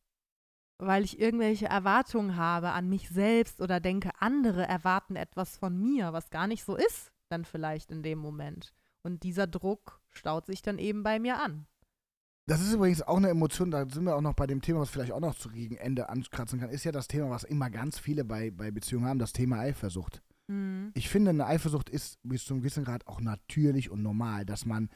Weil 0.83 1.03
ich 1.03 1.19
irgendwelche 1.19 1.67
Erwartungen 1.67 2.37
habe 2.37 2.71
an 2.71 2.89
mich 2.89 3.09
selbst 3.09 3.61
oder 3.61 3.79
denke, 3.79 4.09
andere 4.17 4.67
erwarten 4.67 5.15
etwas 5.15 5.55
von 5.55 5.79
mir, 5.79 6.11
was 6.11 6.31
gar 6.31 6.47
nicht 6.47 6.63
so 6.63 6.75
ist, 6.75 7.11
dann 7.29 7.45
vielleicht 7.45 7.91
in 7.91 8.01
dem 8.01 8.17
Moment. 8.17 8.73
Und 9.03 9.21
dieser 9.21 9.45
Druck 9.45 10.01
staut 10.09 10.47
sich 10.47 10.63
dann 10.63 10.79
eben 10.79 11.03
bei 11.03 11.19
mir 11.19 11.39
an. 11.39 11.67
Das 12.47 12.61
ist 12.61 12.73
übrigens 12.73 13.03
auch 13.03 13.17
eine 13.17 13.29
Emotion, 13.29 13.69
da 13.69 13.87
sind 13.87 14.05
wir 14.05 14.15
auch 14.15 14.21
noch 14.21 14.33
bei 14.33 14.47
dem 14.47 14.61
Thema, 14.61 14.79
was 14.79 14.89
vielleicht 14.89 15.11
auch 15.11 15.19
noch 15.19 15.35
zu 15.35 15.49
gegen 15.49 15.75
Ende 15.75 16.09
ankratzen 16.09 16.59
kann, 16.59 16.71
ist 16.71 16.83
ja 16.83 16.91
das 16.91 17.07
Thema, 17.07 17.29
was 17.29 17.43
immer 17.43 17.69
ganz 17.69 17.99
viele 17.99 18.25
bei, 18.25 18.49
bei 18.49 18.71
Beziehungen 18.71 19.05
haben, 19.05 19.19
das 19.19 19.33
Thema 19.33 19.59
Eifersucht. 19.59 20.23
Hm. 20.47 20.91
Ich 20.95 21.09
finde, 21.09 21.29
eine 21.29 21.45
Eifersucht 21.45 21.89
ist 21.89 22.17
bis 22.23 22.43
zu 22.43 22.53
einem 22.53 22.61
gewissen 22.61 22.83
Grad 22.83 23.05
auch 23.05 23.21
natürlich 23.21 23.91
und 23.91 24.01
normal, 24.01 24.45
dass 24.45 24.65
man, 24.65 24.89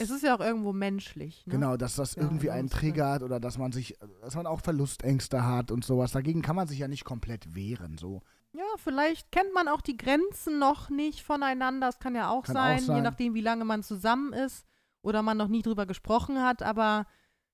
Es 0.00 0.10
ist 0.10 0.22
ja 0.22 0.34
auch 0.34 0.40
irgendwo 0.40 0.72
menschlich. 0.72 1.44
Ne? 1.46 1.52
genau, 1.52 1.76
dass 1.76 1.96
das 1.96 2.14
Ja, 2.14 2.22
irgendwie 2.22 2.50
also 2.50 2.58
einen 2.58 2.70
triggert 2.70 3.22
oder 3.22 3.38
dass 3.38 3.58
man 3.58 3.72
sich, 3.72 3.96
dass 4.22 4.34
man 4.34 4.46
auch 4.46 4.60
Verlustängste 4.60 5.44
hat 5.46 5.70
und 5.70 5.84
sowas. 5.84 6.12
Dagegen 6.12 6.42
kann 6.42 6.56
man 6.56 6.66
sich 6.68 6.78
ja 6.78 6.88
nicht 6.88 7.04
komplett 7.04 7.54
wehren, 7.54 7.98
so. 7.98 8.22
Ja, 8.52 8.64
vielleicht 8.78 9.30
kennt 9.30 9.54
man 9.54 9.68
auch 9.68 9.80
die 9.80 9.96
Grenzen 9.96 10.58
noch 10.58 10.90
nicht 10.90 11.22
voneinander. 11.22 11.86
Das 11.86 12.00
kann 12.00 12.14
ja 12.16 12.30
auch, 12.30 12.44
Kann 12.44 12.56
auch 12.56 12.60
sein, 12.62 12.78
je 12.78 12.84
sein. 12.86 13.02
nachdem, 13.04 13.34
wie 13.34 13.40
lange 13.42 13.64
man 13.64 13.82
zusammen 13.82 14.32
ist 14.32 14.66
oder 15.02 15.22
man 15.22 15.36
noch 15.36 15.48
nie 15.48 15.62
drüber 15.62 15.86
gesprochen 15.86 16.42
hat. 16.42 16.62
Aber 16.62 17.06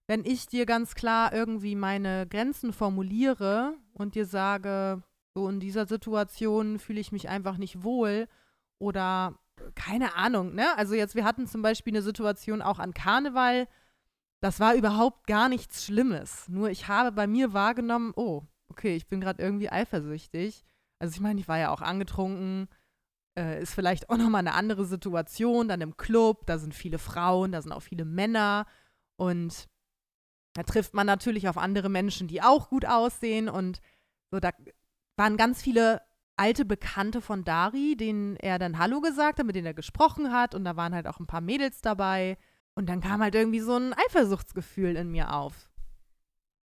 wenn 0.07 0.25
ich 0.25 0.47
dir 0.47 0.65
ganz 0.67 0.95
klar 0.95 1.33
irgendwie 1.35 1.75
meine 1.75 2.27
Grenzen 2.27 2.73
formuliere 2.73 3.75
und 3.93 4.15
dir 4.15 4.25
sage, 4.25 5.03
so 5.35 5.49
in 5.49 5.61
dieser 5.61 5.85
Situation 5.87 6.79
fühle 6.79 7.01
ich 7.01 7.13
mich 7.13 7.29
einfach 7.29 7.59
nicht 7.59 7.83
wohl 7.83 8.27
oder 8.79 9.35
keine 9.75 10.15
Ahnung, 10.15 10.55
ne? 10.55 10.77
Also 10.77 10.95
jetzt, 10.95 11.15
wir 11.15 11.25
hatten 11.25 11.47
zum 11.47 11.63
Beispiel 11.63 11.93
eine 11.93 12.03
Situation 12.03 12.63
auch 12.63 12.79
an 12.79 12.95
Karneval. 12.95 13.69
Das 14.41 14.61
war 14.61 14.75
überhaupt 14.75 15.27
gar 15.27 15.49
nichts 15.49 15.85
Schlimmes. 15.85 16.49
Nur 16.49 16.71
ich 16.71 16.89
habe 16.89 17.13
bei 17.13 17.27
mir 17.27 17.53
wahrgenommen, 17.53 18.13
oh, 18.17 18.43
okay, 18.69 18.97
ich 18.97 19.07
bin 19.07 19.21
gerade 19.21 19.43
irgendwie 19.43 19.71
eifersüchtig. 19.71 20.65
Also 20.99 21.15
ich 21.15 21.21
meine, 21.21 21.41
ich 21.41 21.49
war 21.49 21.59
ja 21.59 21.71
auch 21.71 21.83
angetrunken. 21.83 22.69
Äh, 23.39 23.63
ist 23.63 23.75
vielleicht 23.75 24.09
auch 24.09 24.17
nochmal 24.17 24.41
eine 24.41 24.55
andere 24.55 24.87
Situation, 24.87 25.69
dann 25.69 25.83
im 25.83 25.97
Club, 25.97 26.47
da 26.47 26.59
sind 26.59 26.75
viele 26.75 26.99
Frauen, 26.99 27.53
da 27.53 27.61
sind 27.61 27.73
auch 27.73 27.83
viele 27.83 28.05
Männer. 28.05 28.67
Und 29.17 29.69
da 30.55 30.63
trifft 30.63 30.95
man 30.95 31.07
natürlich 31.07 31.49
auf 31.49 31.59
andere 31.59 31.89
Menschen, 31.89 32.29
die 32.29 32.43
auch 32.43 32.71
gut 32.71 32.87
aussehen. 32.87 33.49
Und 33.49 33.81
so, 34.31 34.41
da 34.41 34.51
waren 35.17 35.37
ganz 35.37 35.63
viele 35.63 36.03
alte 36.37 36.65
Bekannte 36.65 37.21
von 37.21 37.45
Dari, 37.45 37.97
denen 37.97 38.37
er 38.37 38.59
dann 38.59 38.79
Hallo 38.79 39.01
gesagt 39.01 39.39
hat, 39.39 39.47
mit 39.47 39.57
denen 39.57 39.67
er 39.67 39.75
gesprochen 39.75 40.33
hat. 40.33 40.55
Und 40.55 40.65
da 40.65 40.77
waren 40.77 40.95
halt 40.95 41.07
auch 41.07 41.19
ein 41.19 41.27
paar 41.27 41.41
Mädels 41.41 41.81
dabei. 41.81 42.37
Und 42.75 42.89
dann 42.89 43.01
kam 43.01 43.23
halt 43.23 43.35
irgendwie 43.35 43.61
so 43.61 43.77
ein 43.77 43.95
Eifersuchtsgefühl 43.95 44.97
in 44.97 45.11
mir 45.11 45.33
auf. 45.33 45.71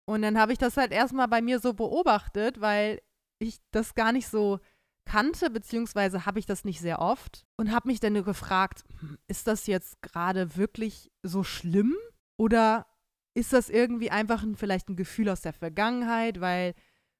Und 0.06 0.22
dann 0.22 0.38
habe 0.38 0.52
ich 0.52 0.58
das 0.58 0.78
halt 0.78 0.92
erstmal 0.92 1.28
bei 1.28 1.42
mir 1.42 1.60
so 1.60 1.74
beobachtet, 1.74 2.62
weil 2.62 3.02
ich 3.40 3.60
das 3.72 3.96
gar 3.96 4.12
nicht 4.12 4.28
so 4.28 4.60
kannte, 5.06 5.50
beziehungsweise 5.50 6.26
habe 6.26 6.40
ich 6.40 6.46
das 6.46 6.64
nicht 6.64 6.80
sehr 6.80 7.00
oft 7.00 7.46
und 7.58 7.72
habe 7.72 7.90
mich 7.90 8.00
dann 8.00 8.14
gefragt, 8.24 8.84
ist 9.28 9.48
das 9.48 9.68
jetzt 9.68 10.02
gerade 10.02 10.56
wirklich 10.56 11.12
so 11.24 11.44
schlimm 11.44 11.96
oder 12.38 12.86
ist 13.34 13.54
das 13.54 13.70
irgendwie 13.70 14.12
einfach 14.12 14.44
ein, 14.44 14.56
vielleicht 14.56 14.90
ein 14.90 14.96
Gefühl 14.96 15.30
aus 15.30 15.42
der 15.42 15.54
Vergangenheit, 15.54 16.40
weil 16.40 16.74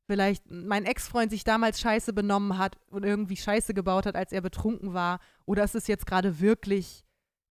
vielleicht 0.08 0.50
mein 0.50 0.86
Ex-Freund 0.86 1.32
sich 1.32 1.44
damals 1.44 1.80
scheiße 1.80 2.14
benommen 2.14 2.58
hat 2.58 2.78
und 2.88 3.06
irgendwie 3.06 3.38
scheiße 3.38 3.74
gebaut 3.74 4.06
hat, 4.06 4.16
als 4.16 4.32
er 4.32 4.42
betrunken 4.42 4.94
war 4.94 5.20
oder 5.46 5.64
ist 5.64 5.76
es 5.76 5.88
jetzt 5.88 6.06
gerade 6.06 6.40
wirklich, 6.40 7.04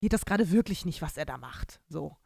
geht 0.02 0.14
das 0.14 0.26
gerade 0.26 0.52
wirklich 0.52 0.86
nicht, 0.86 1.02
was 1.02 1.18
er 1.18 1.26
da 1.26 1.38
macht, 1.38 1.82
so. 1.88 2.18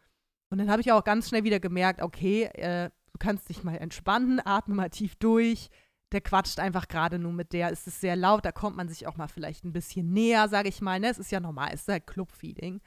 Und 0.49 0.59
dann 0.59 0.69
habe 0.69 0.81
ich 0.81 0.91
auch 0.91 1.03
ganz 1.03 1.29
schnell 1.29 1.43
wieder 1.43 1.59
gemerkt, 1.59 2.01
okay, 2.01 2.43
äh, 2.53 2.89
du 3.11 3.17
kannst 3.19 3.49
dich 3.49 3.63
mal 3.63 3.75
entspannen, 3.75 4.39
atme 4.43 4.75
mal 4.75 4.89
tief 4.89 5.15
durch, 5.15 5.69
der 6.11 6.21
quatscht 6.21 6.59
einfach 6.59 6.88
gerade 6.88 7.19
nur 7.19 7.33
mit 7.33 7.53
der, 7.53 7.71
es 7.71 7.88
ist 7.88 8.01
sehr 8.01 8.15
laut, 8.15 8.45
da 8.45 8.51
kommt 8.51 8.77
man 8.77 8.88
sich 8.88 9.07
auch 9.07 9.17
mal 9.17 9.27
vielleicht 9.27 9.63
ein 9.65 9.73
bisschen 9.73 10.13
näher, 10.13 10.47
sage 10.49 10.69
ich 10.69 10.81
mal, 10.81 10.99
ne? 10.99 11.09
Es 11.09 11.17
ist 11.19 11.31
ja 11.31 11.39
normal, 11.39 11.69
es 11.73 11.81
ist 11.81 11.88
halt 11.88 12.07
Club-Feeling. 12.07 12.81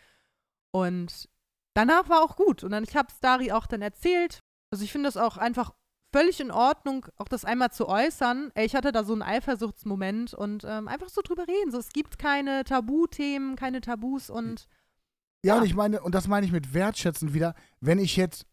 Und 0.71 1.29
danach 1.75 2.09
war 2.09 2.23
auch 2.23 2.37
gut. 2.37 2.65
Und 2.65 2.71
dann, 2.71 2.85
ich 2.85 2.97
habe 2.97 3.09
es 3.11 3.21
Dari 3.21 3.53
auch 3.53 3.67
dann 3.67 3.83
erzählt. 3.83 4.43
Also 4.71 4.85
ich 4.85 4.93
finde 4.93 5.09
das 5.09 5.17
auch 5.17 5.37
einfach 5.37 5.75
völlig 6.13 6.41
in 6.41 6.51
Ordnung, 6.51 7.07
auch 7.17 7.29
das 7.29 7.45
einmal 7.45 7.71
zu 7.71 7.89
äußern. 7.89 8.51
Ich 8.57 8.75
hatte 8.75 8.93
da 8.93 9.05
so 9.05 9.13
einen 9.13 9.23
Eifersuchtsmoment 9.23 10.35
und 10.35 10.65
ähm, 10.67 10.89
einfach 10.89 11.09
so 11.09 11.21
drüber 11.23 11.47
reden. 11.47 11.71
So, 11.71 11.79
es 11.79 11.91
gibt 11.91 12.19
keine 12.19 12.65
Tabuthemen, 12.65 13.57
keine 13.57 13.81
Tabus 13.81 14.31
und 14.31 14.69
Ja, 15.45 15.55
Ja. 15.55 15.61
und 15.61 15.67
ich 15.67 15.75
meine, 15.75 16.01
und 16.03 16.15
das 16.15 16.27
meine 16.29 16.47
ich 16.47 16.53
mit 16.53 16.75
wertschätzen 16.75 17.35
wieder, 17.35 17.55
wenn 17.81 17.99
ich 17.99 18.17
jetzt 18.17 18.47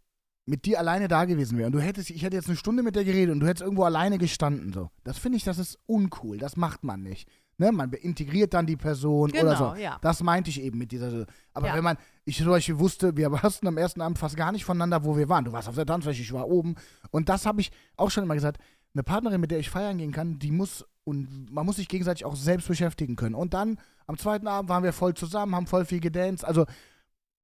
mit 0.47 0.65
dir 0.65 0.77
alleine 0.79 1.07
da 1.07 1.25
gewesen 1.25 1.57
wäre 1.57 1.65
und 1.67 1.73
du 1.73 1.79
hättest, 1.81 2.11
ich 2.11 2.21
hätte 2.21 2.35
jetzt 2.35 2.47
eine 2.47 2.57
Stunde 2.57 2.83
mit 2.83 2.95
dir 2.95 3.03
geredet 3.03 3.33
und 3.33 3.39
du 3.39 3.47
hättest 3.47 3.63
irgendwo 3.63 3.83
alleine 3.83 4.17
gestanden, 4.19 4.71
so. 4.73 4.91
Das 5.03 5.17
finde 5.17 5.37
ich, 5.37 5.43
das 5.43 5.57
ist 5.57 5.79
uncool. 5.87 6.37
Das 6.37 6.55
macht 6.55 6.83
man 6.83 7.01
nicht. 7.01 7.27
Ne? 7.57 7.71
Man 7.71 7.91
integriert 7.93 8.53
dann 8.53 8.65
die 8.65 8.75
Person 8.75 9.29
oder 9.31 9.39
Genau, 9.55 9.55
so. 9.55 9.75
ja. 9.81 9.97
Das 10.01 10.21
meinte 10.21 10.49
ich 10.49 10.61
eben 10.61 10.77
mit 10.77 10.91
dieser. 10.91 11.25
Aber 11.53 11.67
Ja. 11.67 11.75
wenn 11.75 11.83
man, 11.83 11.97
ich 12.25 12.37
zum 12.37 12.47
Beispiel 12.47 12.77
wusste, 12.79 13.15
wir 13.15 13.31
wussten 13.43 13.67
am 13.67 13.77
ersten 13.77 14.01
Abend 14.01 14.17
fast 14.19 14.35
gar 14.35 14.51
nicht 14.51 14.65
voneinander, 14.65 15.03
wo 15.05 15.15
wir 15.17 15.29
waren. 15.29 15.45
Du 15.45 15.51
warst 15.51 15.69
auf 15.69 15.75
der 15.75 15.85
Tanzfläche, 15.85 16.21
ich 16.21 16.33
war 16.33 16.47
oben. 16.49 16.75
Und 17.11 17.29
das 17.29 17.45
habe 17.45 17.61
ich 17.61 17.71
auch 17.95 18.11
schon 18.11 18.23
immer 18.23 18.35
gesagt. 18.35 18.61
Eine 18.93 19.03
Partnerin, 19.03 19.41
mit 19.41 19.51
der 19.51 19.59
ich 19.59 19.69
feiern 19.69 19.97
gehen 19.97 20.11
kann, 20.11 20.39
die 20.39 20.51
muss 20.51 20.85
und 21.03 21.51
man 21.51 21.65
muss 21.65 21.75
sich 21.75 21.87
gegenseitig 21.87 22.25
auch 22.25 22.35
selbst 22.35 22.67
beschäftigen 22.67 23.15
können. 23.15 23.35
Und 23.35 23.53
dann 23.53 23.77
am 24.07 24.17
zweiten 24.17 24.47
Abend 24.47 24.69
waren 24.69 24.83
wir 24.83 24.91
voll 24.93 25.13
zusammen, 25.13 25.53
haben 25.55 25.67
voll 25.67 25.85
viel 25.85 25.99
gedanced. 25.99 26.43
Also 26.45 26.65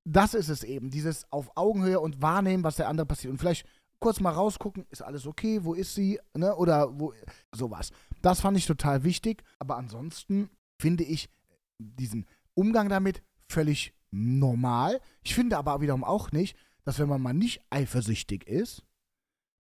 das 0.04 0.34
ist 0.34 0.50
es 0.50 0.63
eben, 0.63 0.89
dieses 0.89 1.32
auf 1.32 1.52
Augenhöhe 1.56 2.00
und 2.00 2.21
wahrnehmen, 2.21 2.63
was 2.63 2.78
der 2.78 2.88
andere 2.89 3.06
passiert. 3.06 3.32
Und 3.32 3.38
vielleicht 3.38 3.65
kurz 4.00 4.19
mal 4.19 4.32
rausgucken, 4.32 4.86
ist 4.89 5.04
alles 5.04 5.28
okay, 5.28 5.60
wo 5.63 5.74
ist 5.76 5.93
sie, 5.93 6.19
ne? 6.36 6.56
Oder 6.56 7.00
wo, 7.00 7.13
sowas. 7.54 7.91
Das 8.22 8.42
fand 8.42 8.58
ich 8.58 8.66
total 8.66 9.04
wichtig. 9.04 9.44
Aber 9.60 9.78
ansonsten 9.78 10.50
finde 10.80 11.04
ich 11.04 11.30
diesen 11.78 12.26
Umgang 12.54 12.90
damit 12.90 13.24
völlig 13.48 13.94
normal. 14.12 15.00
Ich 15.24 15.36
finde 15.36 15.58
aber 15.58 15.82
wiederum 15.82 16.04
auch 16.04 16.32
nicht, 16.32 16.58
dass 16.84 17.00
wenn 17.00 17.10
man 17.10 17.22
mal 17.22 17.34
nicht 17.34 17.62
eifersüchtig 17.70 18.46
ist, 18.48 18.84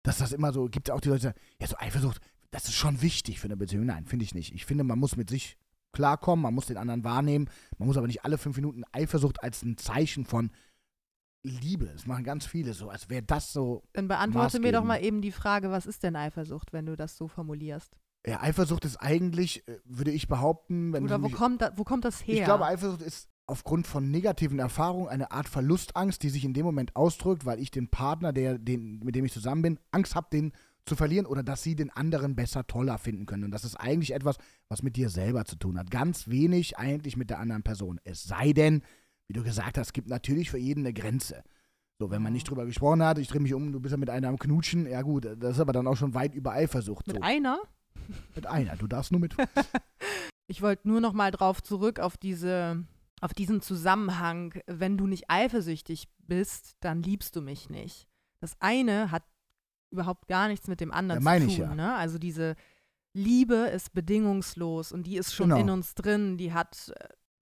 dass 0.03 0.17
das 0.17 0.31
immer 0.31 0.51
so, 0.51 0.65
gibt 0.65 0.89
es 0.89 0.93
auch 0.93 1.01
die 1.01 1.09
Leute, 1.09 1.19
die 1.19 1.25
sagen, 1.27 1.39
ja, 1.59 1.67
so 1.67 1.77
Eifersucht, 1.77 2.19
das 2.49 2.65
ist 2.65 2.75
schon 2.75 3.01
wichtig 3.01 3.39
für 3.39 3.45
eine 3.45 3.57
Beziehung. 3.57 3.85
Nein, 3.85 4.05
finde 4.05 4.25
ich 4.25 4.33
nicht. 4.33 4.53
Ich 4.53 4.65
finde, 4.65 4.83
man 4.83 4.99
muss 4.99 5.15
mit 5.15 5.29
sich 5.29 5.57
klarkommen, 5.93 6.43
man 6.43 6.53
muss 6.53 6.67
den 6.67 6.77
anderen 6.77 7.03
wahrnehmen, 7.03 7.49
man 7.77 7.87
muss 7.87 7.97
aber 7.97 8.07
nicht 8.07 8.25
alle 8.25 8.37
fünf 8.37 8.55
Minuten 8.55 8.83
Eifersucht 8.91 9.43
als 9.43 9.61
ein 9.63 9.77
Zeichen 9.77 10.25
von 10.25 10.51
Liebe. 11.43 11.85
Das 11.85 12.05
machen 12.05 12.23
ganz 12.23 12.45
viele 12.45 12.73
so, 12.73 12.89
als 12.89 13.09
wäre 13.09 13.23
das 13.23 13.51
so. 13.53 13.83
Dann 13.93 14.07
beantworte 14.07 14.59
mir 14.59 14.71
doch 14.71 14.83
mal 14.83 15.03
eben 15.03 15.21
die 15.21 15.31
Frage, 15.31 15.71
was 15.71 15.85
ist 15.85 16.03
denn 16.03 16.15
Eifersucht, 16.15 16.73
wenn 16.73 16.85
du 16.85 16.95
das 16.95 17.17
so 17.17 17.27
formulierst? 17.27 17.95
Ja, 18.25 18.41
Eifersucht 18.41 18.85
ist 18.85 18.97
eigentlich, 18.97 19.67
äh, 19.67 19.79
würde 19.83 20.11
ich 20.11 20.27
behaupten, 20.27 20.93
wenn 20.93 21.03
Oder 21.03 21.17
du 21.17 21.23
wo 21.23 21.27
mich, 21.27 21.35
kommt, 21.35 21.61
da, 21.61 21.71
wo 21.75 21.83
kommt 21.83 22.05
das 22.05 22.19
her? 22.25 22.35
Ich 22.35 22.43
glaube, 22.43 22.65
Eifersucht 22.65 23.01
ist 23.01 23.29
aufgrund 23.47 23.87
von 23.87 24.09
negativen 24.09 24.59
Erfahrungen 24.59 25.09
eine 25.09 25.31
Art 25.31 25.49
Verlustangst, 25.49 26.23
die 26.23 26.29
sich 26.29 26.45
in 26.45 26.53
dem 26.53 26.65
Moment 26.65 26.95
ausdrückt, 26.95 27.45
weil 27.45 27.59
ich 27.59 27.71
den 27.71 27.89
Partner, 27.89 28.31
der, 28.31 28.57
den, 28.57 28.99
mit 28.99 29.15
dem 29.15 29.25
ich 29.25 29.33
zusammen 29.33 29.61
bin, 29.61 29.79
Angst 29.91 30.15
habe, 30.15 30.27
den 30.31 30.53
zu 30.85 30.95
verlieren 30.95 31.25
oder 31.25 31.43
dass 31.43 31.61
sie 31.61 31.75
den 31.75 31.89
anderen 31.91 32.35
besser, 32.35 32.65
toller 32.65 32.97
finden 32.97 33.25
können. 33.25 33.43
Und 33.43 33.51
das 33.51 33.65
ist 33.65 33.75
eigentlich 33.75 34.13
etwas, 34.13 34.37
was 34.67 34.81
mit 34.81 34.95
dir 34.95 35.09
selber 35.09 35.45
zu 35.45 35.55
tun 35.55 35.77
hat. 35.77 35.91
Ganz 35.91 36.27
wenig 36.27 36.77
eigentlich 36.77 37.17
mit 37.17 37.29
der 37.29 37.39
anderen 37.39 37.63
Person. 37.63 37.99
Es 38.03 38.23
sei 38.23 38.53
denn, 38.53 38.81
wie 39.27 39.33
du 39.33 39.43
gesagt 39.43 39.77
hast, 39.77 39.87
es 39.87 39.93
gibt 39.93 40.09
natürlich 40.09 40.49
für 40.49 40.57
jeden 40.57 40.81
eine 40.81 40.93
Grenze. 40.93 41.43
So, 41.99 42.09
wenn 42.09 42.23
man 42.23 42.33
nicht 42.33 42.49
drüber 42.49 42.65
gesprochen 42.65 43.03
hat, 43.03 43.19
ich 43.19 43.27
drehe 43.27 43.41
mich 43.41 43.53
um, 43.53 43.71
du 43.71 43.79
bist 43.79 43.91
ja 43.91 43.97
mit 43.97 44.09
einer 44.09 44.27
am 44.27 44.39
Knutschen, 44.39 44.87
ja 44.87 45.03
gut, 45.03 45.25
das 45.37 45.55
ist 45.55 45.59
aber 45.59 45.71
dann 45.71 45.85
auch 45.85 45.97
schon 45.97 46.15
weit 46.15 46.33
über 46.33 46.51
Eifersucht. 46.51 47.05
Mit 47.05 47.17
so. 47.17 47.21
einer? 47.21 47.59
Mit 48.35 48.47
einer, 48.47 48.75
du 48.75 48.87
darfst 48.87 49.11
nur 49.11 49.21
mit. 49.21 49.35
Ich 50.47 50.61
wollte 50.61 50.85
nur 50.89 50.99
noch 50.99 51.13
mal 51.13 51.31
drauf 51.31 51.63
zurück 51.63 51.99
auf 52.01 52.17
diese 52.17 52.83
auf 53.21 53.33
diesen 53.33 53.61
Zusammenhang, 53.61 54.53
wenn 54.67 54.97
du 54.97 55.07
nicht 55.07 55.29
eifersüchtig 55.29 56.09
bist, 56.27 56.75
dann 56.81 57.01
liebst 57.03 57.35
du 57.37 57.41
mich 57.41 57.69
nicht. 57.69 58.05
Das 58.41 58.57
eine 58.59 59.11
hat 59.11 59.23
überhaupt 59.91 60.27
gar 60.27 60.49
nichts 60.49 60.67
mit 60.67 60.81
dem 60.81 60.91
anderen 60.91 61.21
Ja, 61.21 61.23
meine 61.23 61.45
zu 61.45 61.51
ich 61.51 61.57
tun. 61.57 61.65
ja. 61.69 61.75
Ne? 61.75 61.95
Also 61.95 62.17
diese 62.17 62.55
Liebe 63.13 63.55
ist 63.55 63.93
bedingungslos 63.93 64.91
und 64.91 65.03
die 65.03 65.15
ist 65.17 65.33
schon 65.33 65.49
Genau. 65.49 65.61
in 65.61 65.69
uns 65.69 65.93
drin. 65.95 66.37
Die 66.37 66.51
hat, 66.51 66.91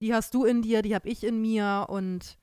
die 0.00 0.14
hast 0.14 0.32
du 0.34 0.44
in 0.44 0.62
dir, 0.62 0.82
die 0.82 0.94
habe 0.94 1.08
ich 1.08 1.24
in 1.24 1.40
mir 1.40 1.86
und 1.88 2.38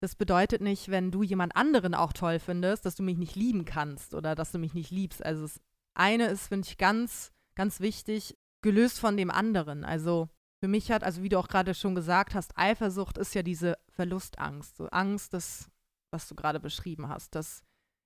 das 0.00 0.16
bedeutet 0.16 0.60
nicht, 0.60 0.90
wenn 0.90 1.10
du 1.12 1.22
jemand 1.22 1.56
anderen 1.56 1.94
auch 1.94 2.12
toll 2.12 2.40
findest, 2.40 2.84
dass 2.84 2.96
du 2.96 3.02
mich 3.02 3.16
nicht 3.16 3.36
lieben 3.36 3.64
kannst 3.64 4.12
oder 4.14 4.34
dass 4.34 4.52
du 4.52 4.58
mich 4.58 4.74
nicht 4.74 4.90
liebst. 4.90 5.24
Also 5.24 5.42
das 5.42 5.60
eine 5.94 6.26
ist, 6.26 6.48
finde 6.48 6.68
ich, 6.68 6.76
ganz, 6.76 7.30
ganz 7.54 7.80
wichtig, 7.80 8.36
gelöst 8.62 8.98
von 8.98 9.16
dem 9.16 9.30
anderen. 9.30 9.84
Also 9.84 10.28
für 10.60 10.68
mich 10.68 10.90
hat, 10.90 11.04
also 11.04 11.22
wie 11.22 11.28
du 11.28 11.38
auch 11.38 11.48
gerade 11.48 11.74
schon 11.74 11.94
gesagt 11.94 12.34
hast, 12.34 12.56
Eifersucht 12.56 13.18
ist 13.18 13.34
ja 13.34 13.42
diese 13.42 13.76
Verlustangst. 13.90 14.76
So 14.76 14.86
Angst, 14.86 15.34
das, 15.34 15.70
was 16.10 16.26
du 16.28 16.34
gerade 16.34 16.60
beschrieben 16.60 17.08
hast, 17.08 17.34
dass 17.34 17.62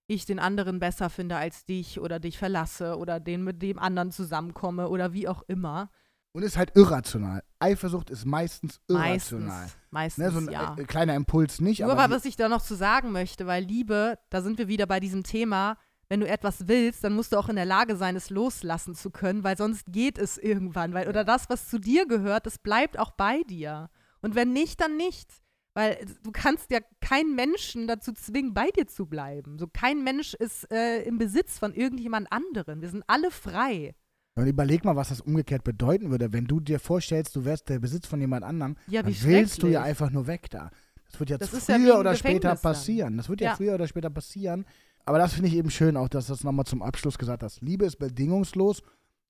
ich 0.09 0.25
den 0.25 0.39
anderen 0.39 0.81
besser 0.81 1.11
finde 1.11 1.37
als 1.37 1.65
dich 1.67 2.01
oder 2.01 2.19
dich 2.19 2.39
verlasse 2.39 2.97
oder 2.97 3.21
den 3.21 3.45
mit 3.45 3.63
dem 3.63 3.79
anderen 3.79 4.11
zusammenkomme 4.11 4.89
oder 4.89 5.13
wie 5.13 5.29
auch 5.29 5.43
immer. 5.47 5.91
Und 6.33 6.43
ist 6.43 6.57
halt 6.57 6.75
irrational. 6.77 7.43
Eifersucht 7.59 8.11
ist 8.11 8.25
meistens 8.25 8.81
irrational. 8.89 9.49
Meistens, 9.49 9.77
meistens 9.91 10.25
Ne, 10.25 10.31
so 10.31 10.39
ein 10.39 10.51
ja. 10.51 10.77
äh, 10.77 10.85
kleiner 10.85 11.15
Impuls 11.15 11.61
nicht, 11.61 11.81
Nur 11.81 11.93
aber 11.93 12.03
aber 12.03 12.17
was 12.17 12.25
ich 12.25 12.37
da 12.37 12.49
noch 12.49 12.63
zu 12.63 12.75
sagen 12.75 13.13
möchte, 13.13 13.47
weil 13.47 13.65
Liebe, 13.65 14.19
da 14.31 14.41
sind 14.41 14.59
wir 14.59 14.69
wieder 14.69 14.87
bei 14.87 15.01
diesem 15.01 15.25
Thema, 15.25 15.77
wenn 16.09 16.21
du 16.21 16.29
etwas 16.29 16.69
willst, 16.69 17.05
dann 17.05 17.15
musst 17.15 17.33
du 17.33 17.37
auch 17.37 17.49
in 17.49 17.57
der 17.57 17.65
Lage 17.67 17.97
sein, 17.97 18.17
es 18.17 18.31
loslassen 18.31 18.95
zu 18.95 19.11
können, 19.11 19.45
weil 19.45 19.57
sonst 19.57 19.87
geht 19.93 20.19
es 20.19 20.39
irgendwann, 20.39 20.95
weil 20.95 21.09
oder 21.09 21.25
das, 21.25 21.49
was 21.51 21.69
zu 21.69 21.79
dir 21.79 22.07
gehört, 22.07 22.47
das 22.47 22.59
bleibt 22.59 22.99
auch 22.99 23.11
bei 23.11 23.43
dir. 23.43 23.91
Und 24.21 24.35
wenn 24.35 24.53
nicht, 24.53 24.81
dann 24.81 24.97
nicht. 24.97 25.31
Weil 25.75 25.99
du 26.25 26.33
kannst 26.33 26.71
ja 26.73 26.81
keinen 27.01 27.37
Menschen 27.37 27.87
dazu 27.87 28.13
zwingen, 28.13 28.53
bei 28.53 28.69
dir 28.71 28.87
zu 28.89 29.07
bleiben. 29.07 29.59
So 29.59 29.69
kein 29.73 30.03
Mensch 30.03 30.35
ist 30.35 30.69
äh, 30.73 31.03
im 31.03 31.19
Besitz 31.19 31.59
von 31.59 31.73
irgendjemand 31.73 32.33
anderen. 32.33 32.81
Wir 32.81 32.89
sind 32.89 33.05
alle 33.07 33.31
frei. 33.31 33.95
Und 34.35 34.47
überleg 34.47 34.85
mal, 34.85 34.97
was 34.97 35.11
das 35.11 35.21
umgekehrt 35.21 35.63
bedeuten 35.63 36.11
würde, 36.11 36.33
wenn 36.33 36.47
du 36.47 36.59
dir 36.59 36.81
vorstellst, 36.81 37.37
du 37.37 37.45
wärst 37.45 37.69
der 37.69 37.79
Besitz 37.81 38.07
von 38.07 38.21
jemand 38.21 38.45
anderem, 38.45 38.77
Ja, 38.87 39.07
wie 39.07 39.13
dann 39.13 39.23
willst 39.31 39.63
du 39.63 39.67
ja 39.69 39.83
einfach 39.83 40.11
nur 40.11 40.27
weg 40.27 40.49
da. 40.51 40.71
Das 41.11 41.21
wird 41.21 41.31
jetzt 41.31 41.53
Das 41.53 41.65
früher 41.65 41.79
ja 41.79 41.99
oder 41.99 42.15
später 42.15 42.35
Gefängnis 42.35 42.61
dann. 42.63 42.73
passieren. 42.73 43.17
Das 43.17 43.29
wird 43.29 43.41
ja, 43.41 43.51
Ja. 43.51 43.57
früher 43.57 43.75
oder 43.75 43.87
später 43.87 44.11
passieren. 44.11 44.65
Aber 45.09 45.17
das 45.19 45.33
finde 45.33 45.49
ich 45.49 45.55
eben 45.57 45.71
schön, 45.71 45.97
auch 45.97 46.09
dass 46.09 46.27
du 46.27 46.35
das 46.35 46.45
nochmal 46.45 46.67
zum 46.67 46.83
Abschluss 46.83 47.17
gesagt 47.17 47.43
hast. 47.43 47.63
Liebe 47.63 47.87
ist 47.87 47.97
bedingungslos 47.99 48.83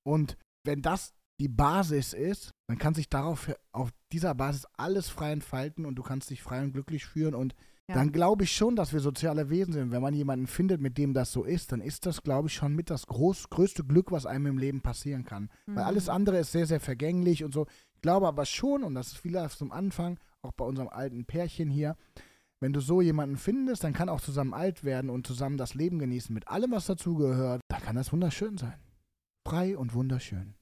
und 0.04 0.36
wenn 0.64 0.82
das 0.82 1.14
die 1.40 1.46
Basis 1.48 2.14
ist, 2.14 2.50
dann 2.66 2.78
kann 2.78 2.94
sich 2.94 3.08
darauf 3.08 3.48
auf 3.70 3.90
dieser 4.12 4.34
Basis 4.34 4.66
alles 4.76 5.08
frei 5.08 5.30
entfalten 5.30 5.86
und 5.86 5.94
du 5.94 6.02
kannst 6.02 6.30
dich 6.30 6.42
frei 6.42 6.64
und 6.64 6.72
glücklich 6.72 7.06
fühlen 7.06 7.34
und 7.36 7.54
Ja. 7.88 7.94
dann 7.94 8.10
glaube 8.10 8.42
ich 8.42 8.50
schon, 8.50 8.74
dass 8.74 8.92
wir 8.92 8.98
soziale 8.98 9.50
Wesen 9.50 9.72
sind. 9.72 9.92
Wenn 9.92 10.02
man 10.02 10.14
jemanden 10.14 10.48
findet, 10.48 10.80
mit 10.80 10.98
dem 10.98 11.14
das 11.14 11.30
so 11.30 11.44
ist, 11.44 11.70
dann 11.70 11.80
ist 11.80 12.06
das, 12.06 12.22
glaube 12.24 12.48
ich, 12.48 12.54
schon 12.54 12.74
mit 12.74 12.90
das 12.90 13.06
groß, 13.06 13.48
größte 13.48 13.84
Glück, 13.84 14.10
was 14.10 14.26
einem 14.26 14.46
im 14.46 14.58
Leben 14.58 14.80
passieren 14.80 15.24
kann. 15.24 15.48
Weil 15.66 15.74
Mhm. 15.84 15.88
alles 15.88 16.08
andere 16.08 16.38
ist 16.40 16.50
sehr, 16.50 16.66
sehr 16.66 16.80
vergänglich 16.80 17.44
und 17.44 17.54
so. 17.54 17.66
Ich 17.94 18.02
glaube 18.02 18.26
aber 18.26 18.44
schon, 18.46 18.82
und 18.82 18.94
das 18.96 19.06
ist 19.12 19.18
vielleicht 19.18 19.56
zum 19.56 19.70
Anfang, 19.70 20.18
auch 20.42 20.52
bei 20.52 20.64
unserem 20.64 20.88
alten 20.88 21.24
Pärchen 21.24 21.70
hier, 21.70 21.96
wenn 22.60 22.72
du 22.72 22.80
so 22.80 23.00
jemanden 23.00 23.36
findest, 23.36 23.84
dann 23.84 23.92
kann 23.92 24.08
auch 24.08 24.20
zusammen 24.20 24.54
alt 24.54 24.84
werden 24.84 25.10
und 25.10 25.26
zusammen 25.26 25.56
das 25.56 25.74
Leben 25.74 25.98
genießen 25.98 26.34
mit 26.34 26.48
allem, 26.48 26.72
was 26.72 26.86
dazugehört. 26.86 27.60
Da 27.68 27.78
kann 27.78 27.96
das 27.96 28.12
wunderschön 28.12 28.58
sein. 28.58 28.80
Frei 29.46 29.78
und 29.78 29.94
wunderschön. 29.94 30.54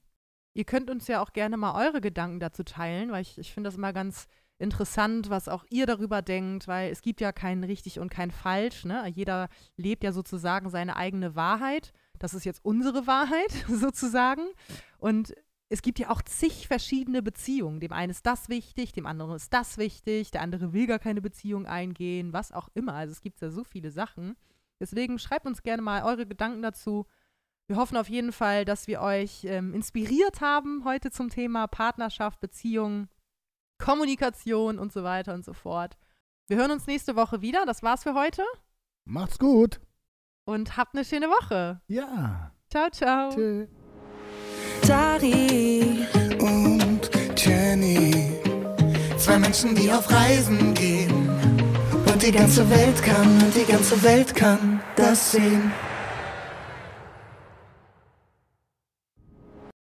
Ihr 0.53 0.65
könnt 0.65 0.89
uns 0.89 1.07
ja 1.07 1.21
auch 1.21 1.33
gerne 1.33 1.57
mal 1.57 1.85
eure 1.85 2.01
Gedanken 2.01 2.39
dazu 2.39 2.63
teilen, 2.63 3.11
weil 3.11 3.21
ich, 3.21 3.37
ich 3.37 3.53
finde 3.53 3.67
das 3.67 3.77
immer 3.77 3.93
ganz 3.93 4.27
interessant, 4.59 5.29
was 5.29 5.47
auch 5.47 5.65
ihr 5.69 5.85
darüber 5.85 6.21
denkt, 6.21 6.67
weil 6.67 6.91
es 6.91 7.01
gibt 7.01 7.21
ja 7.21 7.31
kein 7.31 7.63
richtig 7.63 7.99
und 7.99 8.09
kein 8.09 8.31
falsch. 8.31 8.85
Ne? 8.85 9.07
Jeder 9.07 9.49
lebt 9.75 10.03
ja 10.03 10.11
sozusagen 10.11 10.69
seine 10.69 10.95
eigene 10.95 11.35
Wahrheit. 11.35 11.91
Das 12.17 12.33
ist 12.33 12.43
jetzt 12.43 12.63
unsere 12.63 13.05
Wahrheit 13.07 13.51
sozusagen. 13.67 14.47
Und 14.97 15.33
es 15.69 15.81
gibt 15.81 15.99
ja 15.99 16.09
auch 16.09 16.21
zig 16.21 16.67
verschiedene 16.67 17.21
Beziehungen. 17.21 17.79
Dem 17.79 17.91
einen 17.91 18.11
ist 18.11 18.25
das 18.25 18.47
wichtig, 18.47 18.93
dem 18.93 19.05
anderen 19.05 19.35
ist 19.35 19.53
das 19.53 19.77
wichtig, 19.77 20.31
der 20.31 20.41
andere 20.41 20.71
will 20.73 20.87
gar 20.87 20.99
keine 20.99 21.21
Beziehung 21.21 21.65
eingehen, 21.65 22.31
was 22.31 22.51
auch 22.51 22.69
immer. 22.73 22.93
Also 22.93 23.11
es 23.11 23.21
gibt 23.21 23.41
ja 23.41 23.49
so 23.49 23.63
viele 23.63 23.91
Sachen. 23.91 24.37
Deswegen 24.79 25.19
schreibt 25.19 25.45
uns 25.45 25.63
gerne 25.63 25.81
mal 25.81 26.03
eure 26.03 26.25
Gedanken 26.25 26.61
dazu. 26.61 27.05
Wir 27.67 27.75
hoffen 27.75 27.97
auf 27.97 28.07
jeden 28.07 28.31
Fall, 28.31 28.63
dass 28.63 28.87
wir 28.87 29.01
euch 29.01 29.43
ähm, 29.43 29.73
inspiriert 29.73 30.39
haben 30.39 30.85
heute 30.85 31.11
zum 31.11 31.29
Thema 31.29 31.67
Partnerschaft, 31.67 32.39
Beziehung, 32.39 33.09
Kommunikation 33.77 34.79
und 34.79 34.93
so 34.93 35.03
weiter 35.03 35.33
und 35.33 35.43
so 35.43 35.51
fort. 35.53 35.97
Wir 36.47 36.55
hören 36.55 36.71
uns 36.71 36.87
nächste 36.87 37.17
Woche 37.17 37.41
wieder. 37.41 37.65
Das 37.65 37.83
war's 37.83 38.03
für 38.03 38.13
heute 38.13 38.43
Macht's 39.03 39.37
gut. 39.37 39.81
und 40.45 40.77
habt 40.77 40.95
eine 40.95 41.03
schöne 41.03 41.27
Woche. 41.27 41.81
Ja. 41.87 42.53
Ciao, 42.69 42.89
ciao. 42.89 43.31
Tschüss. 43.31 43.86
Dari 44.85 46.05
und 46.39 47.09
Jenny. 47.35 48.31
Zwei 49.17 49.39
Menschen, 49.39 49.75
die 49.75 49.91
auf 49.91 50.11
Reisen 50.11 50.73
gehen. 50.73 51.29
Und 52.11 52.21
die 52.21 52.31
ganze 52.31 52.69
Welt 52.69 53.01
kann, 53.03 53.41
und 53.41 53.55
die 53.55 53.71
ganze 53.71 54.01
Welt 54.03 54.35
kann 54.35 54.81
das 54.95 55.31
sehen. 55.31 55.71